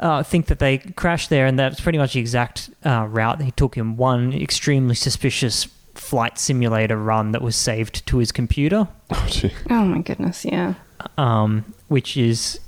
uh, 0.00 0.22
think 0.22 0.46
that 0.46 0.58
they 0.58 0.78
crashed 0.78 1.30
there 1.30 1.46
and 1.46 1.58
that's 1.58 1.80
pretty 1.80 1.98
much 1.98 2.14
the 2.14 2.20
exact 2.20 2.68
uh, 2.84 3.06
route 3.08 3.40
he 3.42 3.50
took 3.52 3.76
in 3.76 3.96
one 3.96 4.32
extremely 4.32 4.94
suspicious 4.94 5.64
flight 5.94 6.38
simulator 6.38 6.96
run 6.98 7.32
that 7.32 7.40
was 7.40 7.56
saved 7.56 8.04
to 8.06 8.18
his 8.18 8.30
computer 8.32 8.88
Oh, 9.10 9.26
gee. 9.30 9.52
Oh 9.70 9.84
my 9.84 10.00
goodness, 10.02 10.44
yeah. 10.44 10.74
um, 11.16 11.72
which 11.88 12.16
is 12.16 12.58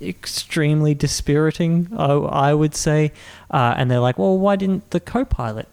extremely 0.00 0.94
dispiriting. 0.94 1.88
I, 1.96 2.12
I 2.12 2.54
would 2.54 2.74
say, 2.74 3.12
uh, 3.50 3.74
and 3.76 3.90
they're 3.90 4.00
like, 4.00 4.18
"Well, 4.18 4.38
why 4.38 4.56
didn't 4.56 4.90
the 4.90 5.00
co-pilot 5.00 5.68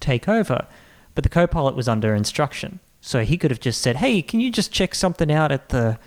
take 0.00 0.28
over?" 0.28 0.66
But 1.14 1.24
the 1.24 1.30
co-pilot 1.30 1.74
was 1.74 1.88
under 1.88 2.14
instruction, 2.14 2.80
so 3.00 3.24
he 3.24 3.36
could 3.38 3.50
have 3.50 3.60
just 3.60 3.80
said, 3.80 3.96
"Hey, 3.96 4.22
can 4.22 4.40
you 4.40 4.50
just 4.50 4.72
check 4.72 4.94
something 4.94 5.30
out 5.32 5.50
at 5.52 5.70
the 5.70 5.98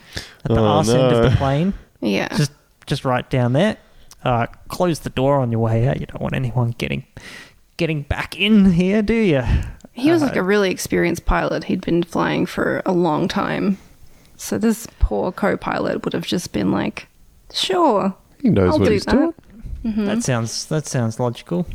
at 0.46 0.52
the 0.52 0.60
Oh, 0.60 0.66
arse 0.66 0.90
end 0.90 1.14
of 1.14 1.24
the 1.32 1.36
plane? 1.38 1.74
Yeah. 2.02 2.28
Just 2.36 2.52
just 2.86 3.06
right 3.06 3.30
down 3.30 3.54
there. 3.54 3.78
Uh, 4.24 4.48
close 4.68 5.00
the 5.00 5.10
door 5.10 5.40
on 5.40 5.52
your 5.52 5.62
way 5.62 5.88
out. 5.88 6.00
You 6.00 6.06
don't 6.06 6.22
want 6.22 6.36
anyone 6.36 6.76
getting 6.78 7.06
getting 7.78 8.04
back 8.04 8.40
in 8.40 8.74
here, 8.74 9.02
do 9.02 9.14
you?" 9.14 9.44
He 9.94 10.12
was 10.12 10.22
Uh, 10.24 10.28
like 10.28 10.36
a 10.38 10.44
really 10.44 10.70
experienced 10.72 11.26
pilot. 11.26 11.66
He'd 11.66 11.82
been 11.82 12.04
flying 12.04 12.46
for 12.46 12.82
a 12.86 12.94
long 12.94 13.28
time. 13.28 13.78
So 14.38 14.58
this 14.58 14.88
poor 15.00 15.34
co-pilot 15.34 16.06
would 16.06 16.14
have 16.14 16.26
just 16.26 16.54
been 16.54 16.72
like, 16.72 17.09
"Sure, 17.54 18.16
He 18.42 18.50
knows 18.50 18.74
I'll 18.74 18.80
what 18.80 18.86
do 18.86 18.92
he's 18.92 19.06
that." 19.06 19.16
doing. 19.16 19.34
Mm-hmm. 19.86 20.06
That 20.06 20.24
sounds 20.24 20.66
that 20.66 20.88
sounds 20.88 21.20
logical. 21.20 21.66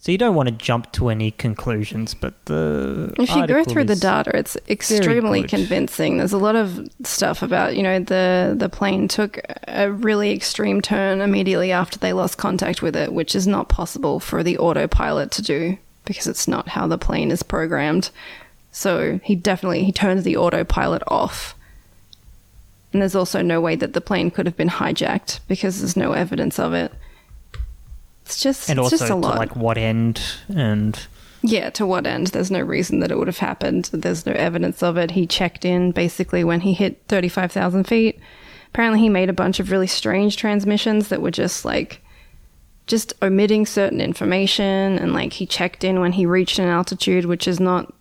So 0.00 0.10
you 0.10 0.16
don't 0.16 0.34
want 0.34 0.48
to 0.48 0.54
jump 0.54 0.90
to 0.92 1.10
any 1.10 1.30
conclusions, 1.30 2.14
but 2.14 2.46
the 2.46 3.12
If 3.18 3.36
you 3.36 3.46
go 3.46 3.62
through 3.64 3.84
the 3.84 3.96
data, 3.96 4.34
it's 4.34 4.56
extremely 4.66 5.42
convincing. 5.42 6.16
There's 6.16 6.32
a 6.32 6.38
lot 6.38 6.56
of 6.56 6.88
stuff 7.04 7.42
about, 7.42 7.76
you 7.76 7.82
know, 7.82 7.98
the 7.98 8.54
the 8.56 8.70
plane 8.70 9.08
took 9.08 9.40
a 9.68 9.92
really 9.92 10.32
extreme 10.32 10.80
turn 10.80 11.20
immediately 11.20 11.70
after 11.70 11.98
they 11.98 12.14
lost 12.14 12.38
contact 12.38 12.80
with 12.80 12.96
it, 12.96 13.12
which 13.12 13.34
is 13.34 13.46
not 13.46 13.68
possible 13.68 14.20
for 14.20 14.42
the 14.42 14.56
autopilot 14.56 15.30
to 15.32 15.42
do 15.42 15.76
because 16.06 16.26
it's 16.26 16.48
not 16.48 16.68
how 16.68 16.86
the 16.86 16.96
plane 16.96 17.30
is 17.30 17.42
programmed. 17.42 18.08
So 18.72 19.20
he 19.22 19.34
definitely 19.34 19.84
he 19.84 19.92
turns 19.92 20.22
the 20.24 20.38
autopilot 20.38 21.02
off. 21.08 21.54
And 22.92 23.00
there's 23.00 23.14
also 23.14 23.40
no 23.42 23.60
way 23.60 23.76
that 23.76 23.92
the 23.92 24.00
plane 24.00 24.30
could 24.30 24.46
have 24.46 24.56
been 24.56 24.68
hijacked 24.68 25.40
because 25.46 25.78
there's 25.78 25.96
no 25.96 26.12
evidence 26.12 26.58
of 26.58 26.74
it. 26.74 26.92
It's 28.24 28.42
just 28.42 28.68
and 28.68 28.78
it's 28.78 28.84
also 28.84 28.96
just 28.96 29.04
a 29.04 29.08
to 29.08 29.14
lot. 29.16 29.38
like 29.38 29.56
what 29.56 29.78
end 29.78 30.20
and 30.48 30.98
Yeah, 31.42 31.70
to 31.70 31.86
what 31.86 32.06
end? 32.06 32.28
There's 32.28 32.50
no 32.50 32.60
reason 32.60 33.00
that 33.00 33.10
it 33.10 33.18
would 33.18 33.28
have 33.28 33.38
happened. 33.38 33.90
There's 33.92 34.26
no 34.26 34.32
evidence 34.32 34.82
of 34.82 34.96
it. 34.96 35.12
He 35.12 35.26
checked 35.26 35.64
in 35.64 35.92
basically 35.92 36.44
when 36.44 36.60
he 36.60 36.74
hit 36.74 37.02
35,000 37.08 37.84
feet. 37.84 38.20
Apparently, 38.68 39.00
he 39.00 39.08
made 39.08 39.30
a 39.30 39.34
bunch 39.34 39.58
of 39.58 39.70
really 39.70 39.86
strange 39.86 40.36
transmissions 40.36 41.08
that 41.08 41.22
were 41.22 41.30
just 41.30 41.64
like, 41.64 42.02
just 42.86 43.14
omitting 43.22 43.66
certain 43.66 44.00
information. 44.00 44.98
And 44.98 45.12
like, 45.12 45.32
he 45.32 45.46
checked 45.46 45.82
in 45.82 46.00
when 46.00 46.12
he 46.12 46.26
reached 46.26 46.58
an 46.58 46.68
altitude, 46.68 47.24
which 47.24 47.48
is 47.48 47.58
not 47.58 47.92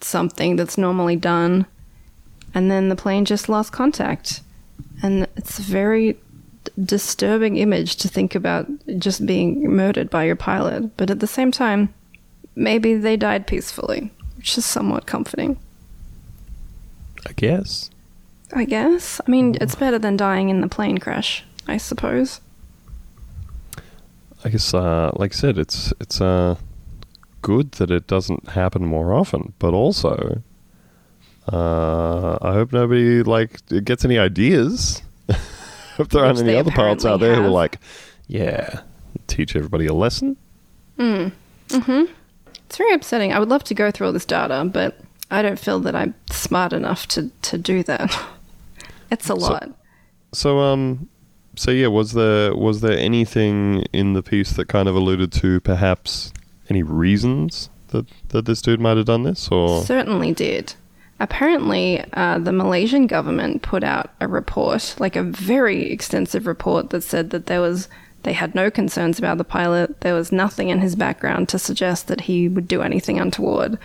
something 0.00 0.56
that's 0.56 0.76
normally 0.76 1.16
done. 1.16 1.66
And 2.54 2.70
then 2.70 2.88
the 2.88 2.96
plane 2.96 3.24
just 3.24 3.48
lost 3.48 3.72
contact. 3.72 4.40
And 5.02 5.26
it's 5.36 5.58
a 5.58 5.62
very 5.62 6.16
disturbing 6.82 7.56
image 7.56 7.96
to 7.96 8.08
think 8.08 8.34
about 8.34 8.66
just 8.98 9.26
being 9.26 9.68
murdered 9.70 10.08
by 10.10 10.24
your 10.24 10.36
pilot. 10.36 10.96
But 10.96 11.10
at 11.10 11.20
the 11.20 11.26
same 11.26 11.50
time, 11.50 11.92
maybe 12.54 12.94
they 12.94 13.16
died 13.16 13.46
peacefully, 13.46 14.10
which 14.36 14.56
is 14.56 14.64
somewhat 14.64 15.06
comforting. 15.06 15.58
I 17.26 17.32
guess. 17.32 17.90
I 18.52 18.64
guess. 18.64 19.20
I 19.26 19.30
mean, 19.30 19.56
it's 19.60 19.74
better 19.74 19.98
than 19.98 20.16
dying 20.16 20.48
in 20.48 20.60
the 20.60 20.68
plane 20.68 20.98
crash, 20.98 21.44
I 21.66 21.76
suppose. 21.76 22.40
I 24.44 24.50
guess, 24.50 24.74
uh, 24.74 25.10
like 25.16 25.32
I 25.32 25.36
said, 25.36 25.58
it's 25.58 25.92
it's 26.00 26.20
uh, 26.20 26.56
good 27.40 27.72
that 27.72 27.90
it 27.90 28.06
doesn't 28.06 28.50
happen 28.50 28.84
more 28.84 29.14
often, 29.14 29.54
but 29.58 29.72
also, 29.72 30.42
uh, 31.52 32.38
I 32.40 32.52
hope 32.52 32.72
nobody 32.72 33.22
like 33.22 33.60
gets 33.84 34.04
any 34.04 34.18
ideas. 34.18 35.02
if 35.28 36.08
there 36.08 36.24
aren't 36.24 36.38
any 36.38 36.56
other 36.56 36.70
pilots 36.70 37.04
out 37.04 37.20
there 37.20 37.36
who 37.36 37.44
are 37.44 37.48
like, 37.48 37.78
yeah, 38.26 38.80
teach 39.26 39.54
everybody 39.56 39.86
a 39.86 39.94
lesson. 39.94 40.36
Mm. 40.98 41.32
Hmm. 41.70 42.04
It's 42.66 42.76
very 42.76 42.92
upsetting. 42.94 43.32
I 43.32 43.38
would 43.38 43.48
love 43.48 43.64
to 43.64 43.74
go 43.74 43.90
through 43.90 44.08
all 44.08 44.12
this 44.12 44.24
data, 44.24 44.68
but 44.72 44.98
I 45.30 45.42
don't 45.42 45.58
feel 45.58 45.80
that 45.80 45.94
I'm 45.94 46.14
smart 46.30 46.72
enough 46.72 47.06
to, 47.08 47.30
to 47.42 47.58
do 47.58 47.82
that. 47.84 48.16
it's 49.10 49.28
a 49.28 49.34
lot. 49.34 49.70
So, 50.32 50.60
um, 50.60 51.08
so 51.56 51.70
yeah, 51.70 51.86
was 51.88 52.12
there 52.12 52.54
was 52.54 52.80
there 52.80 52.98
anything 52.98 53.84
in 53.92 54.14
the 54.14 54.22
piece 54.22 54.52
that 54.52 54.68
kind 54.68 54.88
of 54.88 54.96
alluded 54.96 55.30
to 55.32 55.60
perhaps 55.60 56.32
any 56.68 56.82
reasons 56.82 57.70
that 57.88 58.06
that 58.28 58.46
this 58.46 58.60
dude 58.60 58.80
might 58.80 58.96
have 58.96 59.06
done 59.06 59.22
this, 59.22 59.48
or 59.48 59.82
Certainly 59.84 60.32
did. 60.32 60.74
Apparently, 61.24 62.04
uh, 62.12 62.38
the 62.38 62.52
Malaysian 62.52 63.06
government 63.06 63.62
put 63.62 63.82
out 63.82 64.10
a 64.20 64.28
report, 64.28 64.94
like 64.98 65.16
a 65.16 65.22
very 65.22 65.90
extensive 65.90 66.46
report, 66.46 66.90
that 66.90 67.00
said 67.00 67.30
that 67.30 67.46
there 67.46 67.62
was 67.62 67.88
they 68.24 68.34
had 68.34 68.54
no 68.54 68.70
concerns 68.70 69.18
about 69.18 69.38
the 69.38 69.44
pilot. 69.44 70.02
There 70.02 70.14
was 70.14 70.32
nothing 70.32 70.68
in 70.68 70.80
his 70.80 70.94
background 70.94 71.48
to 71.48 71.58
suggest 71.58 72.08
that 72.08 72.20
he 72.22 72.46
would 72.46 72.68
do 72.68 72.82
anything 72.82 73.18
untoward. 73.18 73.78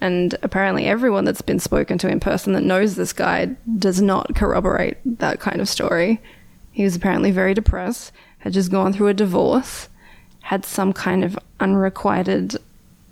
And 0.00 0.34
apparently, 0.42 0.86
everyone 0.86 1.26
that's 1.26 1.42
been 1.42 1.60
spoken 1.60 1.98
to 1.98 2.08
in 2.08 2.20
person 2.20 2.54
that 2.54 2.62
knows 2.62 2.94
this 2.94 3.12
guy 3.12 3.56
does 3.78 4.00
not 4.00 4.34
corroborate 4.34 4.96
that 5.04 5.40
kind 5.40 5.60
of 5.60 5.68
story. 5.68 6.22
He 6.72 6.84
was 6.84 6.96
apparently 6.96 7.32
very 7.32 7.52
depressed, 7.52 8.12
had 8.38 8.54
just 8.54 8.70
gone 8.70 8.94
through 8.94 9.08
a 9.08 9.14
divorce, 9.14 9.90
had 10.40 10.64
some 10.64 10.94
kind 10.94 11.22
of 11.22 11.38
unrequited 11.60 12.56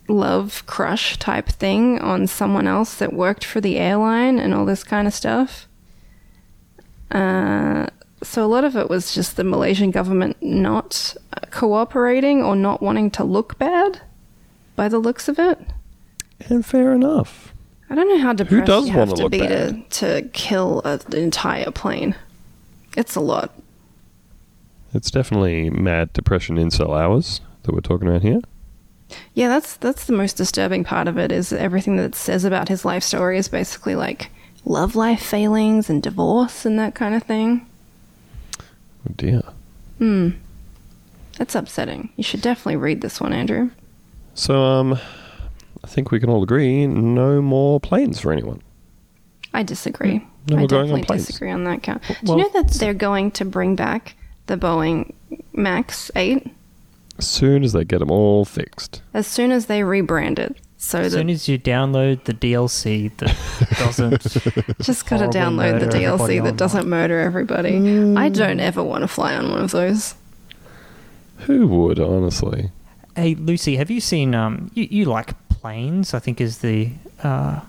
love 0.09 0.65
crush 0.67 1.19
type 1.19 1.49
thing 1.49 1.99
on 2.01 2.27
someone 2.27 2.67
else 2.67 2.95
that 2.97 3.13
worked 3.13 3.45
for 3.45 3.61
the 3.61 3.77
airline 3.79 4.39
and 4.39 4.55
all 4.55 4.65
this 4.65 4.85
kind 4.85 5.07
of 5.07 5.15
stuff. 5.15 5.67
Uh, 7.11 7.87
so 8.23 8.45
a 8.45 8.47
lot 8.49 8.65
of 8.65 8.77
it 8.77 8.89
was 8.89 9.15
just 9.15 9.37
the 9.37 9.45
Malaysian 9.45 9.91
government 9.91 10.37
not 10.43 11.15
cooperating 11.51 12.43
or 12.43 12.57
not 12.57 12.83
wanting 12.83 13.11
to 13.13 13.25
look 13.25 13.59
bad 13.59 14.01
by 14.75 14.89
the 14.89 14.99
looks 14.99 15.29
of 15.29 15.39
it. 15.39 15.59
and 16.49 16.65
fair 16.65 16.93
enough. 16.93 17.53
I 17.89 17.95
don't 17.95 18.09
know 18.09 18.19
how 18.19 18.33
depressed 18.33 18.61
Who 18.61 18.65
does 18.67 18.87
you 18.89 18.93
have 18.95 19.11
look 19.11 19.31
be 19.31 19.39
to, 19.39 19.47
bad? 19.49 19.91
to 19.91 20.29
kill 20.33 20.83
a, 20.85 21.01
an 21.07 21.15
entire 21.17 21.71
plane. 21.71 22.17
It's 22.97 23.15
a 23.15 23.21
lot. 23.21 23.53
It's 24.93 25.11
definitely 25.11 25.71
mad 25.71 26.13
depression 26.13 26.57
incel 26.57 26.99
hours 26.99 27.41
that 27.63 27.73
we're 27.75 27.81
talking 27.81 28.09
about 28.09 28.23
here. 28.23 28.41
Yeah, 29.35 29.49
that's 29.49 29.77
that's 29.77 30.07
the 30.07 30.13
most 30.13 30.37
disturbing 30.37 30.85
part 30.85 31.09
of 31.09 31.19
it 31.19 31.31
is 31.31 31.53
everything 31.53 31.97
that 31.97 32.05
it 32.05 32.15
says 32.15 32.45
about 32.45 32.69
his 32.69 32.85
life 32.85 33.03
story 33.03 33.39
is 33.39 33.49
basically 33.49 33.95
like 33.95 34.31
love 34.65 34.97
life 34.97 35.23
failings 35.23 35.89
and 35.89 36.03
divorce 36.03 36.65
and 36.67 36.79
that 36.79 36.95
kind 36.95 37.15
of 37.15 37.23
thing. 37.23 37.67
Oh 38.59 39.13
dear. 39.17 39.43
Hmm. 39.99 40.31
That's 41.39 41.55
upsetting. 41.55 42.11
You 42.17 42.25
should 42.25 42.41
definitely 42.41 42.77
read 42.77 43.03
this 43.03 43.21
one, 43.21 43.33
Andrew. 43.33 43.71
So, 44.35 44.63
um, 44.63 44.95
I 45.85 45.87
think 45.87 46.11
we 46.11 46.19
can 46.19 46.31
all 46.31 46.43
agree 46.43 46.87
no 46.87 47.43
more 47.43 47.79
planes 47.79 48.21
for 48.21 48.33
anyone. 48.33 48.63
I 49.53 49.63
disagree. 49.63 50.27
No, 50.49 50.59
I 50.59 50.63
on 50.63 50.67
definitely 50.67 51.05
planes. 51.05 51.27
disagree 51.27 51.51
on 51.51 51.65
that 51.65 51.83
count. 51.83 52.03
Do 52.25 52.33
you 52.33 52.39
know 52.39 52.51
that 52.55 52.71
they're 52.73 52.95
going 52.95 53.31
to 53.33 53.45
bring 53.45 53.77
back 53.77 54.15
the 54.47 54.57
Boeing 54.57 55.13
Max 55.53 56.11
8 56.17 56.49
As 57.19 57.27
soon 57.27 57.65
as 57.65 57.73
they 57.73 57.85
get 57.85 58.01
them 58.01 58.11
all 58.11 58.45
fixed. 58.45 59.03
as 59.15 59.27
soon 59.27 59.51
as 59.51 59.67
they 59.67 59.81
rebrand 59.81 60.39
it? 60.39 60.57
So 60.79 61.01
as 61.01 61.15
soon 61.15 61.31
as 61.31 61.49
you 61.49 61.59
download 61.59 62.25
the 62.25 62.35
DLC 62.35 63.11
that 63.17 63.35
doesn't 63.79 64.21
just 64.83 65.09
got 65.09 65.19
to 65.19 65.27
download 65.29 65.81
the 65.81 65.87
DLC 65.87 66.27
that 66.29 66.39
online. 66.41 66.57
doesn't 66.57 66.87
murder 66.89 67.19
everybody. 67.19 67.77
I 68.17 68.29
don't 68.29 68.61
ever 68.61 68.83
want 68.85 69.03
to 69.03 69.09
fly 69.09 69.35
on 69.35 69.51
one 69.51 69.63
of 69.63 69.71
those. 69.71 70.15
Who 71.39 71.67
would, 71.67 71.99
honestly? 71.99 72.71
Hey 73.17 73.35
Lucy, 73.35 73.77
have 73.77 73.91
you 73.91 74.01
seen 74.01 74.35
um 74.35 74.71
you, 74.75 74.87
you 74.91 75.05
like 75.07 75.33
planes, 75.49 76.13
I 76.13 76.19
think 76.19 76.41
is 76.41 76.59
the 76.59 76.91
uh 77.23 77.61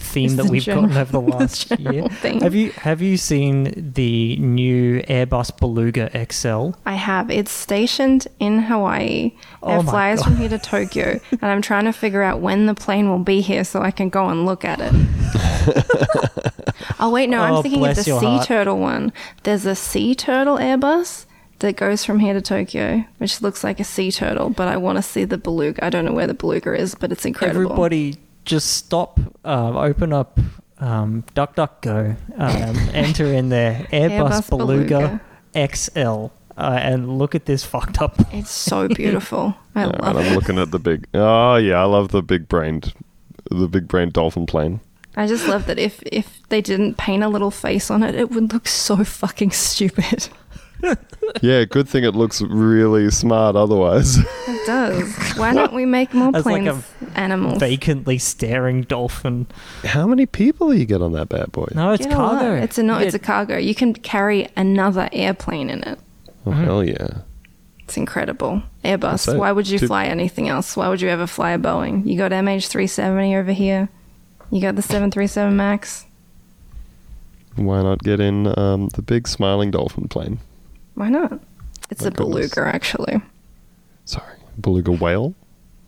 theme 0.00 0.36
that 0.36 0.46
we've 0.46 0.62
general- 0.62 0.86
gotten 0.88 0.98
over 0.98 1.12
the 1.12 1.20
the 1.20 1.36
last 1.38 1.68
general 1.68 1.94
year. 1.94 2.08
theme. 2.08 2.40
Have 2.40 2.54
you 2.54 2.70
have 2.72 3.02
you 3.02 3.16
seen 3.16 3.92
the 3.94 4.36
new 4.36 5.00
Airbus 5.02 5.58
Beluga 5.58 6.08
XL? 6.32 6.70
I 6.86 6.94
have. 6.94 7.30
It's 7.30 7.50
stationed 7.50 8.28
in 8.38 8.60
Hawaii. 8.62 9.32
Oh 9.62 9.80
it 9.80 9.84
flies 9.84 10.18
God. 10.20 10.24
from 10.24 10.36
here 10.36 10.48
to 10.50 10.58
Tokyo, 10.58 11.20
and 11.32 11.44
I'm 11.44 11.62
trying 11.62 11.84
to 11.84 11.92
figure 11.92 12.22
out 12.22 12.40
when 12.40 12.66
the 12.66 12.74
plane 12.74 13.08
will 13.10 13.18
be 13.18 13.40
here 13.40 13.64
so 13.64 13.82
I 13.82 13.90
can 13.90 14.08
go 14.08 14.28
and 14.28 14.46
look 14.46 14.64
at 14.64 14.78
it. 14.80 14.92
oh 17.00 17.10
wait, 17.10 17.28
no, 17.28 17.38
Oh, 17.40 17.56
I'm 17.56 17.62
thinking 17.62 17.84
of 17.86 17.96
the 17.96 18.02
sea 18.04 18.10
heart. 18.12 18.46
turtle 18.46 18.78
one. 18.78 19.12
There's 19.42 19.66
a 19.66 19.74
sea 19.74 20.14
turtle 20.14 20.56
Airbus 20.58 21.24
that 21.60 21.74
goes 21.76 22.04
from 22.04 22.20
here 22.20 22.34
to 22.34 22.40
Tokyo, 22.40 23.04
which 23.18 23.42
looks 23.42 23.64
like 23.64 23.80
a 23.80 23.84
sea 23.84 24.12
turtle, 24.12 24.48
but 24.50 24.68
I 24.68 24.76
want 24.76 24.96
to 24.96 25.02
see 25.02 25.24
the 25.24 25.38
beluga. 25.38 25.84
I 25.84 25.90
don't 25.90 26.04
know 26.04 26.12
where 26.12 26.26
the 26.28 26.34
beluga 26.34 26.72
is, 26.74 26.94
but 26.94 27.10
it's 27.12 27.24
incredible. 27.24 27.64
Everybody 27.72 28.16
just 28.48 28.72
stop, 28.72 29.20
um, 29.44 29.76
open 29.76 30.12
up 30.12 30.40
um, 30.80 31.22
DuckDuckGo, 31.34 32.16
um, 32.38 32.76
enter 32.94 33.26
in 33.26 33.50
there 33.50 33.86
Airbus, 33.92 34.30
Airbus 34.42 34.48
Beluga, 34.48 35.20
XL, 35.54 36.26
uh, 36.56 36.78
and 36.80 37.18
look 37.18 37.34
at 37.34 37.44
this 37.46 37.64
fucked 37.64 38.00
up. 38.00 38.16
It's 38.32 38.50
so 38.50 38.88
beautiful. 38.88 39.54
I 39.74 39.84
Uh, 39.84 39.86
love 39.86 40.00
and 40.02 40.18
I'm 40.18 40.34
looking 40.34 40.58
at 40.58 40.70
the 40.70 40.78
big. 40.78 41.06
Oh 41.14 41.56
yeah, 41.56 41.80
I 41.80 41.84
love 41.84 42.08
the 42.08 42.22
big 42.22 42.48
brained, 42.48 42.94
the 43.50 43.68
big 43.68 43.86
brained 43.86 44.12
dolphin 44.14 44.46
plane. 44.46 44.80
I 45.16 45.26
just 45.26 45.48
love 45.48 45.66
that 45.66 45.78
if 45.78 46.00
if 46.04 46.40
they 46.48 46.60
didn't 46.60 46.96
paint 46.96 47.22
a 47.24 47.28
little 47.28 47.50
face 47.50 47.90
on 47.90 48.02
it, 48.02 48.14
it 48.14 48.30
would 48.30 48.52
look 48.52 48.66
so 48.68 49.02
fucking 49.04 49.50
stupid. 49.50 50.28
yeah, 51.42 51.64
good 51.64 51.88
thing 51.88 52.04
it 52.04 52.14
looks 52.14 52.40
really 52.42 53.10
smart 53.10 53.56
otherwise. 53.56 54.18
It 54.18 54.66
does. 54.66 55.36
Why 55.36 55.52
don't 55.54 55.72
we 55.72 55.84
make 55.84 56.14
more 56.14 56.32
planes? 56.32 56.46
like 56.46 56.62
plains 56.64 56.84
animals? 57.16 57.58
Vacantly 57.58 58.20
staring 58.20 58.82
dolphin. 58.82 59.46
How 59.84 60.06
many 60.06 60.26
people 60.26 60.70
do 60.70 60.76
you 60.76 60.84
get 60.84 61.02
on 61.02 61.12
that 61.12 61.28
bad 61.28 61.52
boy? 61.52 61.66
No, 61.74 61.92
it's 61.92 62.06
Get 62.06 62.14
a 62.14 62.18
lot. 62.18 62.40
cargo. 62.40 62.62
It's 62.62 62.78
a 62.78 62.82
no. 62.82 62.98
It's 62.98 63.14
a 63.14 63.18
cargo. 63.18 63.56
You 63.56 63.74
can 63.74 63.92
carry 63.94 64.48
another 64.56 65.08
airplane 65.12 65.70
in 65.70 65.82
it. 65.82 65.98
Oh, 66.46 66.52
hell 66.52 66.84
yeah. 66.84 67.22
It's 67.80 67.96
incredible. 67.96 68.62
Airbus. 68.84 69.32
it. 69.34 69.38
Why 69.38 69.50
would 69.52 69.68
you 69.68 69.78
Two- 69.78 69.86
fly 69.86 70.04
anything 70.06 70.48
else? 70.48 70.76
Why 70.76 70.88
would 70.88 71.00
you 71.00 71.08
ever 71.08 71.26
fly 71.26 71.52
a 71.52 71.58
Boeing? 71.58 72.06
You 72.06 72.16
got 72.18 72.30
MH370 72.32 73.34
over 73.40 73.52
here. 73.52 73.88
You 74.50 74.60
got 74.60 74.76
the 74.76 74.82
737 74.82 75.56
Max. 75.56 76.04
Why 77.56 77.82
not 77.82 78.02
get 78.02 78.20
in 78.20 78.46
um, 78.58 78.88
the 78.88 79.02
big 79.02 79.26
smiling 79.26 79.70
dolphin 79.70 80.06
plane? 80.08 80.38
Why 80.98 81.08
not? 81.10 81.38
It's 81.90 82.02
My 82.02 82.08
a 82.08 82.10
goodness. 82.10 82.50
beluga, 82.54 82.74
actually. 82.74 83.22
Sorry, 84.04 84.36
beluga 84.60 84.90
whale? 84.90 85.34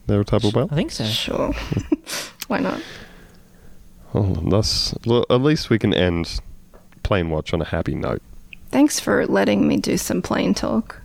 They're 0.07 0.21
a 0.21 0.25
type 0.25 0.45
of 0.45 0.55
whale? 0.55 0.69
I 0.71 0.77
think 0.77 0.93
so. 0.93 1.05
Sure. 1.05 1.53
Why 2.47 2.59
not? 2.61 2.81
Oh, 4.15 4.35
thus, 4.49 4.95
well, 5.05 5.27
at 5.29 5.41
least 5.43 5.69
we 5.69 5.79
can 5.81 5.93
end 5.93 6.41
Plane 7.03 7.29
Watch 7.31 7.53
on 7.53 7.61
a 7.61 7.65
happy 7.65 7.95
note. 7.95 8.23
Thanks 8.71 9.01
for 9.01 9.27
letting 9.27 9.67
me 9.67 9.79
do 9.79 9.97
some 9.97 10.23
plane 10.23 10.55
talk. 10.55 11.01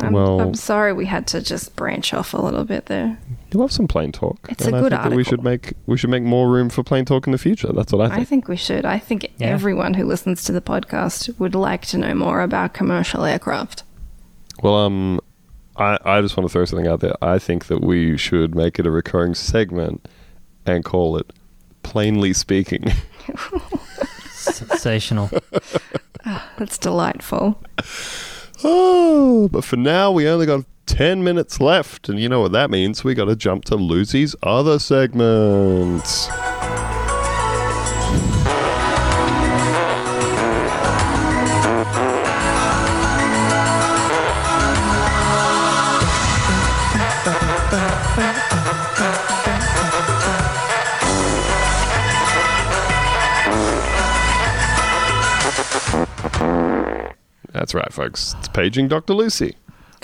I'm, 0.00 0.12
Well- 0.12 0.40
I'm 0.40 0.54
sorry 0.54 0.92
we 0.92 1.06
had 1.06 1.26
to 1.28 1.40
just 1.40 1.74
branch 1.76 2.12
off 2.12 2.34
a 2.34 2.38
little 2.38 2.64
bit 2.64 2.86
there. 2.86 3.18
You 3.56 3.62
love 3.62 3.72
some 3.72 3.88
plane 3.88 4.12
talk. 4.12 4.38
It's 4.50 4.66
and 4.66 4.74
a 4.74 4.78
I 4.78 4.80
good 4.82 4.90
think 4.92 5.02
that 5.04 5.12
we 5.14 5.24
should 5.24 5.42
make 5.42 5.72
we 5.86 5.96
should 5.96 6.10
make 6.10 6.22
more 6.22 6.50
room 6.50 6.68
for 6.68 6.82
plain 6.82 7.06
talk 7.06 7.26
in 7.26 7.32
the 7.32 7.38
future. 7.38 7.72
That's 7.72 7.90
what 7.90 8.02
I 8.02 8.08
think. 8.08 8.12
I 8.12 8.16
think. 8.18 8.28
think 8.28 8.48
we 8.48 8.56
should. 8.56 8.84
I 8.84 8.98
think 8.98 9.32
Yeah. 9.38 9.46
everyone 9.46 9.94
who 9.94 10.04
listens 10.04 10.44
to 10.44 10.52
the 10.52 10.60
podcast 10.60 11.38
would 11.38 11.54
like 11.54 11.86
to 11.86 11.96
know 11.96 12.12
more 12.14 12.42
about 12.42 12.74
commercial 12.74 13.24
aircraft. 13.24 13.82
Well, 14.62 14.74
um, 14.74 15.20
I 15.74 15.96
I 16.04 16.20
just 16.20 16.36
want 16.36 16.46
to 16.46 16.52
throw 16.52 16.66
something 16.66 16.86
out 16.86 17.00
there. 17.00 17.14
I 17.22 17.38
think 17.38 17.68
that 17.68 17.80
we 17.80 18.18
should 18.18 18.54
make 18.54 18.78
it 18.78 18.86
a 18.86 18.90
recurring 18.90 19.34
segment 19.34 20.06
and 20.66 20.84
call 20.84 21.16
it 21.16 21.32
plainly 21.82 22.34
speaking. 22.34 22.92
Sensational. 24.32 25.30
That's 26.58 26.76
delightful. 26.76 27.58
oh, 28.64 29.48
but 29.50 29.64
for 29.64 29.76
now 29.76 30.10
we 30.12 30.28
only 30.28 30.44
got 30.44 30.66
ten 30.86 31.22
minutes 31.22 31.60
left, 31.60 32.08
and 32.08 32.18
you 32.18 32.28
know 32.28 32.40
what 32.40 32.52
that 32.52 32.70
means. 32.70 33.04
We 33.04 33.14
got 33.14 33.26
to 33.26 33.36
jump 33.36 33.64
to 33.66 33.76
Lucy's 33.76 34.34
other 34.42 34.78
segment. 34.78 36.04
That's 57.52 57.74
right, 57.74 57.92
folks. 57.92 58.34
It's 58.38 58.48
paging 58.48 58.88
Dr. 58.88 59.14
Lucy. 59.14 59.56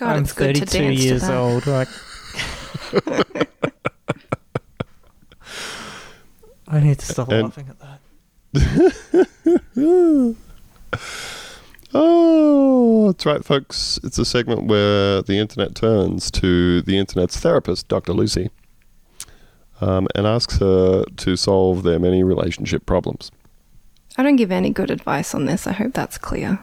God, 0.03 0.17
I'm 0.17 0.23
it's 0.25 0.33
good 0.33 0.57
to 0.57 0.67
32 0.67 0.79
dance 0.85 1.01
years 1.05 1.23
to 1.23 1.37
old. 1.37 1.65
Like, 1.67 1.89
I 6.69 6.81
need 6.81 6.99
to 6.99 7.07
stop 7.07 7.31
And- 7.31 7.45
laughing 7.45 7.69
at 7.71 7.79
that. 7.81 8.01
Oh, 11.95 13.13
that's 13.13 13.27
right, 13.27 13.45
folks. 13.45 14.01
It's 14.03 14.19
a 14.19 14.25
segment 14.25 14.65
where 14.65 15.21
the 15.21 15.37
internet 15.37 15.75
turns 15.75 16.31
to 16.31 16.81
the 16.81 16.97
internet's 16.97 17.39
therapist, 17.39 17.87
Dr. 17.89 18.15
Lucy, 18.15 18.49
um, 19.83 20.09
and 20.15 20.27
asks 20.27 20.57
her 20.59 21.05
to 21.05 21.37
solve 21.37 21.83
their 21.83 21.99
many 21.99 22.25
relationship 22.25 22.87
problems. 22.87 23.31
I 24.17 24.23
don't 24.23 24.37
give 24.37 24.51
any 24.51 24.71
good 24.71 24.91
advice 24.91 25.35
on 25.35 25.45
this. 25.45 25.67
I 25.67 25.73
hope 25.73 25.93
that's 25.93 26.17
clear. 26.17 26.61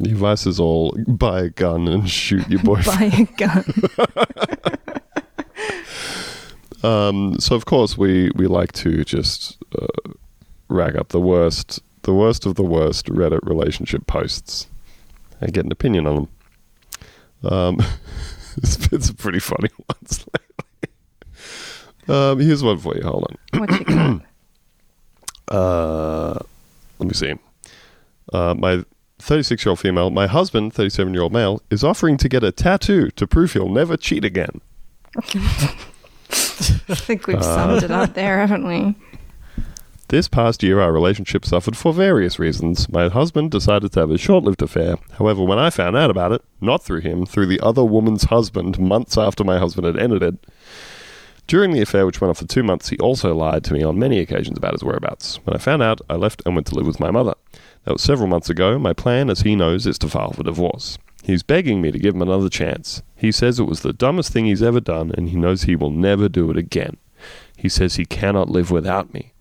The 0.00 0.12
advice 0.12 0.46
is 0.46 0.58
all 0.58 0.96
buy 1.06 1.40
a 1.42 1.48
gun 1.50 1.86
and 1.86 2.08
shoot 2.08 2.48
your 2.48 2.62
boyfriend. 2.64 3.12
Buy 3.12 3.16
a 3.18 3.36
gun. 3.36 3.64
Um, 6.82 7.38
so 7.38 7.54
of 7.56 7.66
course 7.66 7.98
we 7.98 8.30
we 8.34 8.46
like 8.46 8.72
to 8.72 9.04
just 9.04 9.58
uh, 9.78 10.12
rag 10.68 10.96
up 10.96 11.10
the 11.10 11.20
worst, 11.20 11.80
the 12.02 12.14
worst 12.14 12.46
of 12.46 12.54
the 12.54 12.62
worst 12.62 13.04
Reddit 13.04 13.40
relationship 13.42 14.06
posts 14.06 14.66
and 15.42 15.52
get 15.52 15.66
an 15.66 15.72
opinion 15.72 16.06
on 16.06 16.14
them. 17.42 17.52
Um, 17.52 17.78
it's 18.56 18.78
been 18.88 19.02
some 19.02 19.16
pretty 19.16 19.40
funny 19.40 19.68
ones 19.90 20.24
lately. 20.32 20.94
Um, 22.08 22.38
here's 22.40 22.62
one 22.62 22.78
for 22.78 22.96
you. 22.96 23.02
Hold 23.02 23.26
on. 23.52 23.60
what 23.60 23.78
you 23.78 23.84
got? 23.84 24.22
Uh, 25.54 26.38
let 26.98 27.08
me 27.08 27.12
see. 27.14 27.34
Uh, 28.32 28.54
my 28.56 28.84
36 29.20 29.64
year 29.64 29.70
old 29.70 29.80
female, 29.80 30.10
my 30.10 30.26
husband, 30.26 30.72
37 30.72 31.14
year 31.14 31.22
old 31.22 31.32
male, 31.32 31.62
is 31.70 31.84
offering 31.84 32.16
to 32.18 32.28
get 32.28 32.42
a 32.42 32.52
tattoo 32.52 33.10
to 33.12 33.26
prove 33.26 33.52
he'll 33.52 33.68
never 33.68 33.96
cheat 33.96 34.24
again. 34.24 34.60
I 35.16 36.94
think 36.94 37.26
we've 37.26 37.42
summed 37.42 37.82
it 37.82 37.90
up 37.90 38.14
there, 38.14 38.38
haven't 38.38 38.66
we? 38.66 38.94
This 40.08 40.26
past 40.26 40.62
year, 40.62 40.80
our 40.80 40.92
relationship 40.92 41.44
suffered 41.44 41.76
for 41.76 41.92
various 41.92 42.38
reasons. 42.38 42.88
My 42.88 43.08
husband 43.08 43.52
decided 43.52 43.92
to 43.92 44.00
have 44.00 44.10
a 44.10 44.18
short 44.18 44.42
lived 44.42 44.60
affair. 44.60 44.96
However, 45.18 45.44
when 45.44 45.60
I 45.60 45.70
found 45.70 45.96
out 45.96 46.10
about 46.10 46.32
it, 46.32 46.42
not 46.60 46.82
through 46.82 47.02
him, 47.02 47.26
through 47.26 47.46
the 47.46 47.60
other 47.60 47.84
woman's 47.84 48.24
husband, 48.24 48.78
months 48.80 49.16
after 49.16 49.44
my 49.44 49.60
husband 49.60 49.86
had 49.86 49.96
ended 49.96 50.22
it, 50.22 50.46
during 51.46 51.72
the 51.72 51.80
affair, 51.80 52.06
which 52.06 52.20
went 52.20 52.30
on 52.30 52.34
for 52.34 52.46
two 52.46 52.62
months, 52.62 52.88
he 52.88 52.98
also 52.98 53.34
lied 53.34 53.62
to 53.64 53.72
me 53.72 53.82
on 53.82 53.98
many 53.98 54.18
occasions 54.18 54.58
about 54.58 54.72
his 54.72 54.82
whereabouts. 54.84 55.38
When 55.44 55.54
I 55.54 55.58
found 55.58 55.82
out, 55.82 56.00
I 56.10 56.14
left 56.14 56.42
and 56.44 56.54
went 56.54 56.66
to 56.68 56.74
live 56.74 56.86
with 56.86 57.00
my 57.00 57.10
mother. 57.10 57.34
That 57.84 57.92
was 57.92 58.02
several 58.02 58.28
months 58.28 58.50
ago. 58.50 58.78
My 58.78 58.92
plan, 58.92 59.30
as 59.30 59.40
he 59.40 59.56
knows, 59.56 59.86
is 59.86 59.98
to 59.98 60.08
file 60.08 60.32
for 60.32 60.42
divorce. 60.42 60.98
He's 61.22 61.42
begging 61.42 61.80
me 61.80 61.90
to 61.90 61.98
give 61.98 62.14
him 62.14 62.22
another 62.22 62.48
chance. 62.48 63.02
He 63.14 63.32
says 63.32 63.58
it 63.58 63.64
was 63.64 63.80
the 63.80 63.92
dumbest 63.92 64.32
thing 64.32 64.46
he's 64.46 64.62
ever 64.62 64.80
done, 64.80 65.12
and 65.16 65.28
he 65.28 65.36
knows 65.36 65.62
he 65.62 65.76
will 65.76 65.90
never 65.90 66.28
do 66.28 66.50
it 66.50 66.56
again. 66.56 66.96
He 67.56 67.68
says 67.68 67.96
he 67.96 68.06
cannot 68.06 68.48
live 68.48 68.70
without 68.70 69.12
me. 69.12 69.32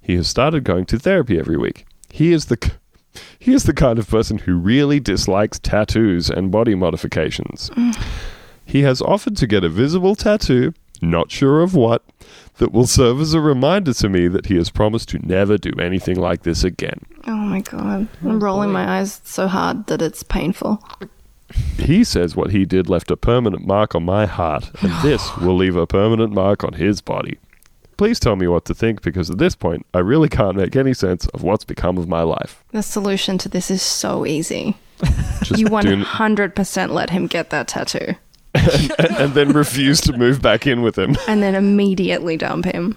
He 0.00 0.16
has 0.16 0.28
started 0.28 0.64
going 0.64 0.86
to 0.86 0.98
therapy 0.98 1.38
every 1.38 1.56
week. 1.56 1.86
He 2.10 2.32
is 2.32 2.46
the 2.46 2.56
k- 2.56 2.72
he 3.38 3.52
is 3.54 3.64
the 3.64 3.74
kind 3.74 3.98
of 3.98 4.08
person 4.08 4.38
who 4.38 4.56
really 4.56 4.98
dislikes 5.00 5.58
tattoos 5.58 6.30
and 6.30 6.50
body 6.50 6.74
modifications. 6.74 7.70
Mm. 7.70 8.02
He 8.64 8.82
has 8.82 9.02
offered 9.02 9.36
to 9.36 9.46
get 9.46 9.64
a 9.64 9.68
visible 9.68 10.14
tattoo, 10.14 10.74
not 11.02 11.30
sure 11.30 11.60
of 11.60 11.74
what, 11.74 12.04
that 12.60 12.72
will 12.72 12.86
serve 12.86 13.20
as 13.22 13.32
a 13.32 13.40
reminder 13.40 13.94
to 13.94 14.08
me 14.08 14.28
that 14.28 14.46
he 14.46 14.56
has 14.56 14.68
promised 14.68 15.08
to 15.08 15.18
never 15.26 15.56
do 15.56 15.72
anything 15.80 16.16
like 16.16 16.42
this 16.42 16.62
again. 16.62 17.00
Oh 17.26 17.34
my 17.34 17.60
god. 17.60 18.06
I'm 18.22 18.38
rolling 18.38 18.70
my 18.70 18.98
eyes 18.98 19.22
so 19.24 19.48
hard 19.48 19.86
that 19.86 20.02
it's 20.02 20.22
painful. 20.22 20.82
He 21.78 22.04
says 22.04 22.36
what 22.36 22.50
he 22.50 22.66
did 22.66 22.88
left 22.88 23.10
a 23.10 23.16
permanent 23.16 23.66
mark 23.66 23.94
on 23.94 24.04
my 24.04 24.26
heart, 24.26 24.70
and 24.82 24.92
this 25.02 25.36
will 25.38 25.56
leave 25.56 25.74
a 25.74 25.86
permanent 25.86 26.34
mark 26.34 26.62
on 26.62 26.74
his 26.74 27.00
body. 27.00 27.38
Please 27.96 28.20
tell 28.20 28.36
me 28.36 28.46
what 28.46 28.66
to 28.66 28.74
think 28.74 29.00
because 29.02 29.30
at 29.30 29.38
this 29.38 29.54
point, 29.54 29.86
I 29.94 29.98
really 30.00 30.28
can't 30.28 30.56
make 30.56 30.76
any 30.76 30.92
sense 30.94 31.26
of 31.28 31.42
what's 31.42 31.64
become 31.64 31.96
of 31.96 32.08
my 32.08 32.22
life. 32.22 32.62
The 32.72 32.82
solution 32.82 33.38
to 33.38 33.48
this 33.48 33.70
is 33.70 33.80
so 33.82 34.26
easy. 34.26 34.76
Just 35.42 35.58
You 35.58 35.66
do- 35.68 36.04
100% 36.04 36.90
let 36.90 37.08
him 37.08 37.26
get 37.26 37.48
that 37.50 37.68
tattoo 37.68 38.16
and, 38.54 38.92
and 39.18 39.34
then 39.34 39.52
refuse 39.52 40.00
to 40.02 40.12
move 40.16 40.40
back 40.42 40.66
in 40.66 40.82
with 40.82 40.98
him. 40.98 41.16
and 41.28 41.42
then 41.42 41.54
immediately 41.54 42.36
dump 42.36 42.64
him. 42.64 42.96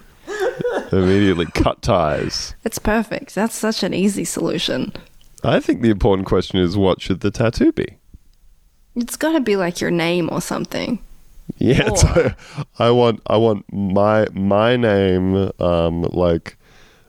Immediately 0.92 1.46
cut 1.46 1.82
ties. 1.82 2.54
It's 2.64 2.78
perfect. 2.78 3.34
That's 3.34 3.54
such 3.54 3.82
an 3.82 3.92
easy 3.94 4.24
solution. 4.24 4.92
I 5.42 5.60
think 5.60 5.82
the 5.82 5.90
important 5.90 6.26
question 6.26 6.58
is 6.58 6.76
what 6.76 7.00
should 7.02 7.20
the 7.20 7.30
tattoo 7.30 7.72
be? 7.72 7.98
It's 8.96 9.16
got 9.16 9.32
to 9.32 9.40
be 9.40 9.56
like 9.56 9.80
your 9.80 9.90
name 9.90 10.28
or 10.30 10.40
something. 10.40 11.00
Yeah, 11.58 11.90
Or- 11.90 11.96
so 11.96 12.32
I 12.78 12.90
want 12.90 13.20
I 13.26 13.36
want 13.36 13.70
my 13.72 14.26
my 14.32 14.76
name 14.76 15.50
um 15.60 16.02
like 16.02 16.56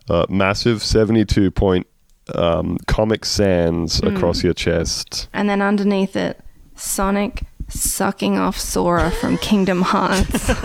uh, 0.10 0.26
massive 0.30 0.84
72 0.84 1.52
point 1.52 1.88
um 2.34 2.78
comic 2.88 3.24
sans 3.24 4.02
across 4.04 4.44
your 4.44 4.54
chest. 4.54 5.30
And 5.32 5.48
then 5.48 5.62
underneath 5.62 6.16
it, 6.16 6.40
Sonic 6.76 7.44
sucking 7.70 8.38
off 8.38 8.60
Sora 8.60 9.12
from 9.12 9.38
Kingdom 9.38 9.82
Hearts. 9.82 10.52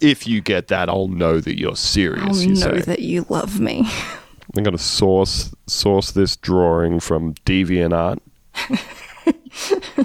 If 0.00 0.26
you 0.26 0.42
get 0.42 0.68
that, 0.68 0.90
I'll 0.90 1.08
know 1.08 1.40
that 1.40 1.58
you're 1.58 1.76
serious, 1.76 2.24
I'll 2.26 2.36
you 2.36 2.48
know 2.50 2.78
say. 2.78 2.80
that 2.82 2.98
you 2.98 3.24
love 3.30 3.58
me. 3.58 3.88
I'm 4.54 4.62
going 4.62 4.76
to 4.76 4.82
source 4.82 5.54
source 5.66 6.12
this 6.12 6.36
drawing 6.36 7.00
from 7.00 7.32
DeviantArt. 7.46 8.18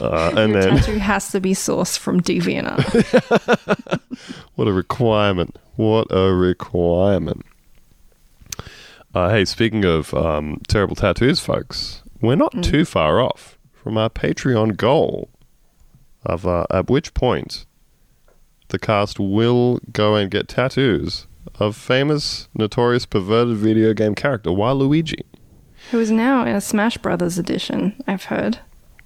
uh, 0.02 0.32
and 0.38 0.54
Your 0.54 0.62
then 0.62 0.78
tattoo 0.78 0.98
has 1.00 1.32
to 1.32 1.42
be 1.42 1.54
sourced 1.54 1.98
from 1.98 2.22
DeviantArt. 2.22 4.00
What 4.56 4.68
a 4.68 4.74
requirement. 4.74 5.58
What 5.76 6.08
a 6.12 6.34
requirement. 6.34 7.46
Uh, 9.14 9.30
hey, 9.30 9.46
speaking 9.46 9.86
of 9.86 10.14
um, 10.14 10.62
terrible 10.68 10.96
tattoos, 10.96 11.40
folks, 11.40 12.04
we're 12.20 12.36
not 12.36 12.62
too 12.62 12.84
far 12.84 13.22
off 13.22 13.58
from 13.90 13.98
our 13.98 14.08
Patreon 14.12 14.78
goal 14.78 15.30
of 16.24 16.46
uh, 16.46 16.68
at 16.70 16.92
which 16.92 17.16
point 17.16 17.66
the 18.68 18.78
cast 18.78 19.20
will 19.20 19.80
go 19.92 20.14
and 20.14 20.30
get 20.30 20.48
tattoos 20.48 21.26
of 21.56 21.76
famous, 21.76 22.50
notorious, 22.54 23.08
perverted 23.08 23.58
video 23.58 23.96
game 23.96 24.14
character 24.14 24.52
Waluigi. 24.52 25.24
Who 25.90 25.98
is 25.98 26.12
now 26.12 26.46
in 26.46 26.56
a 26.56 26.62
Smash 26.62 27.00
Brothers 27.00 27.40
edition, 27.40 27.96
I've 28.06 28.26
heard. 28.26 28.60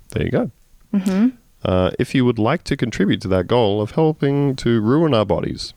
There 0.10 0.26
you 0.26 0.32
go. 0.32 0.52
Mm-hmm. 0.94 1.30
Uh, 1.64 1.92
if 1.98 2.14
you 2.14 2.26
would 2.26 2.38
like 2.38 2.66
to 2.66 2.76
contribute 2.76 3.22
to 3.22 3.30
that 3.30 3.48
goal 3.48 3.82
of 3.82 3.92
helping 3.92 4.54
to 4.58 4.82
ruin 4.82 5.14
our 5.14 5.26
bodies, 5.26 5.74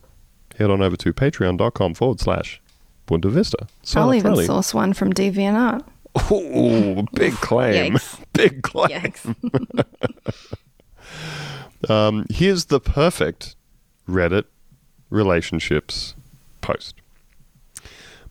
head 0.59 0.69
on 0.69 0.83
over 0.83 0.97
to 0.97 1.13
patreon.com 1.13 1.95
forward 1.95 2.19
slash 2.19 2.61
Bunta 3.07 3.31
Vista. 3.31 3.69
I'll 3.95 4.13
even 4.13 4.35
source 4.45 4.75
one 4.75 4.95
from 4.95 5.13
DeviantArt. 5.13 5.85
Ooh, 6.31 7.07
big 7.15 7.35
claim. 7.35 7.95
Yikes. 7.95 8.21
Big 8.33 8.63
claim. 8.63 9.13
Um, 11.89 12.27
here's 12.31 12.65
the 12.65 12.81
perfect 12.81 13.55
Reddit 14.09 14.45
relationships 15.11 16.15
post. 16.61 16.97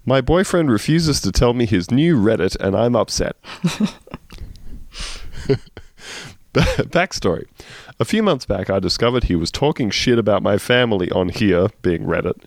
My 0.05 0.19
boyfriend 0.19 0.69
refuses 0.69 1.21
to 1.21 1.31
tell 1.31 1.53
me 1.53 1.65
his 1.65 1.89
new 1.89 2.17
Reddit, 2.17 2.57
and 2.59 2.75
I'm 2.75 2.95
upset. 2.95 3.37
Backstory. 6.53 7.45
A 7.99 8.05
few 8.05 8.23
months 8.23 8.45
back, 8.45 8.69
I 8.69 8.79
discovered 8.79 9.25
he 9.25 9.35
was 9.35 9.51
talking 9.51 9.89
shit 9.89 10.19
about 10.19 10.43
my 10.43 10.57
family 10.57 11.09
on 11.11 11.29
here, 11.29 11.67
being 11.81 12.03
Reddit, 12.03 12.43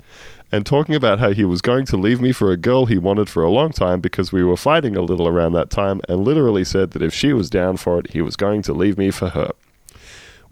and 0.50 0.64
talking 0.64 0.94
about 0.94 1.18
how 1.18 1.32
he 1.32 1.44
was 1.44 1.60
going 1.60 1.84
to 1.86 1.96
leave 1.96 2.20
me 2.20 2.32
for 2.32 2.50
a 2.50 2.56
girl 2.56 2.86
he 2.86 2.98
wanted 2.98 3.28
for 3.28 3.42
a 3.42 3.50
long 3.50 3.70
time 3.70 4.00
because 4.00 4.32
we 4.32 4.42
were 4.42 4.56
fighting 4.56 4.96
a 4.96 5.02
little 5.02 5.28
around 5.28 5.52
that 5.52 5.70
time, 5.70 6.00
and 6.08 6.24
literally 6.24 6.64
said 6.64 6.92
that 6.92 7.02
if 7.02 7.12
she 7.12 7.32
was 7.32 7.50
down 7.50 7.76
for 7.76 7.98
it, 7.98 8.12
he 8.12 8.22
was 8.22 8.36
going 8.36 8.62
to 8.62 8.72
leave 8.72 8.96
me 8.96 9.10
for 9.10 9.30
her. 9.30 9.50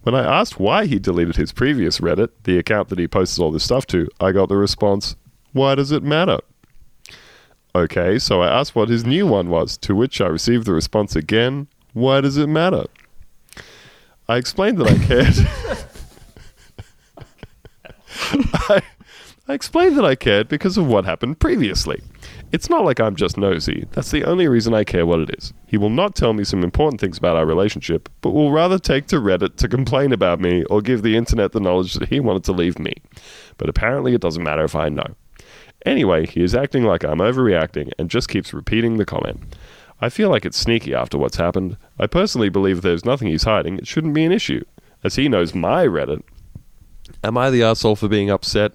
When 0.02 0.14
I 0.14 0.40
asked 0.40 0.60
why 0.60 0.86
he 0.86 0.98
deleted 0.98 1.36
his 1.36 1.52
previous 1.52 1.98
Reddit, 1.98 2.28
the 2.44 2.58
account 2.58 2.90
that 2.90 2.98
he 2.98 3.08
posts 3.08 3.38
all 3.38 3.50
this 3.50 3.64
stuff 3.64 3.86
to, 3.88 4.08
I 4.20 4.32
got 4.32 4.48
the 4.48 4.56
response, 4.56 5.16
Why 5.52 5.74
does 5.74 5.90
it 5.90 6.02
matter? 6.02 6.38
Okay, 7.74 8.18
so 8.18 8.40
I 8.40 8.48
asked 8.48 8.76
what 8.76 8.88
his 8.88 9.04
new 9.04 9.26
one 9.26 9.48
was, 9.48 9.76
to 9.78 9.94
which 9.94 10.20
I 10.20 10.26
received 10.28 10.66
the 10.66 10.72
response 10.72 11.16
again, 11.16 11.66
Why 11.92 12.20
does 12.20 12.36
it 12.36 12.48
matter? 12.48 12.84
I 14.28 14.36
explained 14.36 14.78
that 14.78 14.88
I 14.88 14.98
cared. 15.06 15.34
I, 18.68 18.82
I 19.48 19.54
explained 19.54 19.96
that 19.96 20.04
I 20.04 20.16
cared 20.16 20.48
because 20.48 20.76
of 20.76 20.88
what 20.88 21.04
happened 21.04 21.38
previously. 21.38 22.02
It's 22.50 22.68
not 22.68 22.84
like 22.84 22.98
I'm 22.98 23.14
just 23.14 23.38
nosy. 23.38 23.86
That's 23.92 24.10
the 24.10 24.24
only 24.24 24.48
reason 24.48 24.74
I 24.74 24.82
care 24.82 25.06
what 25.06 25.20
it 25.20 25.30
is. 25.38 25.52
He 25.66 25.76
will 25.76 25.90
not 25.90 26.16
tell 26.16 26.32
me 26.32 26.42
some 26.42 26.64
important 26.64 27.00
things 27.00 27.16
about 27.16 27.36
our 27.36 27.46
relationship, 27.46 28.08
but 28.22 28.32
will 28.32 28.50
rather 28.50 28.76
take 28.76 29.06
to 29.08 29.20
Reddit 29.20 29.54
to 29.56 29.68
complain 29.68 30.12
about 30.12 30.40
me 30.40 30.64
or 30.64 30.82
give 30.82 31.02
the 31.02 31.16
internet 31.16 31.52
the 31.52 31.60
knowledge 31.60 31.94
that 31.94 32.08
he 32.08 32.18
wanted 32.18 32.42
to 32.44 32.52
leave 32.52 32.80
me. 32.80 32.94
But 33.56 33.68
apparently 33.68 34.14
it 34.14 34.20
doesn't 34.20 34.42
matter 34.42 34.64
if 34.64 34.74
I 34.74 34.88
know. 34.88 35.14
Anyway, 35.84 36.26
he 36.26 36.42
is 36.42 36.56
acting 36.56 36.82
like 36.82 37.04
I'm 37.04 37.18
overreacting 37.18 37.92
and 38.00 38.10
just 38.10 38.28
keeps 38.28 38.52
repeating 38.52 38.96
the 38.96 39.06
comment. 39.06 39.54
I 40.00 40.08
feel 40.08 40.28
like 40.28 40.44
it's 40.44 40.58
sneaky 40.58 40.92
after 40.92 41.18
what's 41.18 41.36
happened. 41.36 41.76
I 42.00 42.08
personally 42.08 42.48
believe 42.48 42.82
there's 42.82 43.04
nothing 43.04 43.28
he's 43.28 43.44
hiding. 43.44 43.78
It 43.78 43.86
shouldn't 43.86 44.14
be 44.14 44.24
an 44.24 44.32
issue, 44.32 44.64
as 45.04 45.14
he 45.14 45.28
knows 45.28 45.54
my 45.54 45.86
Reddit. 45.86 46.22
Am 47.22 47.38
I 47.38 47.50
the 47.50 47.62
asshole 47.62 47.94
for 47.94 48.08
being 48.08 48.28
upset? 48.28 48.72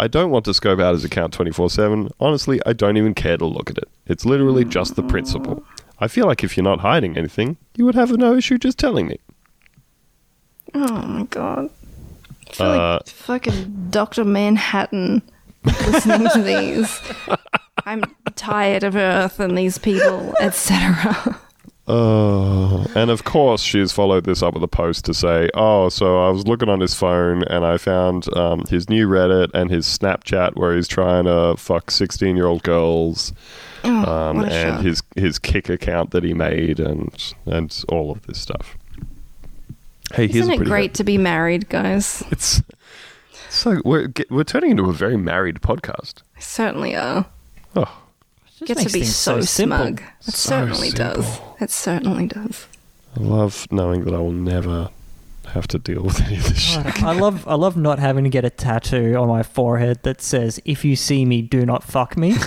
I 0.00 0.08
don't 0.08 0.30
want 0.30 0.44
to 0.46 0.54
scope 0.54 0.80
out 0.80 0.94
his 0.94 1.04
account 1.04 1.32
24 1.34 1.70
7. 1.70 2.10
Honestly, 2.18 2.60
I 2.66 2.72
don't 2.72 2.96
even 2.96 3.14
care 3.14 3.36
to 3.36 3.44
look 3.46 3.70
at 3.70 3.78
it. 3.78 3.88
It's 4.06 4.24
literally 4.24 4.64
just 4.64 4.96
the 4.96 5.02
principle. 5.02 5.62
I 6.00 6.08
feel 6.08 6.26
like 6.26 6.42
if 6.42 6.56
you're 6.56 6.64
not 6.64 6.80
hiding 6.80 7.16
anything, 7.18 7.58
you 7.76 7.84
would 7.84 7.94
have 7.94 8.10
no 8.16 8.34
issue 8.34 8.56
just 8.58 8.78
telling 8.78 9.06
me. 9.06 9.18
Oh 10.74 11.02
my 11.02 11.24
god. 11.24 11.70
I 12.48 12.52
feel 12.54 12.66
Uh, 12.66 12.92
like 12.94 13.08
fucking 13.08 13.88
Dr. 13.90 14.24
Manhattan 14.24 15.22
listening 15.64 16.28
to 16.32 16.42
these. 16.52 17.00
I'm 17.84 18.02
tired 18.36 18.82
of 18.84 18.96
Earth 18.96 19.38
and 19.40 19.56
these 19.58 19.76
people, 19.78 20.34
etc. 20.40 21.38
Uh, 21.90 22.84
and 22.94 23.10
of 23.10 23.24
course, 23.24 23.62
she's 23.62 23.90
followed 23.90 24.24
this 24.24 24.42
up 24.42 24.54
with 24.54 24.62
a 24.62 24.68
post 24.68 25.04
to 25.06 25.14
say, 25.14 25.48
"Oh, 25.54 25.88
so 25.88 26.24
I 26.26 26.30
was 26.30 26.46
looking 26.46 26.68
on 26.68 26.78
his 26.80 26.94
phone 26.94 27.42
and 27.44 27.64
I 27.66 27.78
found 27.78 28.34
um, 28.36 28.64
his 28.66 28.88
new 28.88 29.08
Reddit 29.08 29.50
and 29.54 29.70
his 29.70 29.86
Snapchat 29.86 30.54
where 30.56 30.76
he's 30.76 30.86
trying 30.88 31.24
to 31.24 31.56
fuck 31.56 31.90
sixteen-year-old 31.90 32.62
girls, 32.62 33.32
Oh, 33.82 33.90
um, 34.30 34.40
and 34.44 34.52
shock. 34.52 34.80
his 34.82 35.02
his 35.16 35.38
Kik 35.38 35.68
account 35.68 36.12
that 36.12 36.22
he 36.22 36.32
made, 36.32 36.78
and 36.78 37.12
and 37.46 37.84
all 37.88 38.10
of 38.12 38.24
this 38.26 38.38
stuff." 38.38 38.76
Hey, 40.14 40.26
Isn't 40.26 40.50
a 40.50 40.54
it 40.54 40.56
pretty 40.58 40.70
great 40.70 40.94
to 40.94 41.04
be 41.04 41.18
married, 41.18 41.68
guys? 41.68 42.22
It's 42.30 42.62
so 43.48 43.80
we're 43.84 44.12
we're 44.30 44.44
turning 44.44 44.72
into 44.72 44.88
a 44.88 44.92
very 44.92 45.16
married 45.16 45.60
podcast. 45.60 46.22
I 46.36 46.40
certainly 46.40 46.94
are. 46.96 47.26
Oh, 47.76 48.00
Just 48.46 48.60
Get 48.66 48.74
to 48.76 48.80
makes 48.82 48.92
be 48.92 49.00
things 49.00 49.16
so, 49.16 49.40
simple. 49.40 49.78
smug. 49.78 50.00
It 50.02 50.24
So 50.24 50.50
certainly 50.50 50.90
does. 50.90 51.40
Simple. 51.68 52.12
It 52.16 52.24
certainly 52.24 52.26
does. 52.26 52.66
I 53.16 53.20
love 53.20 53.66
knowing 53.70 54.04
that 54.04 54.14
I 54.14 54.18
will 54.18 54.32
never 54.32 54.90
have 55.48 55.66
to 55.68 55.78
deal 55.78 56.02
with 56.02 56.20
any 56.22 56.36
of 56.36 56.44
this 56.44 56.58
shit. 56.60 57.02
I 57.02 57.12
love 57.12 57.46
I 57.48 57.54
love 57.54 57.76
not 57.76 57.98
having 57.98 58.24
to 58.24 58.30
get 58.30 58.44
a 58.44 58.50
tattoo 58.50 59.16
on 59.16 59.28
my 59.28 59.42
forehead 59.42 60.02
that 60.04 60.22
says 60.22 60.60
"If 60.64 60.84
you 60.84 60.96
see 60.96 61.24
me, 61.24 61.42
do 61.42 61.66
not 61.66 61.82
fuck 61.82 62.16
me." 62.16 62.36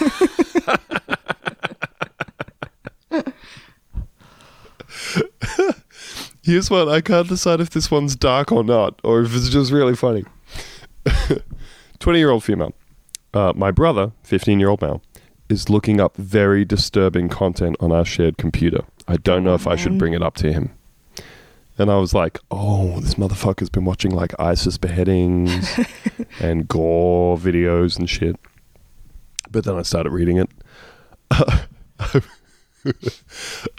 Here's 6.43 6.69
one. 6.69 6.89
I 6.89 6.99
can't 6.99 7.27
decide 7.29 7.61
if 7.61 7.69
this 7.69 7.89
one's 7.89 8.15
dark 8.17 8.51
or 8.51 8.63
not, 8.65 8.99
or 9.03 9.21
if 9.21 9.33
it's 9.35 9.47
just 9.49 9.71
really 9.71 9.95
funny. 9.95 10.25
20 11.99 12.19
year 12.19 12.31
old 12.31 12.43
female. 12.43 12.73
Uh, 13.33 13.53
my 13.55 13.71
brother, 13.71 14.11
15 14.23 14.59
year 14.59 14.69
old 14.69 14.81
male, 14.81 15.01
is 15.49 15.69
looking 15.69 16.01
up 16.01 16.17
very 16.17 16.65
disturbing 16.65 17.29
content 17.29 17.77
on 17.79 17.91
our 17.91 18.03
shared 18.03 18.37
computer. 18.37 18.81
I 19.07 19.17
don't 19.17 19.43
know 19.43 19.53
if 19.53 19.67
I 19.67 19.75
should 19.75 19.93
um, 19.93 19.97
bring 19.97 20.13
it 20.13 20.21
up 20.21 20.35
to 20.35 20.51
him. 20.51 20.71
And 21.77 21.89
I 21.89 21.97
was 21.97 22.13
like, 22.13 22.39
oh, 22.51 22.99
this 22.99 23.15
motherfucker's 23.15 23.69
been 23.69 23.85
watching 23.85 24.11
like 24.11 24.39
ISIS 24.39 24.77
beheadings 24.77 25.79
and 26.39 26.67
gore 26.67 27.37
videos 27.37 27.97
and 27.97 28.09
shit. 28.09 28.37
But 29.49 29.65
then 29.65 29.75
I 29.75 29.81
started 29.81 30.11
reading 30.11 30.37
it. 30.37 30.49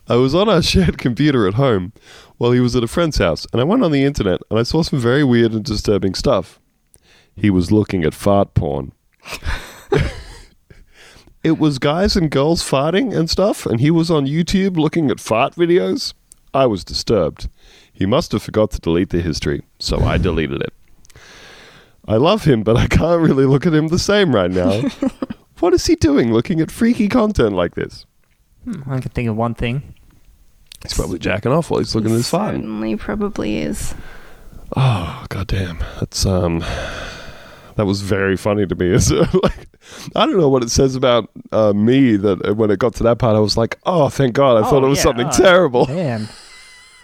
I 0.08 0.16
was 0.16 0.34
on 0.34 0.48
our 0.48 0.62
shared 0.62 0.98
computer 0.98 1.46
at 1.46 1.54
home 1.54 1.92
while 2.36 2.52
he 2.52 2.60
was 2.60 2.74
at 2.74 2.82
a 2.82 2.88
friend's 2.88 3.18
house, 3.18 3.46
and 3.52 3.60
I 3.60 3.64
went 3.64 3.84
on 3.84 3.92
the 3.92 4.04
internet 4.04 4.40
and 4.50 4.58
I 4.58 4.64
saw 4.64 4.82
some 4.82 4.98
very 4.98 5.22
weird 5.22 5.52
and 5.52 5.64
disturbing 5.64 6.14
stuff. 6.14 6.58
He 7.36 7.50
was 7.50 7.70
looking 7.70 8.04
at 8.04 8.14
fart 8.14 8.54
porn. 8.54 8.92
it 11.44 11.58
was 11.58 11.78
guys 11.78 12.16
and 12.16 12.30
girls 12.30 12.62
farting 12.62 13.14
and 13.14 13.28
stuff, 13.28 13.66
and 13.66 13.78
he 13.78 13.90
was 13.90 14.10
on 14.10 14.26
YouTube 14.26 14.76
looking 14.76 15.10
at 15.10 15.20
fart 15.20 15.54
videos. 15.54 16.14
I 16.54 16.66
was 16.66 16.82
disturbed. 16.82 17.48
He 17.92 18.06
must 18.06 18.32
have 18.32 18.42
forgot 18.42 18.70
to 18.72 18.80
delete 18.80 19.10
the 19.10 19.20
history, 19.20 19.62
so 19.78 20.00
I 20.00 20.16
deleted 20.16 20.62
it. 20.62 20.72
I 22.08 22.16
love 22.16 22.44
him, 22.44 22.62
but 22.62 22.76
I 22.76 22.86
can't 22.86 23.20
really 23.20 23.44
look 23.44 23.66
at 23.66 23.74
him 23.74 23.88
the 23.88 23.98
same 23.98 24.34
right 24.34 24.50
now. 24.50 24.82
what 25.60 25.74
is 25.74 25.86
he 25.86 25.94
doing 25.96 26.32
looking 26.32 26.60
at 26.60 26.70
freaky 26.70 27.08
content 27.08 27.54
like 27.54 27.74
this? 27.74 28.06
Hmm, 28.64 28.82
I 28.90 29.00
can 29.00 29.10
think 29.10 29.28
of 29.28 29.36
one 29.36 29.54
thing. 29.54 29.94
He's 30.82 30.94
probably 30.94 31.18
jacking 31.18 31.52
off 31.52 31.70
while 31.70 31.80
he's 31.80 31.94
looking 31.94 32.10
at 32.10 32.16
his 32.16 32.30
farting. 32.30 32.56
Certainly, 32.56 32.96
probably 32.96 33.58
is. 33.58 33.94
Oh 34.76 35.24
goddamn! 35.28 35.78
That's 36.00 36.26
um, 36.26 36.60
that 37.76 37.86
was 37.86 38.00
very 38.02 38.36
funny 38.36 38.66
to 38.66 38.74
me. 38.74 38.90
It's, 38.90 39.10
uh, 39.10 39.26
like, 39.42 39.68
I 40.16 40.26
don't 40.26 40.38
know 40.38 40.48
what 40.48 40.62
it 40.62 40.70
says 40.70 40.94
about 40.96 41.30
uh, 41.52 41.72
me 41.72 42.16
that 42.16 42.46
uh, 42.46 42.54
when 42.54 42.70
it 42.70 42.78
got 42.78 42.94
to 42.96 43.02
that 43.04 43.18
part, 43.18 43.36
I 43.36 43.40
was 43.40 43.56
like, 43.56 43.78
oh, 43.84 44.08
thank 44.08 44.34
God! 44.34 44.62
I 44.62 44.68
thought 44.68 44.82
Oh, 44.82 44.86
it 44.86 44.90
was 44.90 44.98
yeah, 44.98 45.02
something 45.04 45.26
oh, 45.26 45.30
terrible. 45.32 45.84
Damn. 45.86 46.28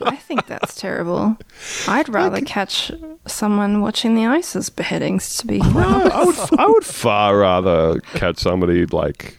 I 0.03 0.16
think 0.16 0.47
that's 0.47 0.74
terrible. 0.76 1.37
I'd 1.87 2.09
rather 2.09 2.41
catch 2.41 2.91
someone 3.26 3.83
watching 3.83 4.14
the 4.14 4.24
ISIS 4.26 4.70
beheadings. 4.70 5.37
To 5.39 5.47
be 5.47 5.59
No, 5.59 5.68
honest, 6.12 6.14
I 6.14 6.24
would, 6.24 6.61
I 6.61 6.66
would 6.68 6.85
far 6.87 7.37
rather 7.39 8.01
catch 8.14 8.39
somebody 8.39 8.87
like 8.87 9.37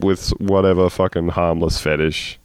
with 0.00 0.30
whatever 0.38 0.88
fucking 0.88 1.28
harmless 1.30 1.80
fetish. 1.80 2.38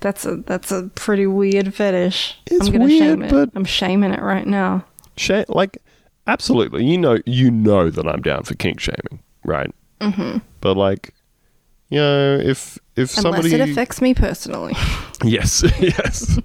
that's 0.00 0.24
a 0.24 0.36
that's 0.36 0.70
a 0.70 0.88
pretty 0.94 1.26
weird 1.26 1.74
fetish. 1.74 2.36
It's 2.46 2.66
I'm 2.66 2.72
gonna 2.72 2.84
weird, 2.84 3.00
shame 3.02 3.22
it. 3.22 3.30
but- 3.32 3.50
I'm 3.56 3.64
shaming 3.64 4.12
it 4.12 4.22
right 4.22 4.46
now. 4.46 4.84
Sha- 5.16 5.44
like, 5.48 5.78
absolutely, 6.28 6.84
you 6.84 6.96
know, 6.96 7.18
you 7.26 7.50
know 7.50 7.90
that 7.90 8.06
I'm 8.06 8.22
down 8.22 8.44
for 8.44 8.54
kink 8.54 8.78
shaming, 8.80 9.20
right? 9.44 9.72
Mm-hmm. 10.00 10.38
But 10.60 10.76
like, 10.76 11.14
you 11.88 11.98
know, 11.98 12.38
if 12.42 12.78
if 12.96 13.16
Unless 13.16 13.22
somebody 13.22 13.54
it 13.54 13.60
affects 13.60 14.00
me 14.00 14.14
personally. 14.14 14.74
Yes, 15.24 15.62
yes. 15.78 16.36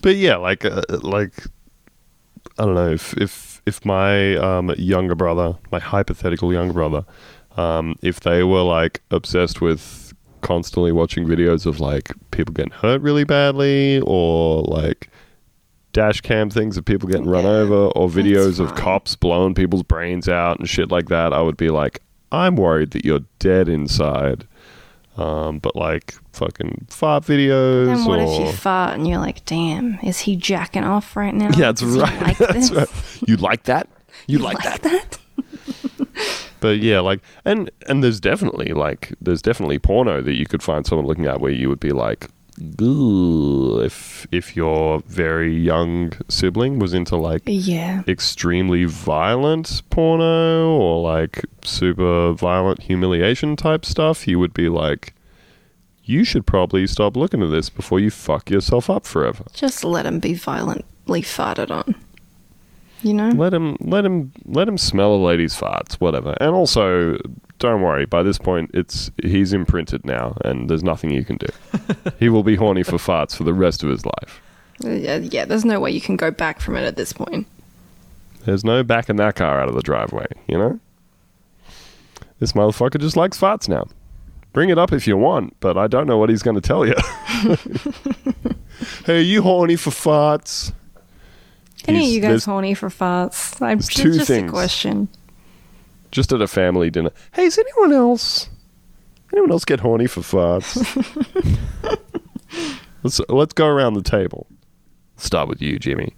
but 0.00 0.16
yeah, 0.16 0.36
like, 0.36 0.64
uh, 0.64 0.80
like, 1.02 1.34
I 2.58 2.64
don't 2.64 2.74
know 2.74 2.90
if 2.90 3.12
if 3.18 3.60
if 3.66 3.84
my 3.84 4.34
um, 4.36 4.74
younger 4.78 5.14
brother, 5.14 5.58
my 5.70 5.78
hypothetical 5.78 6.54
younger 6.54 6.72
brother, 6.72 7.04
um, 7.58 7.96
if 8.00 8.20
they 8.20 8.44
were 8.44 8.62
like 8.62 9.02
obsessed 9.10 9.60
with 9.60 10.14
constantly 10.40 10.90
watching 10.90 11.26
videos 11.26 11.66
of 11.66 11.80
like 11.80 12.12
people 12.30 12.54
getting 12.54 12.72
hurt 12.72 13.02
really 13.02 13.24
badly 13.24 14.00
or 14.06 14.62
like 14.62 15.10
dash 15.92 16.20
cam 16.20 16.50
things 16.50 16.76
of 16.76 16.84
people 16.84 17.08
getting 17.08 17.28
run 17.28 17.44
over 17.44 17.86
or 17.88 18.08
videos 18.08 18.58
of 18.60 18.74
cops 18.74 19.16
blowing 19.16 19.54
people's 19.54 19.82
brains 19.82 20.28
out 20.28 20.58
and 20.58 20.68
shit 20.68 20.90
like 20.90 21.08
that, 21.08 21.32
I 21.32 21.40
would 21.42 21.56
be 21.56 21.68
like, 21.68 22.00
I'm 22.30 22.56
worried 22.56 22.92
that 22.92 23.04
you're 23.04 23.24
dead 23.38 23.68
inside. 23.68 24.46
Um, 25.16 25.58
but 25.58 25.76
like 25.76 26.14
fucking 26.32 26.86
fart 26.88 27.24
videos 27.24 27.86
Then 27.86 28.04
what 28.06 28.18
or 28.18 28.22
if 28.22 28.40
you 28.40 28.52
fart 28.56 28.94
and 28.94 29.06
you're 29.06 29.18
like, 29.18 29.44
damn, 29.44 29.98
is 30.02 30.20
he 30.20 30.36
jacking 30.36 30.84
off 30.84 31.16
right 31.16 31.34
now? 31.34 31.50
yeah, 31.56 31.72
that's 31.72 31.82
right. 31.82 32.22
Like 32.22 32.38
that's 32.38 32.70
this? 32.70 32.70
right. 32.70 33.28
You 33.28 33.36
like 33.36 33.64
that? 33.64 33.88
You, 34.26 34.38
like, 34.38 34.62
that? 34.62 34.82
that? 34.82 35.18
But 36.60 36.78
yeah, 36.78 37.00
like, 37.00 37.20
and 37.44 37.72
and 37.88 38.04
there's 38.04 38.20
definitely 38.20 38.72
like, 38.72 39.14
there's 39.20 39.42
definitely 39.42 39.80
porno 39.80 40.22
that 40.22 40.34
you 40.34 40.46
could 40.46 40.62
find 40.62 40.86
someone 40.86 41.08
looking 41.08 41.26
at 41.26 41.40
where 41.40 41.50
you 41.50 41.68
would 41.68 41.80
be 41.80 41.90
like, 41.90 42.28
if 42.58 44.26
if 44.30 44.56
your 44.56 45.00
very 45.06 45.54
young 45.54 46.12
sibling 46.28 46.78
was 46.78 46.94
into 46.94 47.16
like 47.16 47.42
Yeah. 47.46 48.02
extremely 48.06 48.84
violent 48.84 49.82
porno 49.90 50.70
or 50.70 51.02
like 51.02 51.44
super 51.64 52.32
violent 52.32 52.82
humiliation 52.82 53.56
type 53.56 53.84
stuff, 53.84 54.26
you 54.28 54.38
would 54.38 54.54
be 54.54 54.68
like, 54.68 55.14
you 56.04 56.24
should 56.24 56.46
probably 56.46 56.86
stop 56.86 57.16
looking 57.16 57.42
at 57.42 57.50
this 57.50 57.70
before 57.70 58.00
you 58.00 58.10
fuck 58.10 58.50
yourself 58.50 58.90
up 58.90 59.06
forever. 59.06 59.44
Just 59.52 59.84
let 59.84 60.06
him 60.06 60.18
be 60.18 60.34
violently 60.34 61.22
farted 61.22 61.70
on. 61.70 61.94
You 63.02 63.14
know? 63.14 63.30
Let 63.30 63.52
him 63.52 63.76
let 63.80 64.04
him 64.04 64.32
let 64.44 64.68
him 64.68 64.78
smell 64.78 65.14
a 65.14 65.16
lady's 65.16 65.58
farts, 65.58 65.94
whatever. 65.94 66.36
And 66.40 66.50
also, 66.50 67.18
don't 67.62 67.80
worry. 67.80 68.06
By 68.06 68.24
this 68.24 68.38
point, 68.38 68.72
it's 68.74 69.12
he's 69.22 69.52
imprinted 69.52 70.04
now, 70.04 70.36
and 70.44 70.68
there's 70.68 70.82
nothing 70.82 71.10
you 71.10 71.24
can 71.24 71.36
do. 71.36 71.46
he 72.18 72.28
will 72.28 72.42
be 72.42 72.56
horny 72.56 72.82
for 72.82 72.96
farts 72.96 73.36
for 73.36 73.44
the 73.44 73.54
rest 73.54 73.84
of 73.84 73.88
his 73.88 74.04
life. 74.04 74.42
Uh, 74.84 74.90
Yeah, 74.90 75.16
yeah, 75.18 75.44
there's 75.44 75.64
no 75.64 75.78
way 75.78 75.92
you 75.92 76.00
can 76.00 76.16
go 76.16 76.32
back 76.32 76.60
from 76.60 76.74
it 76.76 76.82
at 76.82 76.96
this 76.96 77.12
point. 77.12 77.46
There's 78.44 78.64
no 78.64 78.82
backing 78.82 79.14
that 79.16 79.36
car 79.36 79.60
out 79.60 79.68
of 79.68 79.76
the 79.76 79.82
driveway. 79.82 80.26
You 80.48 80.58
know, 80.58 80.80
this 82.40 82.52
motherfucker 82.52 83.00
just 83.00 83.16
likes 83.16 83.38
farts 83.38 83.68
now. 83.68 83.86
Bring 84.52 84.68
it 84.68 84.76
up 84.76 84.92
if 84.92 85.06
you 85.06 85.16
want, 85.16 85.56
but 85.60 85.78
I 85.78 85.86
don't 85.86 86.08
know 86.08 86.18
what 86.18 86.30
he's 86.30 86.42
going 86.42 86.56
to 86.56 86.60
tell 86.60 86.84
you. 86.84 86.94
hey, 89.06 89.22
you 89.22 89.42
horny 89.42 89.76
for 89.76 89.90
farts? 89.90 90.72
Any 91.86 92.06
of 92.06 92.12
you 92.12 92.20
guys 92.20 92.44
horny 92.44 92.74
for 92.74 92.88
farts? 92.88 93.62
I'm 93.62 93.78
just, 93.78 93.96
two 93.96 94.12
just 94.12 94.26
things. 94.26 94.50
a 94.50 94.52
question. 94.52 95.08
Just 96.12 96.32
at 96.32 96.40
a 96.40 96.46
family 96.46 96.90
dinner. 96.90 97.10
Hey, 97.32 97.44
is 97.44 97.58
anyone 97.58 97.92
else? 97.92 98.48
Anyone 99.32 99.50
else 99.50 99.64
get 99.64 99.80
horny 99.80 100.06
for 100.06 100.20
farts? 100.20 100.78
let's 103.02 103.20
let's 103.28 103.52
go 103.54 103.66
around 103.66 103.94
the 103.94 104.02
table. 104.02 104.46
Start 105.16 105.48
with 105.48 105.60
you, 105.60 105.78
Jimmy. 105.78 106.14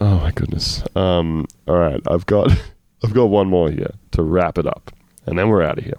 Oh 0.00 0.18
my 0.18 0.32
goodness. 0.32 0.82
Um, 0.96 1.46
all 1.66 1.76
right, 1.76 2.00
I've 2.08 2.26
got 2.26 2.50
I've 3.04 3.14
got 3.14 3.26
one 3.26 3.48
more 3.48 3.70
here 3.70 3.92
to 4.12 4.22
wrap 4.22 4.58
it 4.58 4.66
up, 4.66 4.90
and 5.26 5.38
then 5.38 5.48
we're 5.48 5.62
out 5.62 5.78
of 5.78 5.84
here. 5.84 5.98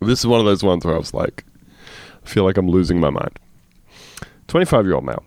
This 0.00 0.18
is 0.18 0.26
one 0.26 0.40
of 0.40 0.46
those 0.46 0.62
ones 0.62 0.84
where 0.84 0.94
I 0.94 0.98
was 0.98 1.14
like, 1.14 1.44
I 2.24 2.28
feel 2.28 2.44
like 2.44 2.56
I'm 2.56 2.68
losing 2.68 3.00
my 3.00 3.10
mind. 3.10 3.38
Twenty-five 4.48 4.84
year 4.84 4.94
old 4.94 5.04
male. 5.04 5.24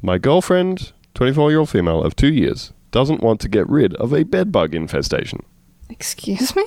My 0.00 0.16
girlfriend, 0.16 0.92
24 1.14 1.50
year 1.50 1.58
old 1.58 1.70
female 1.70 2.04
of 2.04 2.14
two 2.14 2.32
years, 2.32 2.72
doesn't 2.90 3.22
want 3.22 3.40
to 3.40 3.48
get 3.48 3.68
rid 3.68 3.94
of 3.94 4.12
a 4.12 4.24
bedbug 4.24 4.74
infestation. 4.74 5.44
Excuse 5.90 6.54
me? 6.54 6.64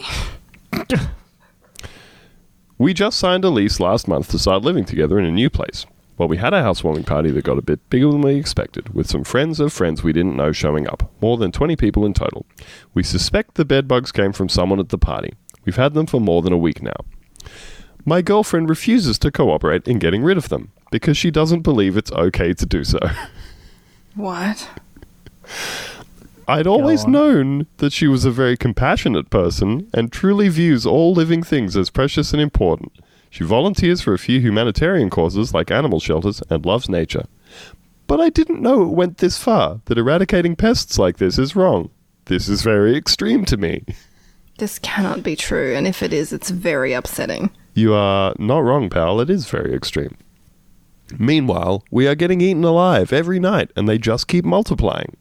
We 2.78 2.93
just 2.95 3.19
signed 3.19 3.45
a 3.45 3.49
lease 3.49 3.80
last 3.80 4.07
month 4.07 4.30
to 4.32 4.39
start 4.39 4.63
living 4.63 4.86
together 4.86 5.19
in 5.19 5.26
a 5.26 5.32
new 5.32 5.51
place. 5.51 5.86
Well, 6.17 6.28
we 6.28 6.38
had 6.38 6.53
a 6.53 6.63
housewarming 6.63 7.03
party 7.03 7.30
that 7.32 7.43
got 7.43 7.57
a 7.57 7.63
bit 7.63 7.88
bigger 7.89 8.09
than 8.11 8.22
we 8.22 8.36
expected, 8.36 8.93
with 8.93 9.07
some 9.07 9.24
friends 9.24 9.59
of 9.59 9.72
friends 9.72 10.03
we 10.03 10.13
didn't 10.13 10.36
know 10.36 10.51
showing 10.51 10.88
up. 10.88 11.11
More 11.22 11.38
than 11.38 11.51
20 11.51 11.76
people 11.76 12.05
in 12.05 12.13
total. 12.13 12.45
We 12.93 13.03
suspect 13.03 13.55
the 13.55 13.65
bedbugs 13.65 14.11
came 14.11 14.34
from 14.34 14.49
someone 14.49 14.80
at 14.80 14.89
the 14.89 14.97
party. 14.97 15.34
We've 15.63 15.76
had 15.76 15.93
them 15.93 16.07
for 16.07 16.19
more 16.19 16.41
than 16.41 16.53
a 16.53 16.57
week 16.57 16.82
now. 16.82 16.95
My 18.03 18.22
girlfriend 18.24 18.67
refuses 18.67 19.19
to 19.19 19.32
cooperate 19.32 19.88
in 19.88 19.99
getting 19.99 20.24
rid 20.24 20.38
of 20.38 20.49
them 20.49 20.72
because 20.91 21.17
she 21.17 21.30
doesn't 21.30 21.61
believe 21.61 21.95
it's 21.97 22.11
okay 22.11 22.53
to 22.53 22.65
do 22.65 22.84
so. 22.84 22.99
What? 24.15 24.67
I'd 26.47 26.67
always 26.67 27.07
known 27.07 27.67
that 27.77 27.93
she 27.93 28.07
was 28.07 28.25
a 28.25 28.31
very 28.31 28.57
compassionate 28.57 29.29
person 29.29 29.89
and 29.93 30.11
truly 30.11 30.49
views 30.49 30.85
all 30.85 31.13
living 31.13 31.43
things 31.43 31.77
as 31.77 31.89
precious 31.89 32.33
and 32.33 32.41
important. 32.41 32.91
She 33.29 33.43
volunteers 33.43 34.01
for 34.01 34.13
a 34.13 34.19
few 34.19 34.39
humanitarian 34.39 35.09
causes 35.09 35.53
like 35.53 35.71
animal 35.71 35.99
shelters 35.99 36.41
and 36.49 36.65
loves 36.65 36.89
nature. 36.89 37.25
But 38.07 38.19
I 38.19 38.29
didn't 38.29 38.61
know 38.61 38.83
it 38.83 38.89
went 38.89 39.19
this 39.19 39.37
far, 39.37 39.79
that 39.85 39.97
eradicating 39.97 40.57
pests 40.57 40.99
like 40.99 41.17
this 41.17 41.39
is 41.39 41.55
wrong. 41.55 41.89
This 42.25 42.49
is 42.49 42.61
very 42.61 42.97
extreme 42.97 43.45
to 43.45 43.55
me. 43.55 43.85
This 44.57 44.79
cannot 44.79 45.23
be 45.23 45.35
true, 45.35 45.73
and 45.73 45.87
if 45.87 46.03
it 46.03 46.11
is, 46.11 46.33
it's 46.33 46.49
very 46.49 46.91
upsetting. 46.91 47.51
You 47.73 47.93
are 47.93 48.35
not 48.37 48.59
wrong, 48.59 48.89
pal. 48.89 49.21
It 49.21 49.29
is 49.29 49.49
very 49.49 49.73
extreme. 49.73 50.17
Meanwhile, 51.17 51.83
we 51.89 52.07
are 52.07 52.15
getting 52.15 52.41
eaten 52.41 52.63
alive 52.63 53.13
every 53.13 53.39
night, 53.39 53.71
and 53.75 53.87
they 53.87 53.97
just 53.97 54.27
keep 54.27 54.43
multiplying. 54.43 55.15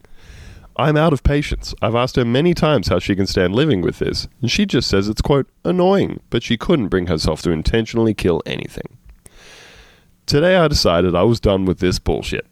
I'm 0.80 0.96
out 0.96 1.12
of 1.12 1.22
patience. 1.22 1.74
I've 1.82 1.94
asked 1.94 2.16
her 2.16 2.24
many 2.24 2.54
times 2.54 2.88
how 2.88 2.98
she 2.98 3.14
can 3.14 3.26
stand 3.26 3.54
living 3.54 3.82
with 3.82 3.98
this, 3.98 4.28
and 4.40 4.50
she 4.50 4.64
just 4.64 4.88
says 4.88 5.08
it's, 5.08 5.20
quote, 5.20 5.46
annoying, 5.62 6.20
but 6.30 6.42
she 6.42 6.56
couldn't 6.56 6.88
bring 6.88 7.06
herself 7.06 7.42
to 7.42 7.50
intentionally 7.50 8.14
kill 8.14 8.42
anything. 8.46 8.96
Today 10.24 10.56
I 10.56 10.68
decided 10.68 11.14
I 11.14 11.24
was 11.24 11.38
done 11.38 11.66
with 11.66 11.80
this 11.80 11.98
bullshit. 11.98 12.46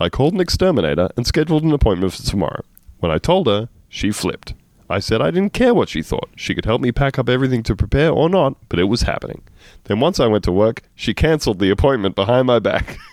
I 0.00 0.08
called 0.08 0.34
an 0.34 0.40
exterminator 0.40 1.10
and 1.16 1.24
scheduled 1.24 1.62
an 1.62 1.72
appointment 1.72 2.12
for 2.12 2.22
tomorrow. 2.22 2.64
When 2.98 3.12
I 3.12 3.18
told 3.18 3.46
her, 3.46 3.68
she 3.88 4.10
flipped. 4.10 4.54
I 4.88 4.98
said 4.98 5.22
I 5.22 5.30
didn't 5.30 5.52
care 5.52 5.72
what 5.72 5.88
she 5.88 6.02
thought. 6.02 6.28
She 6.34 6.56
could 6.56 6.64
help 6.64 6.80
me 6.80 6.90
pack 6.90 7.20
up 7.20 7.28
everything 7.28 7.62
to 7.64 7.76
prepare 7.76 8.10
or 8.10 8.28
not, 8.28 8.56
but 8.68 8.80
it 8.80 8.84
was 8.84 9.02
happening. 9.02 9.42
Then 9.84 10.00
once 10.00 10.18
I 10.18 10.26
went 10.26 10.42
to 10.44 10.52
work, 10.52 10.82
she 10.96 11.14
cancelled 11.14 11.60
the 11.60 11.70
appointment 11.70 12.16
behind 12.16 12.48
my 12.48 12.58
back. 12.58 12.98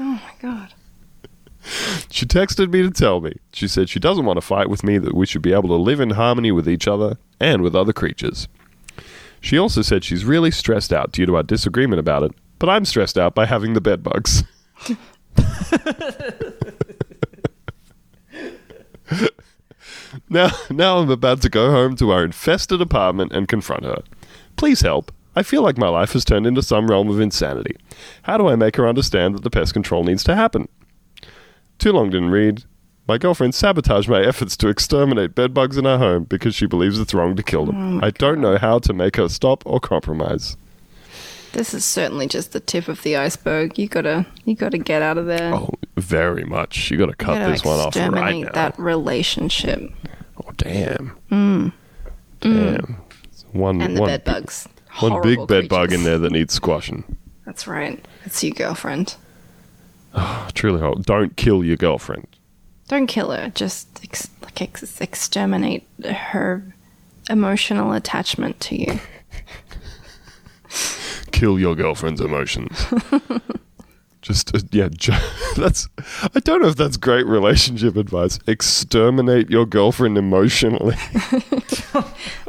Oh 0.00 0.04
my 0.04 0.32
god. 0.40 0.72
She 2.10 2.26
texted 2.26 2.70
me 2.70 2.82
to 2.82 2.90
tell 2.90 3.20
me. 3.20 3.34
She 3.52 3.66
said 3.66 3.88
she 3.88 3.98
doesn't 3.98 4.24
want 4.24 4.36
to 4.36 4.42
fight 4.42 4.68
with 4.68 4.84
me, 4.84 4.98
that 4.98 5.14
we 5.14 5.26
should 5.26 5.42
be 5.42 5.52
able 5.52 5.68
to 5.68 5.76
live 5.76 6.00
in 6.00 6.10
harmony 6.10 6.52
with 6.52 6.68
each 6.68 6.86
other 6.86 7.16
and 7.40 7.62
with 7.62 7.74
other 7.74 7.92
creatures. 7.92 8.48
She 9.40 9.58
also 9.58 9.82
said 9.82 10.04
she's 10.04 10.24
really 10.24 10.50
stressed 10.50 10.92
out 10.92 11.12
due 11.12 11.26
to 11.26 11.36
our 11.36 11.42
disagreement 11.42 12.00
about 12.00 12.22
it, 12.22 12.32
but 12.58 12.68
I'm 12.68 12.84
stressed 12.84 13.18
out 13.18 13.34
by 13.34 13.46
having 13.46 13.72
the 13.72 13.80
bed 13.80 14.02
bugs. 14.02 14.44
now, 20.28 20.50
now 20.70 20.98
I'm 20.98 21.10
about 21.10 21.42
to 21.42 21.48
go 21.48 21.70
home 21.70 21.96
to 21.96 22.10
our 22.12 22.24
infested 22.24 22.80
apartment 22.80 23.32
and 23.32 23.48
confront 23.48 23.84
her. 23.84 24.02
Please 24.56 24.82
help. 24.82 25.10
I 25.34 25.42
feel 25.42 25.62
like 25.62 25.78
my 25.78 25.88
life 25.88 26.12
has 26.12 26.24
turned 26.24 26.46
into 26.46 26.62
some 26.62 26.88
realm 26.88 27.08
of 27.08 27.18
insanity. 27.18 27.76
How 28.22 28.36
do 28.36 28.48
I 28.48 28.54
make 28.54 28.76
her 28.76 28.86
understand 28.86 29.34
that 29.34 29.42
the 29.42 29.50
pest 29.50 29.72
control 29.72 30.04
needs 30.04 30.22
to 30.24 30.36
happen? 30.36 30.68
Too 31.82 31.90
long 31.92 32.10
didn't 32.10 32.30
read. 32.30 32.62
My 33.08 33.18
girlfriend 33.18 33.56
sabotaged 33.56 34.08
my 34.08 34.22
efforts 34.22 34.56
to 34.58 34.68
exterminate 34.68 35.34
bedbugs 35.34 35.76
in 35.76 35.84
our 35.84 35.98
home 35.98 36.22
because 36.24 36.54
she 36.54 36.66
believes 36.66 37.00
it's 37.00 37.12
wrong 37.12 37.34
to 37.34 37.42
kill 37.42 37.66
them. 37.66 38.02
I 38.04 38.10
don't 38.10 38.40
know 38.40 38.56
how 38.56 38.78
to 38.78 38.92
make 38.92 39.16
her 39.16 39.28
stop 39.28 39.64
or 39.66 39.80
compromise. 39.80 40.56
This 41.54 41.74
is 41.74 41.84
certainly 41.84 42.28
just 42.28 42.52
the 42.52 42.60
tip 42.60 42.86
of 42.86 43.02
the 43.02 43.16
iceberg. 43.16 43.76
You 43.80 43.88
gotta, 43.88 44.26
you 44.44 44.54
gotta 44.54 44.78
get 44.78 45.02
out 45.02 45.18
of 45.18 45.26
there. 45.26 45.52
Oh, 45.52 45.70
very 45.96 46.44
much. 46.44 46.88
You 46.92 46.96
got 46.98 47.06
to 47.06 47.10
you 47.10 47.16
cut 47.16 47.34
gotta 47.40 47.50
this 47.52 47.64
one 47.64 47.80
off 47.80 47.96
right 47.96 48.06
exterminate 48.06 48.44
now. 48.44 48.52
that 48.52 48.78
relationship 48.78 49.80
Oh, 50.44 50.50
damn. 50.56 51.16
Damn. 51.30 51.72
One, 53.50 53.80
Mm. 53.80 53.84
and 53.84 53.96
the 53.96 54.00
one, 54.02 54.08
bed 54.08 54.22
bugs. 54.24 54.68
one 55.00 55.20
big 55.22 55.48
bed 55.48 55.68
bug 55.68 55.92
in 55.92 56.04
there 56.04 56.18
that 56.18 56.30
needs 56.30 56.54
squashing. 56.54 57.16
That's 57.44 57.66
right. 57.66 58.02
It's 58.24 58.42
your 58.44 58.54
girlfriend. 58.54 59.16
Oh, 60.14 60.48
truly, 60.54 60.80
hope. 60.80 61.02
don't 61.04 61.36
kill 61.36 61.64
your 61.64 61.76
girlfriend. 61.76 62.26
Don't 62.88 63.06
kill 63.06 63.30
her. 63.30 63.50
Just 63.54 63.88
ex- 64.02 64.28
like 64.42 64.60
ex- 64.60 65.00
exterminate 65.00 65.86
her 66.04 66.74
emotional 67.30 67.92
attachment 67.92 68.60
to 68.60 68.76
you. 68.78 69.00
kill 71.32 71.58
your 71.58 71.74
girlfriend's 71.74 72.20
emotions. 72.20 72.84
Just 74.22 74.54
uh, 74.54 74.60
yeah, 74.70 74.88
ju- 74.88 75.12
that's. 75.56 75.88
I 76.34 76.38
don't 76.40 76.62
know 76.62 76.68
if 76.68 76.76
that's 76.76 76.96
great 76.96 77.26
relationship 77.26 77.96
advice. 77.96 78.38
Exterminate 78.46 79.50
your 79.50 79.66
girlfriend 79.66 80.16
emotionally. 80.16 80.94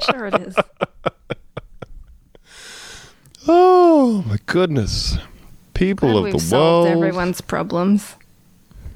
Sure, 0.06 0.28
it 0.28 0.36
is. 0.36 0.56
oh 3.48 4.24
my 4.28 4.38
goodness, 4.46 5.18
people 5.74 6.10
Glad 6.12 6.18
of 6.20 6.24
we've 6.26 6.34
the 6.34 6.40
solved 6.40 6.90
world. 6.90 6.98
everyone's 7.04 7.42
problems. 7.42 8.16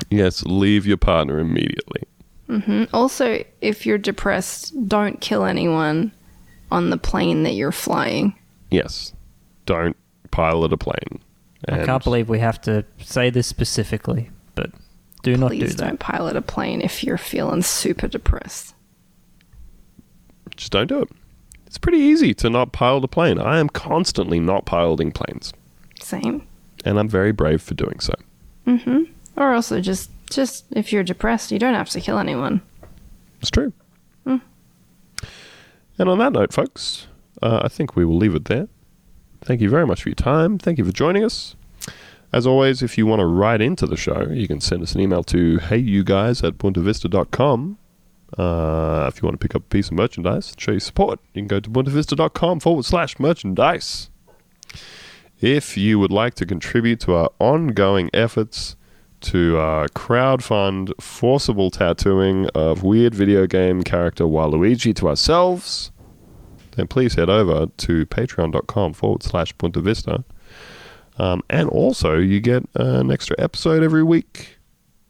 Yes, 0.09 0.43
leave 0.43 0.85
your 0.85 0.97
partner 0.97 1.39
immediately. 1.39 2.03
Mm-hmm. 2.49 2.83
Also, 2.95 3.43
if 3.61 3.85
you're 3.85 3.97
depressed, 3.97 4.87
don't 4.87 5.19
kill 5.19 5.43
anyone 5.43 6.11
on 6.71 6.89
the 6.89 6.97
plane 6.97 7.43
that 7.43 7.53
you're 7.53 7.71
flying. 7.71 8.35
Yes, 8.71 9.13
don't 9.65 9.97
pilot 10.31 10.71
a 10.73 10.77
plane. 10.77 11.19
I 11.67 11.83
can't 11.85 12.03
believe 12.03 12.29
we 12.29 12.39
have 12.39 12.61
to 12.61 12.85
say 12.99 13.29
this 13.29 13.47
specifically, 13.47 14.29
but 14.55 14.71
do 15.23 15.35
not 15.35 15.51
do 15.51 15.59
Please 15.59 15.75
that. 15.75 15.83
don't 15.83 15.99
pilot 15.99 16.35
a 16.37 16.41
plane 16.41 16.81
if 16.81 17.03
you're 17.03 17.17
feeling 17.17 17.63
super 17.63 18.07
depressed. 18.07 18.73
Just 20.55 20.71
don't 20.71 20.87
do 20.87 21.01
it. 21.01 21.09
It's 21.65 21.77
pretty 21.77 21.97
easy 21.97 22.33
to 22.35 22.49
not 22.49 22.71
pilot 22.71 23.03
a 23.03 23.07
plane. 23.07 23.39
I 23.39 23.59
am 23.59 23.67
constantly 23.69 24.39
not 24.39 24.65
piloting 24.65 25.11
planes, 25.11 25.51
Same. 26.01 26.46
And 26.87 26.99
I'm 26.99 27.09
very 27.09 27.31
brave 27.31 27.61
for 27.61 27.73
doing 27.73 27.99
so. 27.99 28.13
Mm-hmm. 28.65 29.03
Or 29.35 29.53
also 29.53 29.81
just 29.81 30.09
just 30.29 30.65
if 30.71 30.91
you're 30.91 31.03
depressed, 31.03 31.51
you 31.51 31.59
don't 31.59 31.73
have 31.73 31.89
to 31.89 32.01
kill 32.01 32.17
anyone. 32.17 32.61
It's 33.39 33.51
true. 33.51 33.71
And 35.97 36.09
on 36.09 36.19
that 36.19 36.33
note, 36.33 36.53
folks, 36.53 37.07
uh, 37.41 37.61
I 37.63 37.67
think 37.69 37.95
we 37.95 38.05
will 38.05 38.17
leave 38.17 38.35
it 38.35 38.45
there. 38.45 38.67
Thank 39.41 39.61
you 39.61 39.69
very 39.69 39.87
much 39.87 40.03
for 40.03 40.09
your 40.09 40.15
time. 40.15 40.59
Thank 40.59 40.77
you 40.77 40.85
for 40.85 40.91
joining 40.91 41.23
us. 41.23 41.55
As 42.33 42.45
always, 42.45 42.83
if 42.83 42.97
you 42.97 43.05
want 43.05 43.21
to 43.21 43.25
write 43.25 43.61
into 43.61 43.87
the 43.87 43.97
show, 43.97 44.27
you 44.29 44.47
can 44.47 44.59
send 44.59 44.83
us 44.83 44.93
an 44.93 45.01
email 45.01 45.23
to 45.23 45.57
heyyouguys 45.57 46.45
at 46.45 46.57
puntavista.com. 46.57 47.77
Uh, 48.37 49.09
if 49.11 49.21
you 49.21 49.25
want 49.25 49.39
to 49.39 49.43
pick 49.43 49.55
up 49.55 49.63
a 49.63 49.69
piece 49.69 49.87
of 49.87 49.93
merchandise 49.93 50.51
and 50.51 50.59
show 50.59 50.71
your 50.71 50.79
support, 50.81 51.19
you 51.33 51.41
can 51.41 51.47
go 51.47 51.59
to 51.59 51.69
puntavista.com 51.69 52.59
forward 52.59 52.83
slash 52.83 53.17
merchandise. 53.17 54.09
If 55.39 55.77
you 55.77 55.99
would 55.99 56.11
like 56.11 56.33
to 56.35 56.45
contribute 56.45 56.99
to 57.01 57.13
our 57.13 57.29
ongoing 57.39 58.09
efforts 58.13 58.75
to 59.21 59.57
uh, 59.57 59.87
crowdfund 59.89 60.91
forcible 60.99 61.69
tattooing 61.69 62.47
of 62.55 62.83
weird 62.83 63.13
video 63.13 63.45
game 63.45 63.83
character 63.83 64.23
Waluigi 64.23 64.95
to 64.95 65.07
ourselves, 65.09 65.91
then 66.75 66.87
please 66.87 67.15
head 67.15 67.29
over 67.29 67.67
to 67.77 68.05
patreon.com 68.07 68.93
forward 68.93 69.23
slash 69.23 69.55
Punta 69.57 69.81
Vista. 69.81 70.23
Um, 71.19 71.43
and 71.49 71.69
also, 71.69 72.17
you 72.17 72.39
get 72.39 72.63
an 72.75 73.11
extra 73.11 73.35
episode 73.39 73.83
every 73.83 74.03
week. 74.03 74.57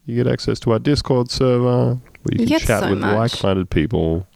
You 0.06 0.14
get 0.16 0.26
access 0.26 0.58
to 0.60 0.72
our 0.72 0.78
Discord 0.78 1.30
server 1.30 1.94
where 1.94 2.00
you, 2.32 2.44
You 2.44 2.46
can 2.46 2.60
chat 2.60 2.82
so 2.82 2.90
with 2.90 3.00
like 3.00 3.42
minded 3.42 3.68
people 3.68 4.26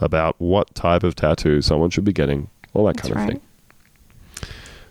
about 0.00 0.34
what 0.38 0.74
type 0.74 1.04
of 1.04 1.14
tattoo 1.14 1.62
someone 1.62 1.90
should 1.90 2.04
be 2.04 2.12
getting, 2.12 2.48
all 2.72 2.84
that 2.86 2.96
That's 2.96 3.08
kind 3.08 3.12
of 3.20 3.24
right. 3.26 3.32
thing. 3.34 3.48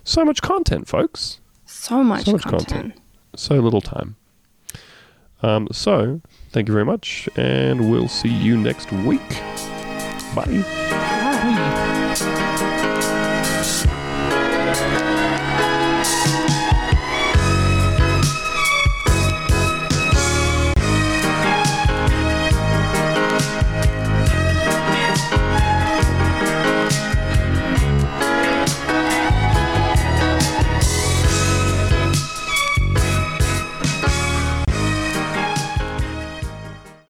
So 0.04 0.24
much 0.24 0.42
content, 0.42 0.86
folks 0.86 1.40
So 1.66 2.04
much, 2.04 2.24
So 2.26 2.32
much 2.32 2.42
content. 2.42 2.68
content. 2.68 3.00
so 3.36 3.54
little 3.56 3.80
time. 3.80 4.16
Um, 5.42 5.68
so, 5.72 6.20
thank 6.50 6.68
you 6.68 6.72
very 6.72 6.86
much, 6.86 7.28
and 7.36 7.90
we'll 7.90 8.08
see 8.08 8.30
you 8.30 8.56
next 8.56 8.90
week. 8.92 9.20
Bye. 10.34 11.10